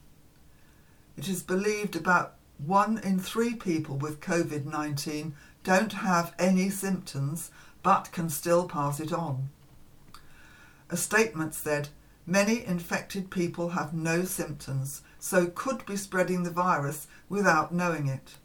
It 1.17 1.27
is 1.27 1.43
believed 1.43 1.95
about 1.95 2.35
one 2.65 2.97
in 2.99 3.19
three 3.19 3.55
people 3.55 3.97
with 3.97 4.21
COVID 4.21 4.65
19 4.65 5.35
don't 5.63 5.93
have 5.93 6.33
any 6.39 6.69
symptoms 6.69 7.51
but 7.83 8.11
can 8.11 8.29
still 8.29 8.67
pass 8.67 8.99
it 8.99 9.11
on. 9.11 9.49
A 10.91 10.97
statement 10.97 11.53
said 11.53 11.89
many 12.25 12.65
infected 12.65 13.29
people 13.29 13.69
have 13.69 13.93
no 13.93 14.23
symptoms, 14.23 15.03
so 15.19 15.45
could 15.45 15.85
be 15.85 15.95
spreading 15.95 16.41
the 16.41 16.49
virus 16.49 17.05
without 17.27 17.71
knowing 17.71 18.07
it. 18.07 18.37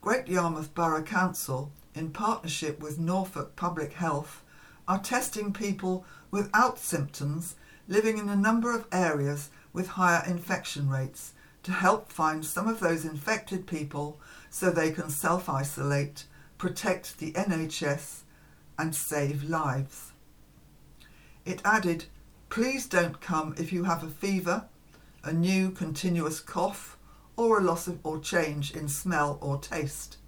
Great 0.00 0.28
Yarmouth 0.28 0.72
Borough 0.72 1.02
Council, 1.02 1.72
in 1.94 2.10
partnership 2.10 2.80
with 2.80 3.00
Norfolk 3.00 3.56
Public 3.56 3.94
Health, 3.94 4.42
are 4.86 5.00
testing 5.00 5.52
people 5.52 6.04
without 6.30 6.78
symptoms 6.78 7.56
living 7.88 8.18
in 8.18 8.28
a 8.28 8.36
number 8.36 8.72
of 8.72 8.86
areas 8.92 9.50
with 9.72 9.88
higher 9.88 10.22
infection 10.24 10.88
rates 10.88 11.32
to 11.64 11.72
help 11.72 12.12
find 12.12 12.44
some 12.44 12.68
of 12.68 12.78
those 12.78 13.04
infected 13.04 13.66
people 13.66 14.20
so 14.48 14.70
they 14.70 14.92
can 14.92 15.10
self 15.10 15.48
isolate, 15.48 16.24
protect 16.56 17.18
the 17.18 17.32
NHS, 17.32 18.20
and 18.78 18.94
save 18.94 19.42
lives. 19.42 20.11
It 21.44 21.60
added, 21.64 22.06
Please 22.48 22.86
don't 22.86 23.20
come 23.20 23.54
if 23.58 23.72
you 23.72 23.84
have 23.84 24.04
a 24.04 24.10
fever, 24.10 24.66
a 25.24 25.32
new 25.32 25.70
continuous 25.70 26.38
cough, 26.40 26.98
or 27.36 27.58
a 27.58 27.62
loss 27.62 27.88
of 27.88 27.98
or 28.04 28.18
change 28.18 28.72
in 28.72 28.88
smell 28.88 29.38
or 29.40 29.58
taste. 29.58 30.18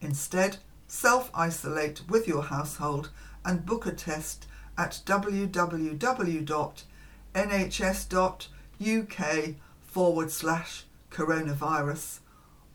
Instead, 0.00 0.58
self 0.86 1.30
isolate 1.34 2.02
with 2.08 2.26
your 2.26 2.44
household 2.44 3.10
and 3.44 3.64
book 3.64 3.86
a 3.86 3.92
test 3.92 4.46
at 4.76 5.00
www.nhs.uk 5.06 5.94
forward 9.80 10.30
slash 10.30 10.84
coronavirus 11.10 12.18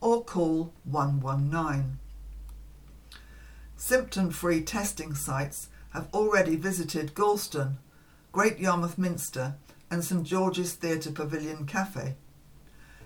or 0.00 0.24
call 0.24 0.72
119. 0.84 1.98
Symptom 3.76 4.30
free 4.30 4.62
testing 4.62 5.14
sites 5.14 5.68
have 5.94 6.08
already 6.12 6.56
visited 6.56 7.14
Gorleston, 7.14 7.76
Great 8.32 8.58
Yarmouth 8.58 8.98
Minster, 8.98 9.54
and 9.90 10.04
St 10.04 10.24
George's 10.24 10.74
Theatre 10.74 11.12
Pavilion 11.12 11.64
Cafe. 11.66 12.16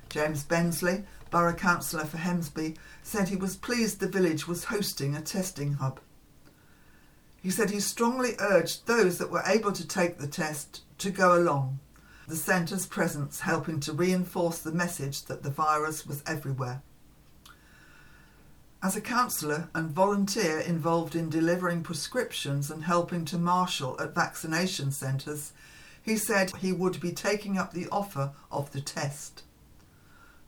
James 0.08 0.42
Bensley, 0.42 1.04
Borough 1.30 1.54
Councillor 1.54 2.06
for 2.06 2.16
Hemsby, 2.16 2.76
said 3.02 3.28
he 3.28 3.36
was 3.36 3.56
pleased 3.56 4.00
the 4.00 4.08
village 4.08 4.48
was 4.48 4.64
hosting 4.64 5.14
a 5.14 5.20
testing 5.20 5.74
hub. 5.74 6.00
He 7.42 7.50
said 7.50 7.70
he 7.70 7.80
strongly 7.80 8.34
urged 8.40 8.86
those 8.86 9.18
that 9.18 9.30
were 9.30 9.44
able 9.46 9.72
to 9.72 9.86
take 9.86 10.18
the 10.18 10.26
test 10.26 10.82
to 10.98 11.10
go 11.10 11.38
along 11.38 11.78
the 12.28 12.36
centre's 12.36 12.84
presence 12.84 13.40
helping 13.40 13.80
to 13.80 13.92
reinforce 13.92 14.58
the 14.58 14.70
message 14.70 15.24
that 15.24 15.42
the 15.42 15.50
virus 15.50 16.06
was 16.06 16.22
everywhere. 16.26 16.82
As 18.80 18.94
a 18.94 19.00
counsellor 19.00 19.68
and 19.74 19.90
volunteer 19.90 20.60
involved 20.60 21.16
in 21.16 21.28
delivering 21.28 21.82
prescriptions 21.82 22.70
and 22.70 22.84
helping 22.84 23.24
to 23.24 23.36
marshal 23.36 24.00
at 24.00 24.14
vaccination 24.14 24.92
centres, 24.92 25.52
he 26.00 26.16
said 26.16 26.52
he 26.56 26.72
would 26.72 27.00
be 27.00 27.10
taking 27.10 27.58
up 27.58 27.72
the 27.72 27.88
offer 27.90 28.30
of 28.52 28.70
the 28.70 28.80
test. 28.80 29.42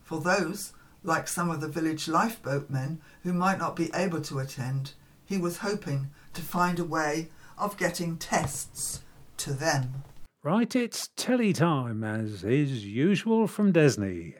For 0.04 0.20
those, 0.20 0.72
like 1.02 1.26
some 1.26 1.50
of 1.50 1.60
the 1.60 1.68
village 1.68 2.06
lifeboatmen 2.06 2.98
who 3.24 3.32
might 3.32 3.58
not 3.58 3.74
be 3.74 3.90
able 3.92 4.20
to 4.22 4.38
attend, 4.38 4.92
he 5.24 5.36
was 5.36 5.58
hoping 5.58 6.10
to 6.34 6.40
find 6.40 6.78
a 6.78 6.84
way 6.84 7.30
of 7.58 7.76
getting 7.76 8.16
tests 8.16 9.00
to 9.38 9.52
them. 9.52 10.04
Right, 10.44 10.74
it's 10.76 11.10
telly 11.16 11.52
time, 11.52 12.04
as 12.04 12.44
is 12.44 12.86
usual 12.86 13.48
from 13.48 13.72
Disney. 13.72 14.36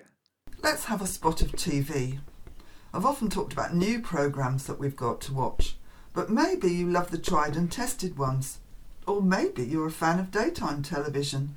Let's 0.62 0.84
have 0.84 1.02
a 1.02 1.06
spot 1.06 1.42
of 1.42 1.52
TV. 1.52 2.20
I've 2.92 3.06
often 3.06 3.30
talked 3.30 3.52
about 3.52 3.74
new 3.74 4.00
programmes 4.00 4.66
that 4.66 4.80
we've 4.80 4.96
got 4.96 5.20
to 5.22 5.32
watch, 5.32 5.76
but 6.12 6.28
maybe 6.28 6.68
you 6.68 6.90
love 6.90 7.10
the 7.10 7.18
tried 7.18 7.56
and 7.56 7.70
tested 7.70 8.18
ones. 8.18 8.58
Or 9.06 9.22
maybe 9.22 9.64
you're 9.64 9.86
a 9.86 9.92
fan 9.92 10.18
of 10.18 10.30
daytime 10.30 10.82
television, 10.82 11.56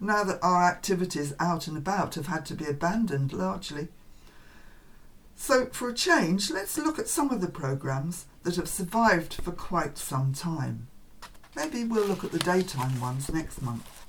now 0.00 0.24
that 0.24 0.42
our 0.42 0.62
activities 0.62 1.34
out 1.38 1.66
and 1.66 1.76
about 1.76 2.14
have 2.14 2.28
had 2.28 2.46
to 2.46 2.54
be 2.54 2.66
abandoned 2.66 3.32
largely. 3.32 3.88
So, 5.36 5.66
for 5.66 5.88
a 5.88 5.94
change, 5.94 6.50
let's 6.50 6.78
look 6.78 6.98
at 6.98 7.08
some 7.08 7.30
of 7.30 7.40
the 7.40 7.48
programmes 7.48 8.26
that 8.42 8.56
have 8.56 8.68
survived 8.68 9.34
for 9.34 9.52
quite 9.52 9.98
some 9.98 10.32
time. 10.32 10.88
Maybe 11.56 11.84
we'll 11.84 12.06
look 12.06 12.24
at 12.24 12.32
the 12.32 12.38
daytime 12.38 13.00
ones 13.00 13.30
next 13.32 13.60
month. 13.60 13.99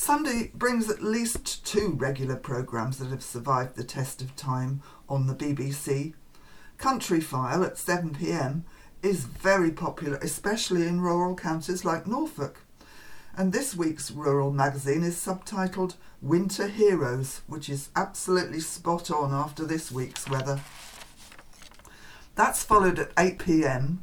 Sunday 0.00 0.50
brings 0.54 0.88
at 0.88 1.02
least 1.02 1.62
two 1.62 1.90
regular 1.90 2.34
programmes 2.34 2.96
that 2.96 3.10
have 3.10 3.22
survived 3.22 3.76
the 3.76 3.84
test 3.84 4.22
of 4.22 4.34
time 4.34 4.80
on 5.10 5.26
the 5.26 5.34
BBC. 5.34 6.14
Countryfile 6.78 7.66
at 7.66 7.74
7pm 7.74 8.62
is 9.02 9.26
very 9.26 9.70
popular, 9.70 10.16
especially 10.22 10.86
in 10.86 11.02
rural 11.02 11.36
counties 11.36 11.84
like 11.84 12.06
Norfolk. 12.06 12.64
And 13.36 13.52
this 13.52 13.76
week's 13.76 14.10
rural 14.10 14.50
magazine 14.50 15.02
is 15.02 15.16
subtitled 15.16 15.96
Winter 16.22 16.68
Heroes, 16.68 17.42
which 17.46 17.68
is 17.68 17.90
absolutely 17.94 18.60
spot 18.60 19.10
on 19.10 19.34
after 19.34 19.66
this 19.66 19.92
week's 19.92 20.26
weather. 20.30 20.62
That's 22.36 22.64
followed 22.64 22.98
at 22.98 23.14
8pm 23.16 23.98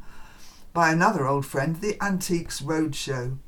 by 0.74 0.92
another 0.92 1.26
old 1.26 1.48
friend, 1.48 1.82
the 1.82 1.98
Antiques 2.00 2.62
Roadshow. 2.62 3.40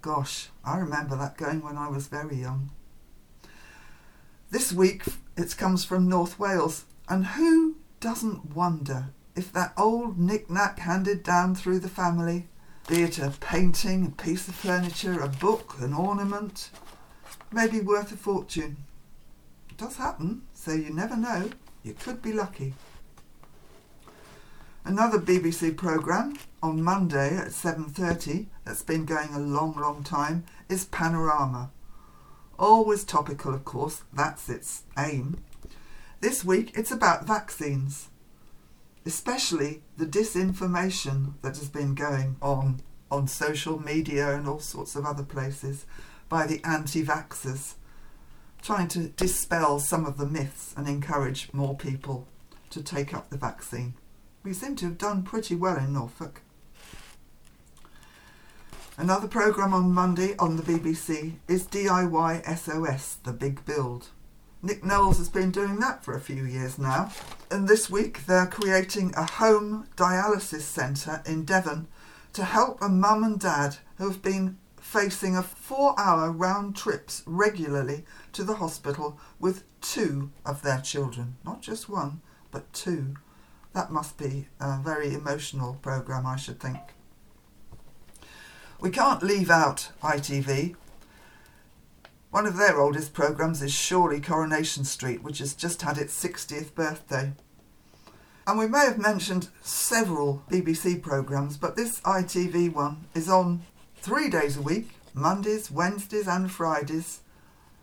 Gosh, 0.00 0.48
I 0.64 0.78
remember 0.78 1.16
that 1.16 1.36
going 1.36 1.60
when 1.60 1.76
I 1.76 1.88
was 1.88 2.06
very 2.06 2.36
young. 2.36 2.70
This 4.50 4.72
week 4.72 5.02
it 5.36 5.56
comes 5.56 5.84
from 5.84 6.08
North 6.08 6.38
Wales, 6.38 6.84
and 7.08 7.26
who 7.26 7.76
doesn't 8.00 8.54
wonder 8.54 9.10
if 9.34 9.52
that 9.52 9.72
old 9.76 10.18
knick-knack 10.18 10.78
handed 10.78 11.22
down 11.22 11.54
through 11.54 11.80
the 11.80 11.88
family, 11.88 12.48
be 12.86 13.02
it 13.02 13.18
a 13.18 13.30
painting, 13.40 14.06
a 14.06 14.22
piece 14.22 14.46
of 14.48 14.54
furniture, 14.54 15.20
a 15.20 15.28
book, 15.28 15.74
an 15.80 15.92
ornament, 15.92 16.70
may 17.52 17.66
be 17.66 17.80
worth 17.80 18.12
a 18.12 18.16
fortune. 18.16 18.76
It 19.68 19.76
does 19.78 19.96
happen, 19.96 20.42
so 20.54 20.72
you 20.72 20.90
never 20.90 21.16
know. 21.16 21.50
You 21.82 21.94
could 21.94 22.22
be 22.22 22.32
lucky. 22.32 22.74
Another 24.84 25.18
BBC 25.18 25.76
programme 25.76 26.36
on 26.62 26.82
Monday 26.82 27.36
at 27.36 27.48
7.30 27.48 28.46
that's 28.64 28.82
been 28.82 29.04
going 29.04 29.34
a 29.34 29.38
long, 29.38 29.74
long 29.76 30.02
time 30.02 30.44
is 30.68 30.84
Panorama. 30.86 31.70
Always 32.58 33.04
topical, 33.04 33.54
of 33.54 33.64
course, 33.64 34.02
that's 34.12 34.48
its 34.48 34.82
aim. 34.98 35.38
This 36.20 36.44
week 36.44 36.72
it's 36.74 36.90
about 36.90 37.26
vaccines, 37.26 38.08
especially 39.06 39.82
the 39.96 40.06
disinformation 40.06 41.34
that 41.42 41.56
has 41.58 41.68
been 41.68 41.94
going 41.94 42.36
on 42.42 42.80
on 43.10 43.26
social 43.26 43.80
media 43.80 44.34
and 44.34 44.46
all 44.48 44.58
sorts 44.58 44.96
of 44.96 45.06
other 45.06 45.22
places 45.22 45.86
by 46.28 46.46
the 46.46 46.60
anti 46.64 47.04
vaxxers. 47.04 47.74
trying 48.60 48.88
to 48.88 49.08
dispel 49.10 49.78
some 49.78 50.04
of 50.04 50.18
the 50.18 50.26
myths 50.26 50.74
and 50.76 50.88
encourage 50.88 51.48
more 51.52 51.76
people 51.76 52.26
to 52.70 52.82
take 52.82 53.14
up 53.14 53.30
the 53.30 53.36
vaccine. 53.36 53.94
We 54.42 54.52
seem 54.52 54.76
to 54.76 54.86
have 54.86 54.98
done 54.98 55.22
pretty 55.22 55.54
well 55.54 55.76
in 55.76 55.92
Norfolk. 55.92 56.42
Another 59.00 59.28
programme 59.28 59.74
on 59.74 59.92
Monday 59.92 60.34
on 60.40 60.56
the 60.56 60.62
BBC 60.64 61.34
is 61.46 61.68
DIY 61.68 62.44
SOS, 62.58 63.18
The 63.22 63.32
Big 63.32 63.64
Build. 63.64 64.08
Nick 64.60 64.82
Knowles 64.82 65.18
has 65.18 65.28
been 65.28 65.52
doing 65.52 65.78
that 65.78 66.04
for 66.04 66.16
a 66.16 66.20
few 66.20 66.44
years 66.44 66.80
now, 66.80 67.12
and 67.48 67.68
this 67.68 67.88
week 67.88 68.26
they're 68.26 68.48
creating 68.48 69.14
a 69.16 69.24
home 69.24 69.86
dialysis 69.94 70.62
centre 70.62 71.22
in 71.24 71.44
Devon 71.44 71.86
to 72.32 72.42
help 72.42 72.82
a 72.82 72.88
mum 72.88 73.22
and 73.22 73.38
dad 73.38 73.76
who 73.98 74.08
have 74.08 74.20
been 74.20 74.58
facing 74.80 75.36
a 75.36 75.44
four 75.44 75.94
hour 75.96 76.32
round 76.32 76.74
trips 76.74 77.22
regularly 77.24 78.04
to 78.32 78.42
the 78.42 78.54
hospital 78.54 79.16
with 79.38 79.62
two 79.80 80.32
of 80.44 80.62
their 80.62 80.80
children. 80.80 81.36
Not 81.44 81.62
just 81.62 81.88
one, 81.88 82.20
but 82.50 82.72
two. 82.72 83.14
That 83.74 83.92
must 83.92 84.18
be 84.18 84.48
a 84.58 84.80
very 84.80 85.14
emotional 85.14 85.78
programme, 85.82 86.26
I 86.26 86.34
should 86.34 86.58
think. 86.58 86.80
We 88.80 88.90
can't 88.90 89.24
leave 89.24 89.50
out 89.50 89.90
ITV. 90.04 90.76
One 92.30 92.46
of 92.46 92.56
their 92.56 92.80
oldest 92.80 93.12
programmes 93.12 93.60
is 93.60 93.72
surely 93.72 94.20
Coronation 94.20 94.84
Street, 94.84 95.24
which 95.24 95.38
has 95.38 95.52
just 95.52 95.82
had 95.82 95.98
its 95.98 96.14
60th 96.22 96.76
birthday. 96.76 97.32
And 98.46 98.56
we 98.56 98.68
may 98.68 98.84
have 98.84 98.98
mentioned 98.98 99.48
several 99.62 100.44
BBC 100.48 101.02
programmes, 101.02 101.56
but 101.56 101.74
this 101.74 102.00
ITV 102.02 102.72
one 102.72 103.06
is 103.14 103.28
on 103.28 103.62
three 103.96 104.30
days 104.30 104.56
a 104.56 104.62
week 104.62 104.90
Mondays, 105.12 105.72
Wednesdays, 105.72 106.28
and 106.28 106.48
Fridays. 106.48 107.22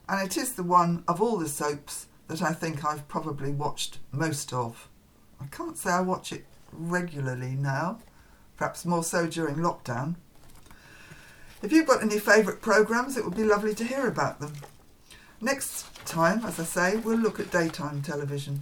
And 0.08 0.26
it 0.26 0.38
is 0.38 0.54
the 0.54 0.64
one 0.64 1.04
of 1.10 1.22
all 1.22 1.38
the 1.38 1.50
soaps 1.50 2.08
that 2.28 2.42
I 2.42 2.54
think 2.54 2.86
I've 2.86 3.08
probably 3.10 3.52
watched 3.52 4.00
most 4.14 4.54
of. 4.54 4.88
I 5.42 5.48
can't 5.48 5.78
say 5.78 5.90
I 5.90 6.02
watch 6.02 6.32
it 6.32 6.46
regularly 6.72 7.56
now, 7.56 8.00
perhaps 8.56 8.86
more 8.86 9.04
so 9.04 9.28
during 9.28 9.58
lockdown. 9.58 10.16
If 11.66 11.72
you've 11.72 11.88
got 11.88 12.04
any 12.04 12.20
favourite 12.20 12.62
programmes, 12.62 13.18
it 13.18 13.26
would 13.26 13.36
be 13.36 13.44
lovely 13.44 13.74
to 13.74 13.84
hear 13.84 14.08
about 14.08 14.40
them. 14.40 14.54
Next 15.42 15.88
time, 16.06 16.46
as 16.46 16.60
I 16.60 16.64
say, 16.64 16.98
we'll 16.98 17.18
look 17.18 17.40
at 17.40 17.50
daytime 17.50 18.04
television. 18.04 18.62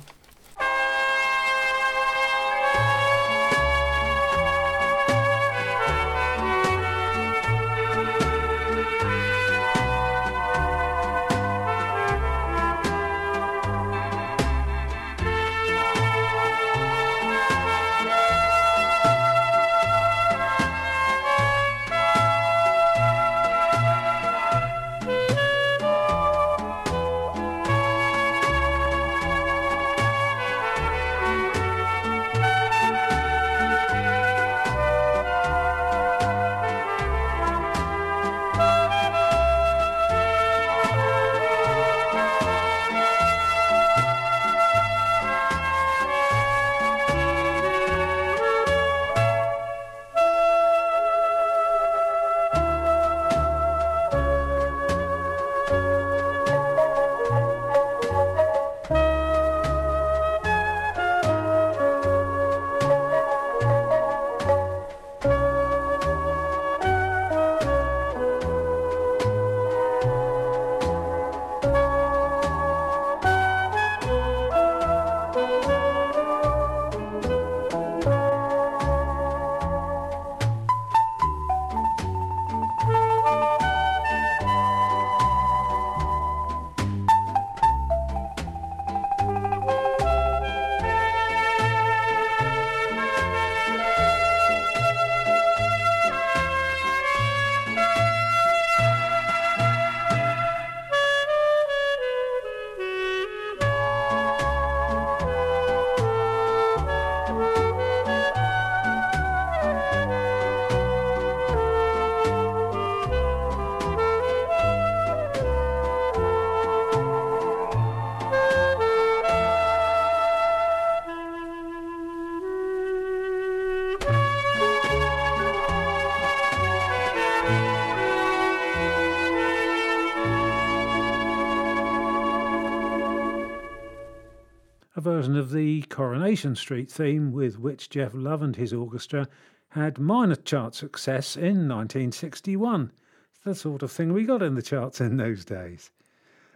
Version 135.03 135.35
of 135.35 135.51
the 135.51 135.81
Coronation 135.89 136.55
Street 136.55 136.89
theme 136.89 137.33
with 137.33 137.59
which 137.59 137.89
Geoff 137.89 138.13
Love 138.13 138.41
and 138.41 138.55
his 138.55 138.71
orchestra 138.71 139.27
had 139.69 139.99
minor 139.99 140.37
chart 140.37 140.75
success 140.75 141.35
in 141.35 141.67
1961. 141.67 142.89
It's 143.29 143.43
the 143.43 143.53
sort 143.53 143.83
of 143.83 143.91
thing 143.91 144.13
we 144.13 144.23
got 144.23 144.41
in 144.41 144.55
the 144.55 144.61
charts 144.61 145.01
in 145.01 145.17
those 145.17 145.43
days. 145.43 145.91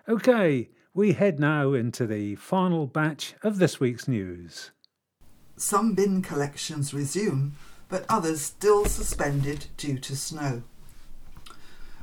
Okay, 0.08 0.70
we 0.94 1.12
head 1.12 1.42
now 1.42 1.74
into 1.74 2.08
the 2.08 2.36
final 2.36 2.88
batch 2.88 3.36
of 3.44 3.58
this 3.58 3.82
week's 3.82 4.08
news. 4.08 4.72
Some 5.58 5.94
bin 5.94 6.22
collections 6.22 6.94
resume, 6.94 7.54
but 7.90 8.06
others 8.08 8.40
still 8.40 8.86
suspended 8.86 9.66
due 9.76 9.98
to 10.00 10.16
snow. 10.16 10.64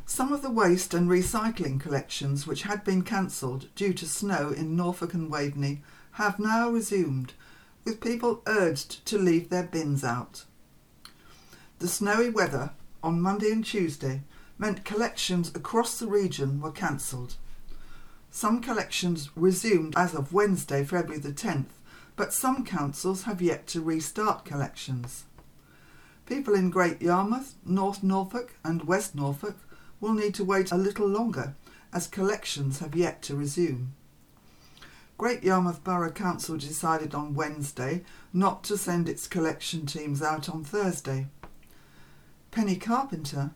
Some 0.05 0.31
of 0.31 0.43
the 0.43 0.51
waste 0.51 0.93
and 0.93 1.09
recycling 1.09 1.81
collections 1.81 2.47
which 2.47 2.65
had 2.65 2.85
been 2.85 3.01
cancelled 3.01 3.75
due 3.75 3.95
to 3.95 4.07
snow 4.07 4.51
in 4.51 4.77
Norfolk 4.77 5.15
and 5.15 5.31
Waveney 5.31 5.81
have 6.15 6.39
now 6.39 6.71
resumed, 6.71 7.33
with 7.85 8.01
people 8.01 8.41
urged 8.47 9.05
to 9.05 9.19
leave 9.19 9.49
their 9.49 9.65
bins 9.65 10.05
out. 10.05 10.45
The 11.81 11.89
snowy 11.89 12.31
weather 12.31 12.71
on 13.03 13.21
Monday 13.21 13.51
and 13.51 13.65
Tuesday 13.65 14.23
meant 14.57 14.85
collections 14.85 15.51
across 15.57 15.99
the 15.99 16.07
region 16.07 16.61
were 16.61 16.71
cancelled. 16.71 17.35
Some 18.31 18.61
collections 18.61 19.31
resumed 19.37 19.95
as 19.97 20.15
of 20.15 20.33
Wednesday, 20.33 20.85
February 20.85 21.21
the 21.21 21.33
10th, 21.33 21.73
but 22.15 22.33
some 22.33 22.65
councils 22.65 23.25
have 23.25 23.43
yet 23.43 23.67
to 23.69 23.83
restart 23.83 24.45
collections. 24.45 25.25
People 26.27 26.55
in 26.55 26.71
Great 26.71 27.03
Yarmouth, 27.03 27.57
North 27.67 28.05
Norfolk, 28.05 28.55
and 28.65 28.85
West 28.85 29.17
Norfolk 29.17 29.57
will 30.01 30.15
need 30.15 30.35
to 30.35 30.45
wait 30.45 30.71
a 30.71 30.77
little 30.77 31.09
longer 31.09 31.55
as 31.93 32.07
collections 32.07 32.79
have 32.79 32.95
yet 32.95 33.21
to 33.23 33.35
resume. 33.35 33.95
Great 35.17 35.45
Yarmouth 35.45 35.85
Borough 35.85 36.11
Council 36.11 36.57
decided 36.57 37.15
on 37.15 37.35
Wednesday 37.35 38.03
not 38.33 38.65
to 38.65 38.77
send 38.77 39.09
its 39.09 39.29
collection 39.29 39.87
teams 39.87 40.21
out 40.21 40.49
on 40.49 40.65
Thursday. 40.65 41.29
Penny 42.51 42.75
Carpenter, 42.75 43.53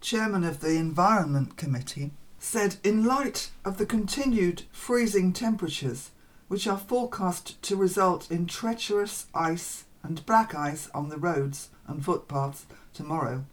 chairman 0.00 0.42
of 0.42 0.60
the 0.60 0.76
Environment 0.76 1.56
Committee, 1.58 2.12
said 2.38 2.76
in 2.82 3.04
light 3.04 3.50
of 3.62 3.76
the 3.76 3.84
continued 3.84 4.62
freezing 4.72 5.34
temperatures, 5.34 6.10
which 6.48 6.66
are 6.66 6.78
forecast 6.78 7.60
to 7.62 7.76
result 7.76 8.30
in 8.30 8.46
treacherous 8.46 9.26
ice 9.34 9.84
and 10.02 10.24
black 10.24 10.54
ice 10.54 10.88
on 10.94 11.10
the 11.10 11.18
roads 11.18 11.68
and 11.86 12.04
footpaths 12.04 12.64
tomorrow, 12.94 13.44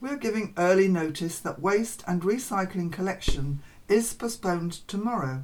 we 0.00 0.10
are 0.10 0.16
giving 0.16 0.52
early 0.58 0.88
notice 0.88 1.40
that 1.40 1.60
waste 1.60 2.04
and 2.06 2.22
recycling 2.22 2.92
collection 2.92 3.60
is 3.88 4.12
postponed 4.12 4.86
tomorrow, 4.86 5.42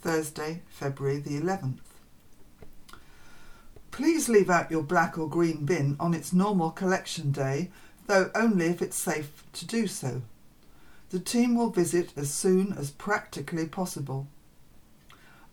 Thursday, 0.00 0.62
February 0.68 1.18
the 1.18 1.40
11th. 1.40 1.78
Please 3.90 4.28
leave 4.28 4.48
out 4.48 4.70
your 4.70 4.82
black 4.82 5.18
or 5.18 5.28
green 5.28 5.64
bin 5.64 5.96
on 5.98 6.14
its 6.14 6.32
normal 6.32 6.70
collection 6.70 7.32
day, 7.32 7.70
though 8.06 8.30
only 8.34 8.66
if 8.66 8.80
it's 8.80 8.96
safe 8.96 9.44
to 9.52 9.66
do 9.66 9.86
so. 9.86 10.22
The 11.10 11.18
team 11.18 11.54
will 11.54 11.70
visit 11.70 12.12
as 12.16 12.32
soon 12.32 12.72
as 12.74 12.90
practically 12.90 13.66
possible. 13.66 14.28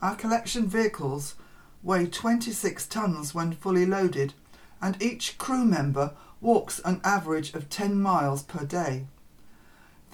Our 0.02 0.16
collection 0.16 0.68
vehicles 0.68 1.36
weigh 1.82 2.08
26 2.08 2.86
tonnes 2.88 3.34
when 3.34 3.54
fully 3.54 3.86
loaded, 3.86 4.34
and 4.82 5.02
each 5.02 5.38
crew 5.38 5.66
member 5.66 6.14
walks 6.42 6.80
an 6.86 7.02
average 7.04 7.54
of 7.54 7.70
10 7.70 8.00
miles 8.00 8.44
per 8.44 8.66
day. 8.66 9.06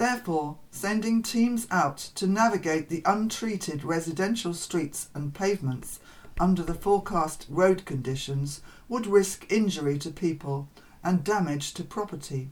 Therefore, 0.02 0.58
sending 0.72 1.22
teams 1.22 1.68
out 1.70 1.98
to 2.16 2.26
navigate 2.26 2.90
the 2.90 3.04
untreated 3.06 3.84
residential 3.84 4.56
streets 4.56 5.10
and 5.14 5.32
pavements 5.32 6.00
under 6.40 6.64
the 6.64 6.74
forecast 6.74 7.46
road 7.48 7.86
conditions 7.86 8.62
would 8.90 9.06
risk 9.06 9.46
injury 9.52 10.00
to 10.00 10.10
people 10.10 10.68
and 11.04 11.24
damage 11.24 11.76
to 11.76 11.84
property. 11.84 12.50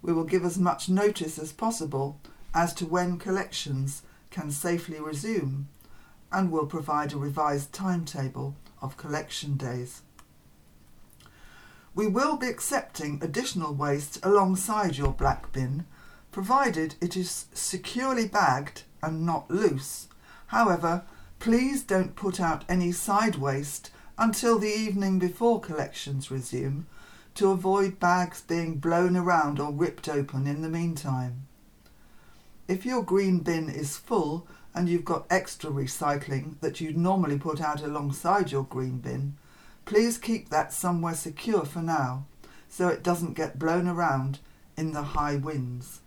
We 0.00 0.14
will 0.14 0.24
give 0.24 0.42
as 0.42 0.58
much 0.58 0.88
notice 0.88 1.38
as 1.38 1.52
possible 1.52 2.18
as 2.54 2.72
to 2.76 2.86
when 2.86 3.18
collections 3.18 4.00
can 4.30 4.50
safely 4.50 4.98
resume 4.98 5.68
and 6.32 6.50
will 6.50 6.64
provide 6.64 7.12
a 7.12 7.18
revised 7.18 7.74
timetable 7.74 8.56
of 8.80 8.96
collection 8.96 9.58
days. 9.58 10.00
We 11.94 12.06
will 12.06 12.38
be 12.38 12.46
accepting 12.46 13.18
additional 13.22 13.74
waste 13.74 14.18
alongside 14.24 14.96
your 14.96 15.12
black 15.12 15.52
bin 15.52 15.84
provided 16.30 16.94
it 17.00 17.16
is 17.16 17.46
securely 17.52 18.26
bagged 18.28 18.82
and 19.02 19.24
not 19.24 19.50
loose. 19.50 20.08
However, 20.48 21.04
please 21.38 21.82
don't 21.82 22.16
put 22.16 22.40
out 22.40 22.64
any 22.68 22.92
side 22.92 23.36
waste 23.36 23.90
until 24.16 24.58
the 24.58 24.68
evening 24.68 25.18
before 25.18 25.60
collections 25.60 26.30
resume 26.30 26.86
to 27.34 27.50
avoid 27.50 28.00
bags 28.00 28.40
being 28.40 28.76
blown 28.78 29.16
around 29.16 29.60
or 29.60 29.70
ripped 29.70 30.08
open 30.08 30.46
in 30.46 30.62
the 30.62 30.68
meantime. 30.68 31.46
If 32.66 32.84
your 32.84 33.02
green 33.02 33.38
bin 33.38 33.68
is 33.68 33.96
full 33.96 34.46
and 34.74 34.88
you've 34.88 35.04
got 35.04 35.26
extra 35.30 35.70
recycling 35.70 36.60
that 36.60 36.80
you'd 36.80 36.96
normally 36.96 37.38
put 37.38 37.60
out 37.60 37.82
alongside 37.82 38.50
your 38.50 38.64
green 38.64 38.98
bin, 38.98 39.36
please 39.84 40.18
keep 40.18 40.50
that 40.50 40.72
somewhere 40.72 41.14
secure 41.14 41.64
for 41.64 41.80
now 41.80 42.26
so 42.68 42.88
it 42.88 43.02
doesn't 43.02 43.34
get 43.34 43.58
blown 43.58 43.86
around 43.86 44.40
in 44.76 44.92
the 44.92 45.02
high 45.02 45.36
winds. 45.36 46.00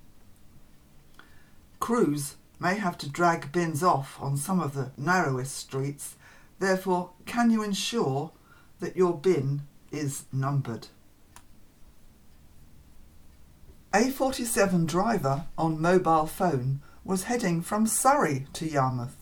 Crews 1.81 2.35
may 2.59 2.75
have 2.75 2.95
to 2.99 3.09
drag 3.09 3.51
bins 3.51 3.81
off 3.81 4.17
on 4.21 4.37
some 4.37 4.59
of 4.61 4.75
the 4.75 4.91
narrowest 4.97 5.57
streets, 5.57 6.15
therefore, 6.59 7.09
can 7.25 7.49
you 7.49 7.63
ensure 7.63 8.31
that 8.79 8.95
your 8.95 9.17
bin 9.17 9.63
is 9.91 10.25
numbered? 10.31 10.87
A47 13.93 14.85
driver 14.85 15.45
on 15.57 15.81
mobile 15.81 16.27
phone 16.27 16.81
was 17.03 17.23
heading 17.23 17.61
from 17.61 17.87
Surrey 17.87 18.45
to 18.53 18.69
Yarmouth. 18.69 19.17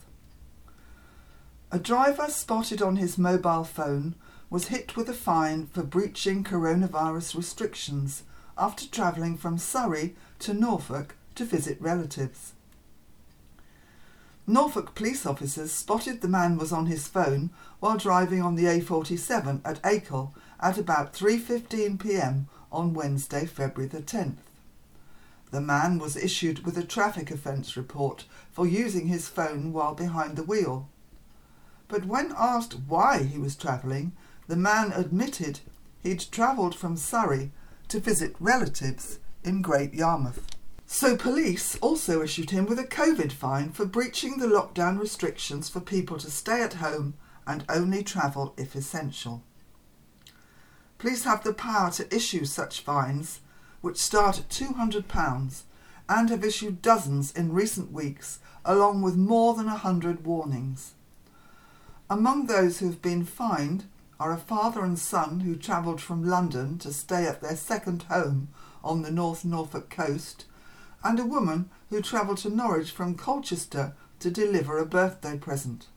A 1.71 1.79
driver 1.79 2.27
spotted 2.27 2.81
on 2.81 2.97
his 2.97 3.17
mobile 3.17 3.63
phone 3.63 4.15
was 4.49 4.67
hit 4.67 4.97
with 4.97 5.07
a 5.07 5.13
fine 5.13 5.67
for 5.67 5.81
breaching 5.81 6.43
coronavirus 6.43 7.35
restrictions 7.35 8.23
after 8.57 8.85
travelling 8.85 9.37
from 9.37 9.57
Surrey 9.57 10.15
to 10.39 10.53
Norfolk 10.53 11.15
to 11.39 11.45
visit 11.45 11.79
relatives. 11.79 12.51
Norfolk 14.45 14.93
police 14.93 15.25
officers 15.25 15.71
spotted 15.71 16.19
the 16.19 16.27
man 16.27 16.57
was 16.57 16.73
on 16.73 16.87
his 16.87 17.07
phone 17.07 17.49
while 17.79 17.97
driving 17.97 18.41
on 18.41 18.55
the 18.55 18.65
A47 18.65 19.61
at 19.63 19.81
Acle 19.81 20.33
at 20.59 20.77
about 20.77 21.13
3:15 21.13 21.97
p.m. 21.97 22.49
on 22.73 22.93
Wednesday, 22.93 23.45
February 23.45 23.87
the 23.87 24.01
10th. 24.01 24.43
The 25.51 25.61
man 25.61 25.97
was 25.97 26.17
issued 26.17 26.65
with 26.65 26.77
a 26.77 26.83
traffic 26.83 27.31
offence 27.31 27.77
report 27.77 28.25
for 28.51 28.67
using 28.67 29.07
his 29.07 29.29
phone 29.29 29.71
while 29.71 29.95
behind 29.95 30.35
the 30.35 30.43
wheel. 30.43 30.89
But 31.87 32.03
when 32.03 32.33
asked 32.37 32.73
why 32.85 33.23
he 33.23 33.37
was 33.37 33.55
travelling, 33.55 34.11
the 34.49 34.57
man 34.57 34.91
admitted 34.91 35.61
he'd 36.03 36.25
travelled 36.33 36.75
from 36.75 36.97
Surrey 36.97 37.51
to 37.87 38.01
visit 38.01 38.35
relatives 38.41 39.19
in 39.45 39.61
Great 39.61 39.93
Yarmouth. 39.93 40.58
So 40.91 41.15
police 41.15 41.77
also 41.81 42.23
issued 42.23 42.49
him 42.49 42.65
with 42.65 42.79
a 42.79 42.83
COVID 42.83 43.31
fine 43.31 43.69
for 43.69 43.85
breaching 43.85 44.37
the 44.37 44.47
lockdown 44.47 44.99
restrictions 44.99 45.69
for 45.69 45.79
people 45.79 46.17
to 46.17 46.31
stay 46.31 46.63
at 46.63 46.73
home 46.73 47.13
and 47.45 47.63
only 47.69 48.03
travel 48.03 48.55
if 48.57 48.75
essential. 48.75 49.43
Police 50.97 51.25
have 51.25 51.43
the 51.43 51.53
power 51.53 51.91
to 51.91 52.13
issue 52.13 52.43
such 52.43 52.81
fines, 52.81 53.41
which 53.81 53.97
start 53.97 54.39
at 54.39 54.49
£200 54.49 55.61
and 56.09 56.29
have 56.31 56.43
issued 56.43 56.81
dozens 56.81 57.31
in 57.33 57.53
recent 57.53 57.91
weeks, 57.91 58.39
along 58.65 59.03
with 59.03 59.15
more 59.15 59.53
than 59.53 59.67
a 59.67 59.77
hundred 59.77 60.25
warnings. 60.25 60.95
Among 62.09 62.47
those 62.47 62.79
who 62.79 62.87
have 62.87 63.01
been 63.01 63.25
fined 63.25 63.85
are 64.19 64.33
a 64.33 64.37
father 64.37 64.83
and 64.83 64.97
son 64.97 65.41
who 65.41 65.55
travelled 65.55 66.01
from 66.01 66.25
London 66.25 66.79
to 66.79 66.91
stay 66.91 67.27
at 67.27 67.41
their 67.41 67.55
second 67.55 68.03
home 68.09 68.47
on 68.83 69.03
the 69.03 69.11
North 69.11 69.45
Norfolk 69.45 69.91
coast, 69.91 70.45
and 71.03 71.19
a 71.19 71.25
woman 71.25 71.69
who 71.89 72.01
travelled 72.01 72.37
to 72.39 72.49
Norwich 72.49 72.91
from 72.91 73.15
Colchester 73.15 73.93
to 74.19 74.29
deliver 74.29 74.77
a 74.77 74.85
birthday 74.85 75.37
present. 75.37 75.87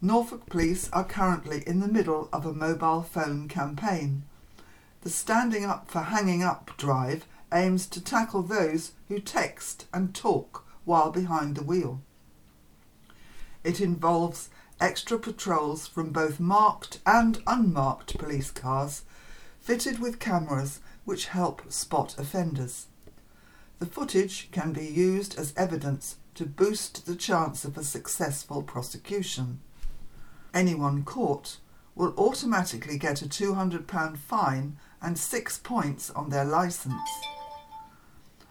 Norfolk 0.00 0.46
Police 0.46 0.88
are 0.92 1.04
currently 1.04 1.64
in 1.66 1.80
the 1.80 1.88
middle 1.88 2.28
of 2.32 2.46
a 2.46 2.52
mobile 2.52 3.02
phone 3.02 3.48
campaign. 3.48 4.22
The 5.00 5.10
Standing 5.10 5.64
Up 5.64 5.90
for 5.90 6.02
Hanging 6.02 6.42
Up 6.42 6.70
drive 6.76 7.26
aims 7.52 7.86
to 7.88 8.00
tackle 8.00 8.42
those 8.42 8.92
who 9.08 9.18
text 9.18 9.86
and 9.92 10.14
talk 10.14 10.64
while 10.84 11.10
behind 11.10 11.56
the 11.56 11.64
wheel. 11.64 12.00
It 13.64 13.80
involves 13.80 14.50
extra 14.80 15.18
patrols 15.18 15.86
from 15.86 16.10
both 16.12 16.38
marked 16.38 17.00
and 17.04 17.42
unmarked 17.46 18.16
police 18.18 18.50
cars 18.50 19.02
fitted 19.60 19.98
with 19.98 20.20
cameras 20.20 20.80
which 21.04 21.26
help 21.26 21.72
spot 21.72 22.16
offenders. 22.18 22.86
The 23.78 23.86
footage 23.86 24.48
can 24.50 24.72
be 24.72 24.86
used 24.86 25.38
as 25.38 25.54
evidence 25.56 26.16
to 26.34 26.46
boost 26.46 27.06
the 27.06 27.14
chance 27.14 27.64
of 27.64 27.78
a 27.78 27.84
successful 27.84 28.62
prosecution. 28.62 29.60
Anyone 30.52 31.04
caught 31.04 31.58
will 31.94 32.14
automatically 32.16 32.98
get 32.98 33.22
a 33.22 33.26
£200 33.26 34.18
fine 34.18 34.76
and 35.00 35.18
six 35.18 35.58
points 35.58 36.10
on 36.10 36.30
their 36.30 36.44
licence. 36.44 37.08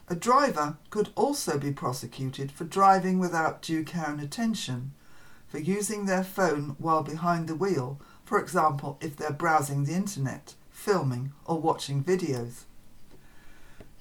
A 0.09 0.15
driver 0.15 0.78
could 0.89 1.09
also 1.15 1.57
be 1.57 1.71
prosecuted 1.71 2.49
for 2.49 2.63
driving 2.63 3.19
without 3.19 3.61
due 3.61 3.84
care 3.84 4.09
and 4.09 4.21
attention, 4.21 4.93
for 5.47 5.59
using 5.59 6.05
their 6.05 6.23
phone 6.23 6.78
while 6.78 7.03
behind 7.03 7.47
the 7.49 7.55
wheel, 7.55 7.99
for 8.23 8.39
example, 8.39 8.97
if 9.01 9.17
they're 9.17 9.32
browsing 9.32 9.84
the 9.84 9.93
internet, 9.93 10.53
filming, 10.69 11.34
or 11.45 11.59
watching 11.59 12.01
videos. 12.01 12.63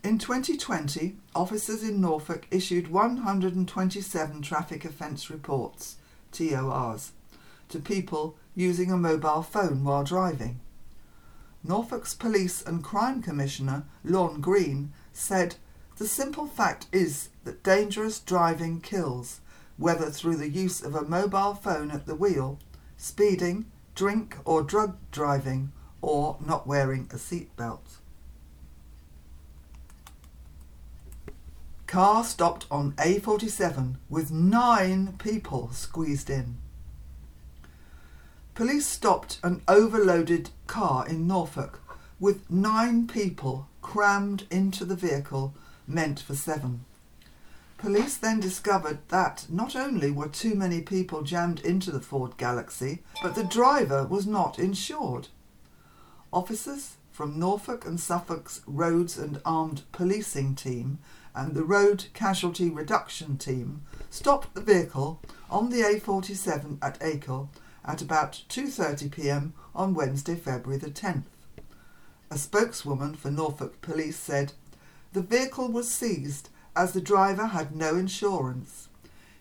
In 0.07 0.19
2020, 0.19 1.17
officers 1.35 1.83
in 1.83 2.01
Norfolk 2.01 2.47
issued 2.53 2.93
127 2.93 4.41
traffic 4.41 4.85
offence 4.85 5.29
reports, 5.31 5.97
TORs, 6.31 7.11
to 7.69 7.81
people 7.81 8.37
using 8.55 8.93
a 8.93 8.97
mobile 8.97 9.43
phone 9.43 9.83
while 9.83 10.05
driving. 10.05 10.61
Norfolk's 11.65 12.15
Police 12.15 12.63
and 12.63 12.85
Crime 12.85 13.21
Commissioner, 13.21 13.83
Lorne 14.05 14.41
Green, 14.41 14.93
said 15.13 15.57
the 15.97 16.07
simple 16.07 16.47
fact 16.47 16.87
is 16.93 17.31
that 17.43 17.65
dangerous 17.65 18.21
driving 18.21 18.81
kills, 18.81 19.41
whether 19.77 20.09
through 20.09 20.37
the 20.37 20.49
use 20.49 20.85
of 20.85 20.95
a 20.95 21.03
mobile 21.03 21.55
phone 21.55 21.91
at 21.91 22.07
the 22.07 22.15
wheel, 22.15 22.61
speeding, 22.97 23.67
drink 23.97 24.37
or 24.45 24.63
drug 24.63 24.99
driving, 25.11 25.73
or 26.01 26.37
not 26.47 26.65
wearing 26.65 27.09
a 27.11 27.17
seatbelt. 27.17 27.99
Car 31.87 32.25
stopped 32.25 32.67
on 32.71 32.93
A47 32.93 33.97
with 34.09 34.33
nine 34.33 35.15
people 35.19 35.71
squeezed 35.73 36.29
in. 36.29 36.57
Police 38.55 38.87
stopped 38.87 39.39
an 39.45 39.63
overloaded 39.69 40.51
car 40.67 41.07
in 41.07 41.27
Norfolk 41.27 41.81
with 42.19 42.51
nine 42.51 43.07
people 43.07 43.69
crammed 43.83 44.47
into 44.51 44.85
the 44.85 44.97
vehicle 44.97 45.55
meant 45.87 46.19
for 46.19 46.35
seven. 46.35 46.85
Police 47.79 48.17
then 48.17 48.41
discovered 48.41 48.99
that 49.09 49.47
not 49.49 49.77
only 49.77 50.11
were 50.11 50.29
too 50.29 50.55
many 50.55 50.81
people 50.81 51.23
jammed 51.23 51.61
into 51.61 51.93
the 51.93 52.01
Ford 52.01 52.37
Galaxy, 52.37 53.03
but 53.23 53.35
the 53.35 53.45
driver 53.45 54.05
was 54.05 54.27
not 54.27 54.59
insured. 54.59 55.29
Officers 56.33 56.97
from 57.13 57.39
Norfolk 57.39 57.85
and 57.85 58.01
Suffolk's 58.01 58.63
Roads 58.67 59.19
and 59.19 59.41
Armed 59.45 59.83
Policing 59.93 60.55
Team 60.55 60.99
and 61.37 61.55
the 61.55 61.65
Road 61.65 62.07
Casualty 62.15 62.71
Reduction 62.71 63.37
Team 63.37 63.83
stopped 64.09 64.55
the 64.55 64.63
vehicle 64.63 65.21
on 65.51 65.69
the 65.69 65.83
A47 65.83 66.79
at 66.81 66.99
Acle 67.01 67.49
at 67.85 68.01
about 68.01 68.43
2:30 68.49 69.13
p.m. 69.13 69.53
on 69.75 69.93
Wednesday, 69.93 70.35
February 70.35 70.79
the 70.79 70.91
10th. 70.91 71.25
A 72.31 72.39
spokeswoman 72.39 73.15
for 73.15 73.31
Norfolk 73.31 73.83
Police 73.83 74.19
said 74.19 74.55
the 75.13 75.21
vehicle 75.21 75.69
was 75.69 75.91
seized 75.91 76.49
as 76.75 76.93
the 76.93 77.03
driver 77.03 77.47
had 77.47 77.77
no 77.77 77.97
insurance. 77.97 78.89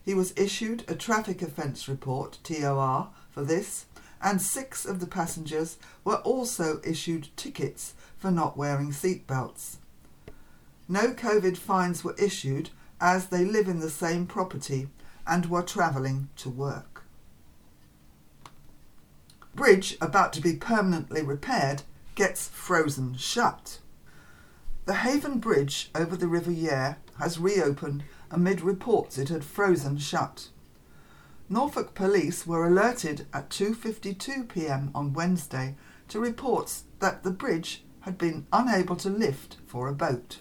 He 0.04 0.14
was 0.14 0.34
issued 0.36 0.84
a 0.90 0.96
traffic 0.96 1.42
offence 1.42 1.88
report 1.88 2.40
(TOR) 2.44 3.10
for 3.32 3.44
this 3.44 3.86
and 4.22 4.42
six 4.42 4.86
of 4.86 5.00
the 5.00 5.08
passengers 5.08 5.78
were 6.04 6.18
also 6.18 6.82
issued 6.84 7.30
tickets 7.38 7.94
for 8.18 8.32
not 8.32 8.58
wearing 8.58 8.92
seatbelts. 8.92 9.78
No 10.88 11.14
COVID 11.14 11.58
fines 11.58 12.04
were 12.04 12.16
issued 12.18 12.70
as 13.02 13.28
they 13.28 13.44
live 13.44 13.68
in 13.68 13.80
the 13.80 13.90
same 13.90 14.28
property 14.28 14.88
and 15.26 15.48
were 15.48 15.64
travelling 15.64 16.30
to 16.38 16.50
work. 16.50 17.04
Bridge 19.56 19.98
about 20.00 20.34
to 20.34 20.42
be 20.42 20.56
permanently 20.56 21.22
repaired 21.22 21.84
gets 22.14 22.48
frozen 22.50 23.16
shut. 23.16 23.80
The 24.86 24.96
Haven 24.96 25.40
Bridge 25.40 25.90
over 25.96 26.16
the 26.16 26.28
River 26.28 26.52
Yare 26.52 26.98
has 27.20 27.40
reopened 27.40 28.04
amid 28.30 28.62
reports 28.62 29.18
it 29.18 29.30
had 29.30 29.44
frozen 29.44 29.98
shut. 29.98 30.50
Norfolk 31.50 31.96
police 31.96 32.46
were 32.46 32.68
alerted 32.68 33.28
at 33.34 33.50
2:52 33.50 34.48
p.m. 34.50 34.92
on 34.94 35.14
Wednesday 35.14 35.76
to 36.10 36.20
reports 36.20 36.84
that 37.00 37.24
the 37.24 37.32
bridge 37.32 37.84
had 38.02 38.18
been 38.18 38.46
unable 38.54 38.96
to 38.98 39.10
lift 39.10 39.58
for 39.66 39.88
a 39.88 39.94
boat. 39.94 40.40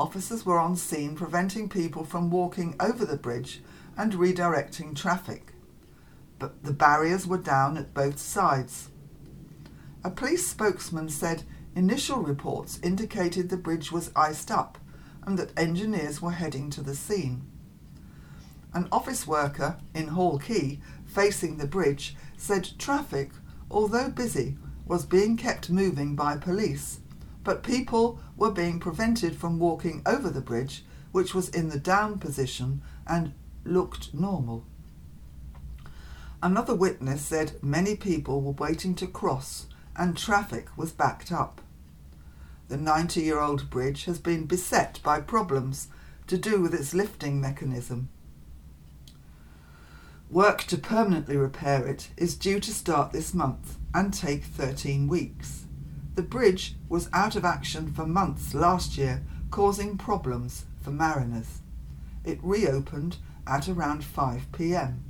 Officers 0.00 0.46
were 0.46 0.58
on 0.58 0.76
scene 0.76 1.14
preventing 1.14 1.68
people 1.68 2.04
from 2.04 2.30
walking 2.30 2.74
over 2.80 3.04
the 3.04 3.18
bridge 3.18 3.60
and 3.98 4.14
redirecting 4.14 4.96
traffic. 4.96 5.52
But 6.38 6.64
the 6.64 6.72
barriers 6.72 7.26
were 7.26 7.36
down 7.36 7.76
at 7.76 7.92
both 7.92 8.18
sides. 8.18 8.88
A 10.02 10.10
police 10.10 10.46
spokesman 10.46 11.10
said 11.10 11.42
initial 11.76 12.22
reports 12.22 12.80
indicated 12.82 13.50
the 13.50 13.58
bridge 13.58 13.92
was 13.92 14.10
iced 14.16 14.50
up 14.50 14.78
and 15.26 15.38
that 15.38 15.52
engineers 15.54 16.22
were 16.22 16.30
heading 16.30 16.70
to 16.70 16.80
the 16.80 16.94
scene. 16.96 17.42
An 18.72 18.88
office 18.90 19.26
worker 19.26 19.76
in 19.94 20.08
Hall 20.08 20.38
Quay, 20.38 20.80
facing 21.04 21.58
the 21.58 21.66
bridge, 21.66 22.16
said 22.38 22.70
traffic, 22.78 23.32
although 23.70 24.08
busy, 24.08 24.56
was 24.86 25.04
being 25.04 25.36
kept 25.36 25.68
moving 25.68 26.16
by 26.16 26.38
police, 26.38 27.00
but 27.44 27.62
people 27.62 28.18
were 28.40 28.50
being 28.50 28.80
prevented 28.80 29.36
from 29.36 29.58
walking 29.58 30.02
over 30.06 30.30
the 30.30 30.40
bridge, 30.40 30.82
which 31.12 31.34
was 31.34 31.50
in 31.50 31.68
the 31.68 31.78
down 31.78 32.18
position 32.18 32.80
and 33.06 33.34
looked 33.64 34.14
normal. 34.14 34.64
Another 36.42 36.74
witness 36.74 37.20
said 37.20 37.62
many 37.62 37.94
people 37.94 38.40
were 38.40 38.52
waiting 38.52 38.94
to 38.94 39.06
cross 39.06 39.66
and 39.94 40.16
traffic 40.16 40.68
was 40.74 40.90
backed 40.90 41.30
up. 41.30 41.60
The 42.68 42.78
90 42.78 43.20
year 43.20 43.40
old 43.40 43.68
bridge 43.68 44.06
has 44.06 44.18
been 44.18 44.46
beset 44.46 45.00
by 45.02 45.20
problems 45.20 45.88
to 46.26 46.38
do 46.38 46.62
with 46.62 46.72
its 46.72 46.94
lifting 46.94 47.42
mechanism. 47.42 48.08
Work 50.30 50.62
to 50.62 50.78
permanently 50.78 51.36
repair 51.36 51.86
it 51.86 52.08
is 52.16 52.36
due 52.36 52.60
to 52.60 52.72
start 52.72 53.12
this 53.12 53.34
month 53.34 53.76
and 53.92 54.14
take 54.14 54.44
13 54.44 55.08
weeks. 55.08 55.59
The 56.14 56.22
bridge 56.22 56.74
was 56.88 57.08
out 57.12 57.36
of 57.36 57.44
action 57.44 57.92
for 57.92 58.06
months 58.06 58.54
last 58.54 58.98
year, 58.98 59.22
causing 59.50 59.96
problems 59.96 60.64
for 60.80 60.90
mariners. 60.90 61.60
It 62.24 62.38
reopened 62.42 63.16
at 63.46 63.68
around 63.68 64.04
5 64.04 64.52
pm. 64.52 65.04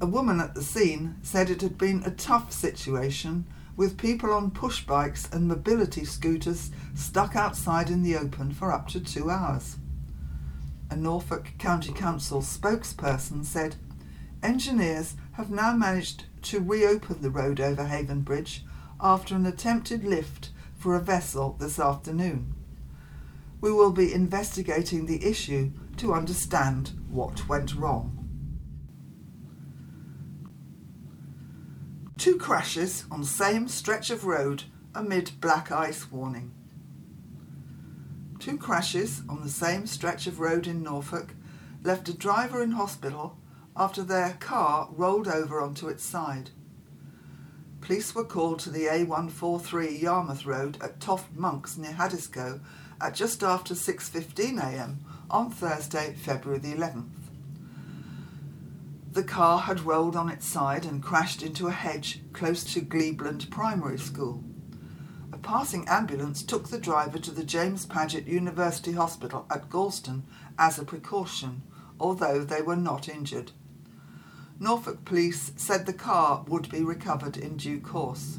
A 0.00 0.06
woman 0.06 0.40
at 0.40 0.54
the 0.54 0.62
scene 0.62 1.16
said 1.22 1.50
it 1.50 1.62
had 1.62 1.78
been 1.78 2.02
a 2.04 2.10
tough 2.10 2.52
situation 2.52 3.46
with 3.76 3.98
people 3.98 4.32
on 4.32 4.50
push 4.50 4.84
bikes 4.84 5.28
and 5.32 5.48
mobility 5.48 6.04
scooters 6.04 6.70
stuck 6.94 7.34
outside 7.36 7.90
in 7.90 8.02
the 8.02 8.16
open 8.16 8.52
for 8.52 8.72
up 8.72 8.88
to 8.88 9.00
two 9.00 9.30
hours 9.30 9.76
a 10.90 10.96
Norfolk 10.96 11.52
County 11.58 11.92
Council 11.92 12.40
spokesperson 12.40 13.44
said, 13.44 13.76
Engineers 14.42 15.14
have 15.32 15.50
now 15.50 15.72
managed 15.74 16.24
to 16.42 16.60
reopen 16.60 17.20
the 17.20 17.30
road 17.30 17.60
over 17.60 17.84
Haven 17.84 18.22
Bridge 18.22 18.64
after 19.00 19.34
an 19.34 19.46
attempted 19.46 20.04
lift 20.04 20.50
for 20.76 20.94
a 20.94 21.00
vessel 21.00 21.56
this 21.58 21.78
afternoon. 21.78 22.54
We 23.60 23.72
will 23.72 23.92
be 23.92 24.12
investigating 24.12 25.06
the 25.06 25.24
issue 25.24 25.72
to 25.96 26.14
understand 26.14 26.92
what 27.10 27.48
went 27.48 27.74
wrong. 27.74 28.14
Two 32.16 32.36
crashes 32.36 33.04
on 33.10 33.24
same 33.24 33.68
stretch 33.68 34.10
of 34.10 34.24
road 34.24 34.64
amid 34.94 35.32
black 35.40 35.70
ice 35.70 36.10
warning. 36.10 36.52
Two 38.38 38.56
crashes 38.56 39.22
on 39.28 39.42
the 39.42 39.48
same 39.48 39.86
stretch 39.86 40.26
of 40.26 40.40
road 40.40 40.66
in 40.66 40.82
Norfolk 40.82 41.34
left 41.82 42.08
a 42.08 42.16
driver 42.16 42.62
in 42.62 42.72
hospital 42.72 43.38
after 43.76 44.02
their 44.02 44.32
car 44.40 44.88
rolled 44.92 45.28
over 45.28 45.60
onto 45.60 45.88
its 45.88 46.04
side. 46.04 46.50
Police 47.80 48.14
were 48.14 48.24
called 48.24 48.58
to 48.60 48.70
the 48.70 48.84
A143 48.84 50.00
Yarmouth 50.00 50.44
Road 50.44 50.78
at 50.82 51.00
Toft 51.00 51.34
Monks 51.34 51.76
near 51.76 51.92
Haddiscoe 51.92 52.60
at 53.00 53.14
just 53.14 53.42
after 53.42 53.74
6.15am 53.74 54.96
on 55.30 55.50
Thursday, 55.50 56.14
February 56.14 56.58
the 56.58 56.74
11th. 56.74 57.08
The 59.12 59.22
car 59.22 59.60
had 59.60 59.80
rolled 59.80 60.16
on 60.16 60.28
its 60.28 60.46
side 60.46 60.84
and 60.84 61.02
crashed 61.02 61.42
into 61.42 61.66
a 61.66 61.72
hedge 61.72 62.20
close 62.32 62.62
to 62.74 62.80
Glebeland 62.80 63.50
Primary 63.50 63.98
School. 63.98 64.44
A 65.32 65.38
passing 65.38 65.88
ambulance 65.88 66.42
took 66.42 66.68
the 66.68 66.78
driver 66.78 67.18
to 67.18 67.30
the 67.30 67.44
James 67.44 67.86
Paget 67.86 68.26
University 68.26 68.92
Hospital 68.92 69.46
at 69.50 69.70
Gorleston 69.70 70.24
as 70.58 70.78
a 70.78 70.84
precaution, 70.84 71.62
although 71.98 72.44
they 72.44 72.60
were 72.60 72.76
not 72.76 73.08
injured. 73.08 73.52
Norfolk 74.60 75.04
police 75.04 75.52
said 75.56 75.86
the 75.86 75.92
car 75.92 76.44
would 76.48 76.68
be 76.68 76.82
recovered 76.82 77.36
in 77.36 77.56
due 77.56 77.80
course. 77.80 78.38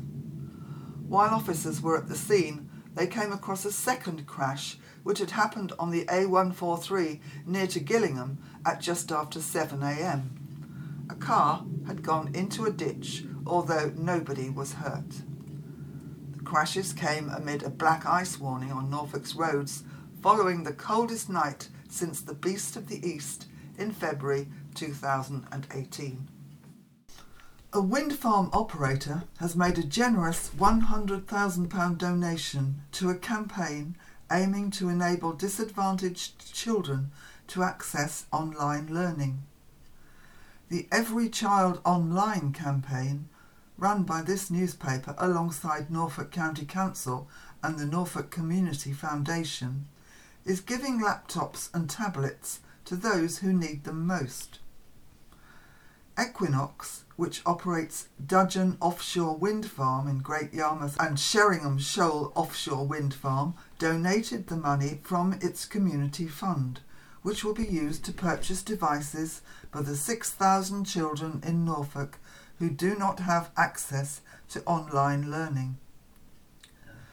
While 1.08 1.34
officers 1.34 1.82
were 1.82 1.98
at 1.98 2.10
the 2.10 2.16
scene, 2.16 2.70
they 2.94 3.08
came 3.08 3.32
across 3.32 3.64
a 3.66 3.72
second 3.72 4.28
crash 4.28 4.78
which 5.04 5.20
had 5.20 5.32
happened 5.32 5.72
on 5.80 5.92
the 5.92 6.06
A143 6.06 7.20
near 7.46 7.68
to 7.68 7.80
Gillingham 7.80 8.38
at 8.66 8.82
just 8.82 9.12
after 9.12 9.40
7am. 9.40 10.30
A 11.10 11.16
car 11.16 11.66
had 11.88 12.04
gone 12.04 12.36
into 12.36 12.66
a 12.66 12.72
ditch, 12.72 13.24
although 13.48 13.92
nobody 13.96 14.50
was 14.50 14.74
hurt 14.74 15.24
The 16.36 16.44
crashes 16.44 16.94
came 16.94 17.30
amid 17.30 17.64
a 17.64 17.70
black 17.70 18.06
ice 18.06 18.40
warning 18.40 18.72
on 18.72 18.90
Norfolk's 18.90 19.36
roads 19.36 19.84
following 20.22 20.64
the 20.64 20.74
coldest 20.74 21.30
night 21.30 21.70
since 21.88 22.22
the 22.22 22.34
Beast 22.34 22.76
of 22.76 22.88
the 22.88 23.04
East 23.08 23.48
in 23.78 23.92
February 23.92 24.48
2018. 24.80 26.28
A 27.74 27.82
wind 27.82 28.14
farm 28.14 28.50
operator 28.54 29.24
has 29.40 29.56
made 29.56 29.78
a 29.78 29.84
generous 29.84 30.50
£100,000 30.58 31.98
donation 31.98 32.82
to 32.94 33.10
a 33.10 33.16
campaign 33.16 33.98
aiming 34.32 34.72
to 34.72 34.88
enable 34.88 35.34
disadvantaged 35.34 36.54
children 36.54 37.12
to 37.48 37.62
access 37.62 38.26
online 38.32 38.88
learning. 38.88 39.44
The 40.70 40.88
Every 40.92 41.28
Child 41.28 41.82
Online 41.84 42.54
campaign 42.54 43.28
run 43.78 44.04
by 44.04 44.22
this 44.22 44.50
newspaper 44.50 45.14
alongside 45.18 45.92
Norfolk 45.92 46.32
County 46.32 46.66
Council 46.66 47.28
and 47.62 47.78
the 47.78 47.86
Norfolk 47.86 48.32
Community 48.32 48.94
Foundation, 48.94 49.88
is 50.46 50.62
giving 50.62 51.02
laptops 51.02 51.70
and 51.74 51.90
tablets 51.90 52.62
to 52.86 52.96
those 52.96 53.40
who 53.40 53.52
need 53.52 53.84
them 53.84 54.08
most. 54.08 54.59
Equinor, 56.20 57.04
which 57.16 57.42
operates 57.46 58.10
Dudgeon 58.28 58.78
Offshore 58.82 59.38
Wind 59.38 59.66
Farm 59.66 60.06
in 60.06 60.20
Great 60.20 60.54
Yarmouth 60.54 60.98
and 61.00 61.18
Sheringham 61.18 61.80
Shoal 61.80 62.34
Offshore 62.36 62.86
Wind 62.86 63.14
Farm, 63.14 63.54
donated 63.78 64.48
the 64.48 64.58
money 64.58 65.00
from 65.02 65.32
its 65.42 65.64
community 65.64 66.28
fund, 66.28 66.82
which 67.22 67.46
will 67.46 67.54
be 67.54 67.66
used 67.66 68.04
to 68.04 68.12
purchase 68.12 68.62
devices 68.62 69.42
for 69.72 69.82
the 69.82 69.96
6,000 69.96 70.84
children 70.84 71.42
in 71.46 71.64
Norfolk 71.64 72.20
who 72.58 72.70
do 72.70 72.98
not 72.98 73.22
have 73.22 73.52
access 73.56 74.20
to 74.50 74.62
online 74.66 75.32
learning. 75.32 75.78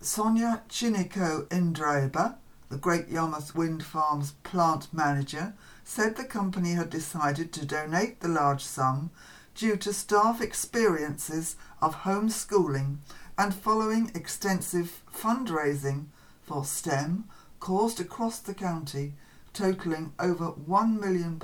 Sonia 0.01 0.63
Chiniko 0.69 1.47
Indraba, 1.47 2.39
the 2.69 2.77
Great 2.77 3.09
Yarmouth 3.09 3.55
Wind 3.55 3.85
Farm's 3.85 4.33
plant 4.43 4.93
manager, 4.93 5.55
said 5.85 6.17
the 6.17 6.25
company 6.25 6.73
had 6.73 6.91
decided 6.91 7.53
to 7.53 7.67
donate 7.67 8.21
the 8.21 8.29
large 8.29 8.63
sum 8.65 9.11
due 9.55 9.77
to 9.77 9.93
staff 9.93 10.41
experiences 10.41 11.57
of 11.81 12.03
homeschooling 12.03 12.99
and 13.39 13.55
following 13.55 14.11
extensive 14.15 15.03
fundraising 15.13 16.07
for 16.43 16.65
STEM 16.65 17.25
caused 17.61 18.01
across 18.01 18.39
the 18.39 18.55
county, 18.55 19.15
totalling 19.53 20.13
over 20.19 20.53
£1 20.53 21.01
million 21.01 21.41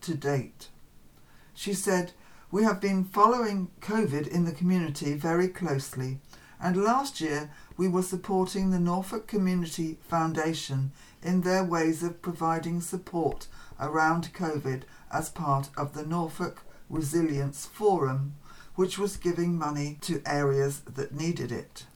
to 0.00 0.14
date. 0.14 0.68
She 1.54 1.74
said, 1.74 2.12
We 2.50 2.64
have 2.64 2.80
been 2.80 3.04
following 3.04 3.70
COVID 3.80 4.28
in 4.28 4.44
the 4.44 4.52
community 4.52 5.14
very 5.14 5.48
closely, 5.48 6.20
and 6.60 6.84
last 6.84 7.20
year 7.20 7.50
we 7.80 7.88
were 7.88 8.02
supporting 8.02 8.70
the 8.70 8.78
Norfolk 8.78 9.26
Community 9.26 9.96
Foundation 10.06 10.92
in 11.22 11.40
their 11.40 11.64
ways 11.64 12.02
of 12.02 12.20
providing 12.20 12.78
support 12.78 13.46
around 13.80 14.34
COVID 14.34 14.82
as 15.10 15.30
part 15.30 15.70
of 15.78 15.94
the 15.94 16.04
Norfolk 16.04 16.60
Resilience 16.90 17.64
Forum, 17.64 18.34
which 18.74 18.98
was 18.98 19.16
giving 19.16 19.56
money 19.56 19.96
to 20.02 20.20
areas 20.26 20.80
that 20.80 21.14
needed 21.14 21.50
it. 21.50 21.86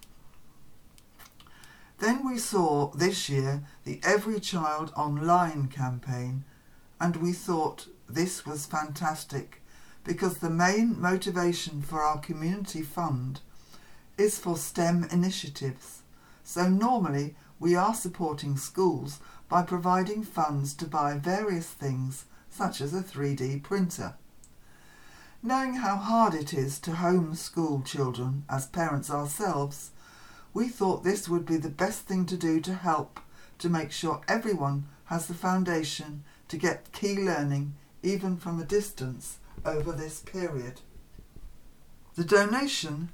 Then 1.98 2.26
we 2.26 2.38
saw 2.38 2.90
this 2.92 3.28
year 3.28 3.62
the 3.84 4.00
Every 4.02 4.40
Child 4.40 4.90
Online 4.96 5.68
campaign, 5.68 6.44
and 6.98 7.16
we 7.16 7.32
thought 7.32 7.88
this 8.08 8.46
was 8.46 8.64
fantastic 8.64 9.60
because 10.02 10.38
the 10.38 10.48
main 10.48 10.98
motivation 10.98 11.82
for 11.82 12.02
our 12.02 12.20
community 12.20 12.80
fund 12.80 13.42
is 14.16 14.38
for 14.38 14.56
STEM 14.56 15.08
initiatives. 15.10 16.02
So 16.42 16.68
normally 16.68 17.34
we 17.58 17.74
are 17.74 17.94
supporting 17.94 18.56
schools 18.56 19.20
by 19.48 19.62
providing 19.62 20.22
funds 20.22 20.74
to 20.74 20.86
buy 20.86 21.18
various 21.18 21.68
things 21.68 22.24
such 22.50 22.80
as 22.80 22.94
a 22.94 23.02
3D 23.02 23.62
printer. 23.62 24.14
Knowing 25.42 25.74
how 25.74 25.96
hard 25.96 26.34
it 26.34 26.54
is 26.54 26.78
to 26.78 26.92
homeschool 26.92 27.84
children 27.84 28.44
as 28.48 28.66
parents 28.66 29.10
ourselves, 29.10 29.90
we 30.54 30.68
thought 30.68 31.04
this 31.04 31.28
would 31.28 31.44
be 31.44 31.56
the 31.56 31.68
best 31.68 32.02
thing 32.02 32.24
to 32.26 32.36
do 32.36 32.60
to 32.60 32.74
help 32.74 33.20
to 33.58 33.68
make 33.68 33.90
sure 33.92 34.22
everyone 34.28 34.86
has 35.06 35.26
the 35.26 35.34
foundation 35.34 36.24
to 36.48 36.56
get 36.56 36.92
key 36.92 37.16
learning 37.18 37.74
even 38.02 38.36
from 38.36 38.60
a 38.60 38.64
distance 38.64 39.38
over 39.64 39.92
this 39.92 40.20
period. 40.20 40.80
The 42.14 42.24
donation 42.24 43.10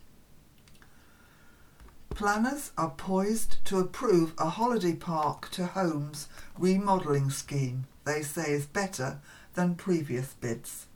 Planners 2.09 2.71
are 2.77 2.91
poised 2.91 3.63
to 3.65 3.79
approve 3.79 4.33
a 4.37 4.49
holiday 4.49 4.95
park 4.95 5.49
to 5.51 5.67
homes 5.67 6.27
remodelling 6.57 7.29
scheme 7.29 7.85
they 8.05 8.23
say 8.23 8.51
is 8.51 8.65
better 8.65 9.19
than 9.53 9.75
previous 9.75 10.33
bids. 10.33 10.87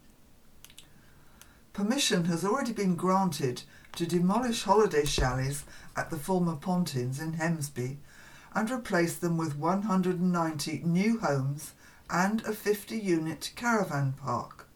Permission 1.73 2.25
has 2.25 2.43
already 2.43 2.71
been 2.73 2.95
granted 2.95 3.63
to 3.95 4.05
demolish 4.07 4.63
holiday 4.63 5.05
chalets 5.05 5.63
at 5.95 6.09
the 6.09 6.17
former 6.17 6.55
Pontins 6.55 7.19
in 7.19 7.33
Hemsby 7.33 7.97
and 8.53 8.71
replace 8.71 9.15
them 9.15 9.37
with 9.37 9.57
190 9.57 10.81
new 10.83 11.19
homes 11.19 11.73
and 12.09 12.41
a 12.45 12.53
50 12.53 12.97
unit 12.97 13.51
caravan 13.55 14.13
park. 14.13 14.67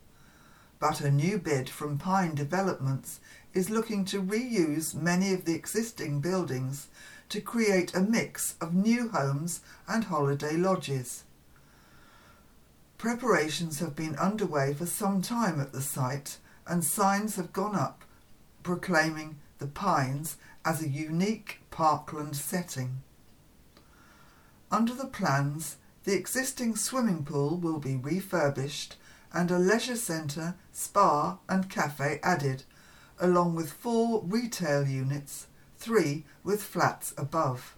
But 0.80 1.02
a 1.02 1.12
new 1.12 1.38
bid 1.38 1.70
from 1.70 1.98
Pine 1.98 2.36
Developments 2.36 3.20
is 3.56 3.70
looking 3.70 4.04
to 4.04 4.22
reuse 4.22 4.94
many 4.94 5.34
of 5.34 5.46
the 5.46 5.56
existing 5.56 6.20
buildings 6.20 6.90
to 7.30 7.40
create 7.40 7.96
a 7.96 8.02
mix 8.02 8.56
of 8.60 8.74
new 8.74 9.08
homes 9.10 9.62
and 9.88 10.04
holiday 10.04 10.58
lodges. 10.58 11.24
Preparations 12.98 13.80
have 13.80 13.96
been 13.96 14.16
underway 14.18 14.74
for 14.74 14.86
some 14.86 15.22
time 15.22 15.60
at 15.62 15.72
the 15.72 15.82
site 15.82 16.38
and 16.68 16.84
signs 16.84 17.38
have 17.38 17.54
gone 17.54 17.76
up 17.76 18.04
proclaiming 18.62 19.38
the 19.60 19.68
Pines 19.68 20.38
as 20.66 20.82
a 20.82 20.90
unique 20.90 21.60
parkland 21.72 22.36
setting. 22.36 23.02
Under 24.70 24.94
the 24.94 25.08
plans, 25.08 25.78
the 26.04 26.16
existing 26.16 26.76
swimming 26.76 27.24
pool 27.24 27.58
will 27.58 27.80
be 27.80 27.96
refurbished 27.96 28.98
and 29.32 29.50
a 29.50 29.60
leisure 29.60 29.96
centre, 29.96 30.56
spa 30.72 31.38
and 31.48 31.70
cafe 31.70 32.20
added 32.22 32.64
along 33.20 33.56
with 33.56 33.72
four 33.72 34.22
retail 34.24 34.88
units, 34.88 35.48
three 35.78 36.26
with 36.44 36.62
flats 36.62 37.14
above. 37.18 37.76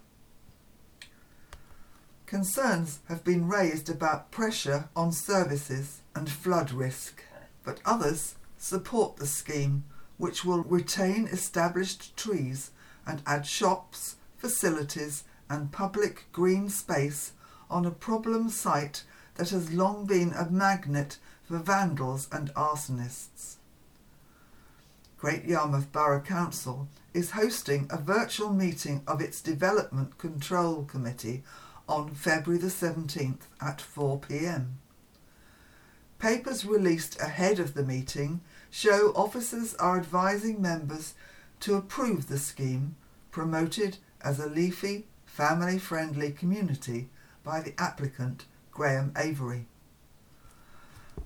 Concerns 2.26 3.00
have 3.08 3.24
been 3.24 3.48
raised 3.48 3.88
about 3.88 4.30
pressure 4.30 4.88
on 4.94 5.12
services 5.12 6.00
and 6.14 6.28
flood 6.28 6.72
risk, 6.72 7.22
but 7.64 7.80
others 7.86 8.34
support 8.58 9.16
the 9.16 9.26
scheme, 9.26 9.84
which 10.18 10.44
will 10.44 10.62
retain 10.64 11.26
established 11.26 12.16
trees 12.16 12.70
and 13.06 13.22
add 13.26 13.46
shops, 13.46 14.16
facilities, 14.36 15.24
and 15.48 15.72
public 15.72 16.26
green 16.32 16.68
space 16.68 17.32
on 17.70 17.86
a 17.86 17.90
problem 17.90 18.50
site 18.50 19.04
that 19.36 19.50
has 19.50 19.72
long 19.72 20.04
been 20.04 20.32
a 20.32 20.50
magnet 20.50 21.18
for 21.44 21.58
vandals 21.58 22.28
and 22.30 22.52
arsonists. 22.54 23.57
Great 25.18 25.46
Yarmouth 25.46 25.90
Borough 25.90 26.20
Council 26.20 26.86
is 27.12 27.32
hosting 27.32 27.88
a 27.90 27.98
virtual 27.98 28.52
meeting 28.52 29.02
of 29.04 29.20
its 29.20 29.40
Development 29.40 30.16
Control 30.16 30.84
Committee 30.84 31.42
on 31.88 32.14
February 32.14 32.60
the 32.60 32.68
17th 32.68 33.40
at 33.60 33.78
4pm. 33.78 34.74
Papers 36.20 36.64
released 36.64 37.20
ahead 37.20 37.58
of 37.58 37.74
the 37.74 37.82
meeting 37.82 38.42
show 38.70 39.12
officers 39.16 39.74
are 39.74 39.98
advising 39.98 40.62
members 40.62 41.14
to 41.58 41.74
approve 41.74 42.28
the 42.28 42.38
scheme 42.38 42.94
promoted 43.32 43.98
as 44.20 44.38
a 44.38 44.48
leafy, 44.48 45.08
family 45.26 45.80
friendly 45.80 46.30
community 46.30 47.08
by 47.42 47.60
the 47.60 47.74
applicant 47.76 48.44
Graham 48.70 49.12
Avery. 49.16 49.66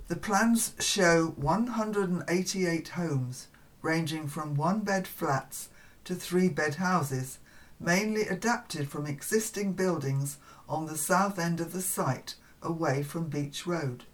The 0.08 0.16
plans 0.16 0.72
show 0.78 1.34
188 1.36 2.88
homes 2.88 3.48
ranging 3.82 4.28
from 4.28 4.54
one 4.54 4.80
bed 4.80 5.06
flats 5.06 5.68
to 6.04 6.14
three 6.14 6.48
bed 6.48 6.76
houses, 6.76 7.38
mainly 7.78 8.22
adapted 8.22 8.88
from 8.88 9.06
existing 9.06 9.72
buildings 9.72 10.38
on 10.68 10.86
the 10.86 10.96
south 10.96 11.38
end 11.38 11.60
of 11.60 11.72
the 11.72 11.82
site 11.82 12.36
away 12.62 13.02
from 13.02 13.28
Beach 13.28 13.66
Road. 13.66 14.04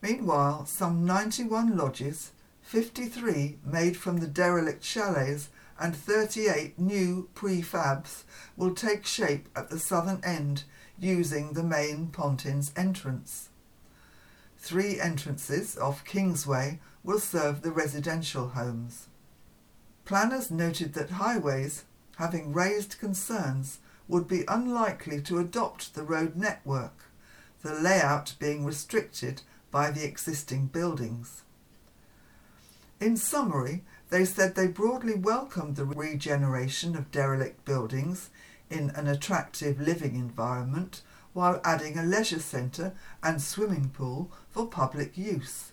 Meanwhile, 0.00 0.66
some 0.66 1.04
91 1.04 1.76
lodges, 1.76 2.32
53 2.62 3.58
made 3.64 3.96
from 3.96 4.18
the 4.18 4.26
derelict 4.26 4.82
chalets, 4.82 5.48
and 5.78 5.96
38 5.96 6.78
new 6.78 7.28
prefabs 7.34 8.22
will 8.56 8.74
take 8.74 9.04
shape 9.04 9.48
at 9.56 9.70
the 9.70 9.78
southern 9.78 10.20
end 10.24 10.64
using 10.98 11.52
the 11.52 11.62
main 11.62 12.08
Pontins 12.08 12.72
entrance. 12.76 13.48
Three 14.58 15.00
entrances 15.00 15.76
off 15.76 16.04
Kingsway 16.04 16.78
will 17.04 17.20
serve 17.20 17.62
the 17.62 17.70
residential 17.70 18.48
homes. 18.48 19.08
Planners 20.04 20.50
noted 20.50 20.94
that 20.94 21.10
highways, 21.10 21.84
having 22.16 22.52
raised 22.52 22.98
concerns, 22.98 23.78
would 24.08 24.26
be 24.26 24.44
unlikely 24.48 25.20
to 25.22 25.38
adopt 25.38 25.94
the 25.94 26.02
road 26.02 26.34
network, 26.36 27.10
the 27.62 27.74
layout 27.74 28.34
being 28.38 28.64
restricted 28.64 29.42
by 29.70 29.90
the 29.90 30.04
existing 30.04 30.66
buildings. 30.66 31.42
In 33.00 33.16
summary, 33.16 33.82
they 34.10 34.24
said 34.24 34.54
they 34.54 34.66
broadly 34.66 35.14
welcomed 35.14 35.76
the 35.76 35.84
regeneration 35.84 36.96
of 36.96 37.10
derelict 37.10 37.64
buildings 37.64 38.30
in 38.70 38.90
an 38.90 39.06
attractive 39.06 39.80
living 39.80 40.14
environment 40.14 41.02
while 41.32 41.60
adding 41.64 41.98
a 41.98 42.02
leisure 42.02 42.38
centre 42.38 42.94
and 43.22 43.42
swimming 43.42 43.90
pool 43.90 44.30
for 44.50 44.66
public 44.66 45.18
use. 45.18 45.72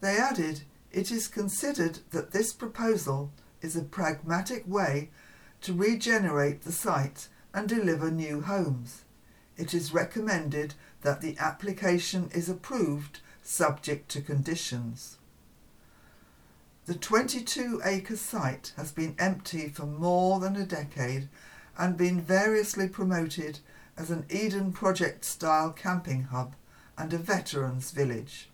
They 0.00 0.16
added, 0.16 0.62
It 0.92 1.10
is 1.10 1.28
considered 1.28 2.00
that 2.10 2.32
this 2.32 2.52
proposal 2.52 3.32
is 3.62 3.76
a 3.76 3.82
pragmatic 3.82 4.64
way 4.66 5.10
to 5.62 5.72
regenerate 5.72 6.62
the 6.62 6.72
site 6.72 7.28
and 7.54 7.68
deliver 7.68 8.10
new 8.10 8.42
homes. 8.42 9.04
It 9.56 9.72
is 9.72 9.94
recommended 9.94 10.74
that 11.02 11.20
the 11.20 11.36
application 11.38 12.28
is 12.34 12.48
approved 12.48 13.20
subject 13.42 14.08
to 14.10 14.20
conditions. 14.20 15.18
The 16.86 16.94
22 16.94 17.80
acre 17.84 18.16
site 18.16 18.72
has 18.76 18.92
been 18.92 19.14
empty 19.18 19.68
for 19.68 19.86
more 19.86 20.40
than 20.40 20.56
a 20.56 20.66
decade 20.66 21.28
and 21.78 21.96
been 21.96 22.20
variously 22.20 22.88
promoted 22.88 23.60
as 23.96 24.10
an 24.10 24.26
Eden 24.28 24.72
Project 24.72 25.24
style 25.24 25.70
camping 25.70 26.24
hub 26.24 26.54
and 26.98 27.12
a 27.12 27.18
veterans 27.18 27.90
village. 27.90 28.50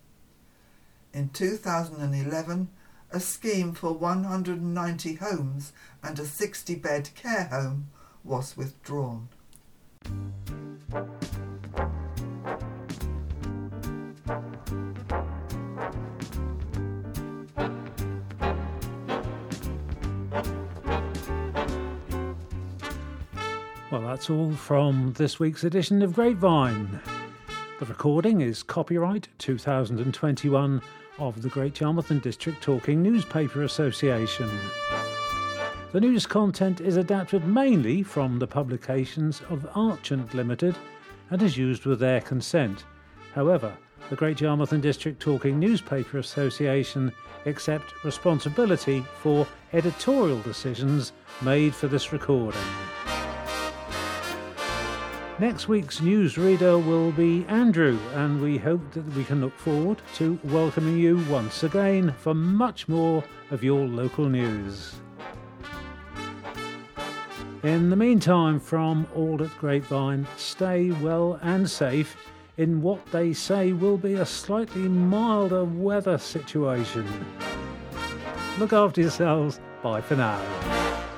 In 1.13 1.27
2011, 1.29 2.69
a 3.11 3.19
scheme 3.19 3.73
for 3.73 3.91
190 3.91 5.15
homes 5.15 5.73
and 6.01 6.17
a 6.17 6.25
60 6.25 6.75
bed 6.75 7.09
care 7.15 7.45
home 7.51 7.89
was 8.23 8.55
withdrawn. 8.55 9.27
Well, 23.91 24.01
that's 24.01 24.29
all 24.29 24.53
from 24.53 25.11
this 25.17 25.41
week's 25.41 25.65
edition 25.65 26.01
of 26.01 26.13
Grapevine. 26.13 27.01
The 27.79 27.85
recording 27.85 28.39
is 28.39 28.63
copyright 28.63 29.27
2021 29.39 30.81
of 31.21 31.43
the 31.43 31.49
Great 31.49 31.79
Yarmouth 31.79 32.09
and 32.09 32.19
District 32.19 32.59
Talking 32.63 33.03
Newspaper 33.03 33.61
Association. 33.61 34.49
The 35.91 36.01
news 36.01 36.25
content 36.25 36.81
is 36.81 36.97
adapted 36.97 37.45
mainly 37.45 38.01
from 38.01 38.39
the 38.39 38.47
publications 38.47 39.43
of 39.51 39.69
Archant 39.75 40.33
Limited 40.33 40.75
and 41.29 41.43
is 41.43 41.57
used 41.57 41.85
with 41.85 41.99
their 41.99 42.21
consent. 42.21 42.85
However, 43.35 43.71
the 44.09 44.15
Great 44.15 44.41
Yarmouth 44.41 44.71
and 44.71 44.81
District 44.81 45.21
Talking 45.21 45.59
Newspaper 45.59 46.17
Association 46.17 47.11
accept 47.45 48.03
responsibility 48.03 49.05
for 49.19 49.45
editorial 49.73 50.39
decisions 50.41 51.13
made 51.43 51.75
for 51.75 51.87
this 51.87 52.11
recording. 52.11 52.59
Next 55.41 55.67
week's 55.67 56.01
newsreader 56.01 56.85
will 56.85 57.11
be 57.11 57.47
Andrew, 57.47 57.97
and 58.13 58.39
we 58.39 58.59
hope 58.59 58.91
that 58.91 59.03
we 59.15 59.23
can 59.23 59.41
look 59.41 59.57
forward 59.57 59.99
to 60.17 60.37
welcoming 60.43 60.99
you 60.99 61.17
once 61.31 61.63
again 61.63 62.13
for 62.19 62.35
much 62.35 62.87
more 62.87 63.23
of 63.49 63.63
your 63.63 63.87
local 63.87 64.29
news. 64.29 64.97
In 67.63 67.89
the 67.89 67.95
meantime, 67.95 68.59
from 68.59 69.07
all 69.15 69.41
at 69.41 69.49
Grapevine, 69.57 70.27
stay 70.37 70.91
well 70.91 71.39
and 71.41 71.67
safe 71.67 72.15
in 72.57 72.83
what 72.83 73.03
they 73.07 73.33
say 73.33 73.73
will 73.73 73.97
be 73.97 74.13
a 74.13 74.25
slightly 74.27 74.87
milder 74.87 75.63
weather 75.63 76.19
situation. 76.19 77.07
Look 78.59 78.73
after 78.73 79.01
yourselves. 79.01 79.59
Bye 79.81 80.01
for 80.01 80.17
now. 80.17 81.10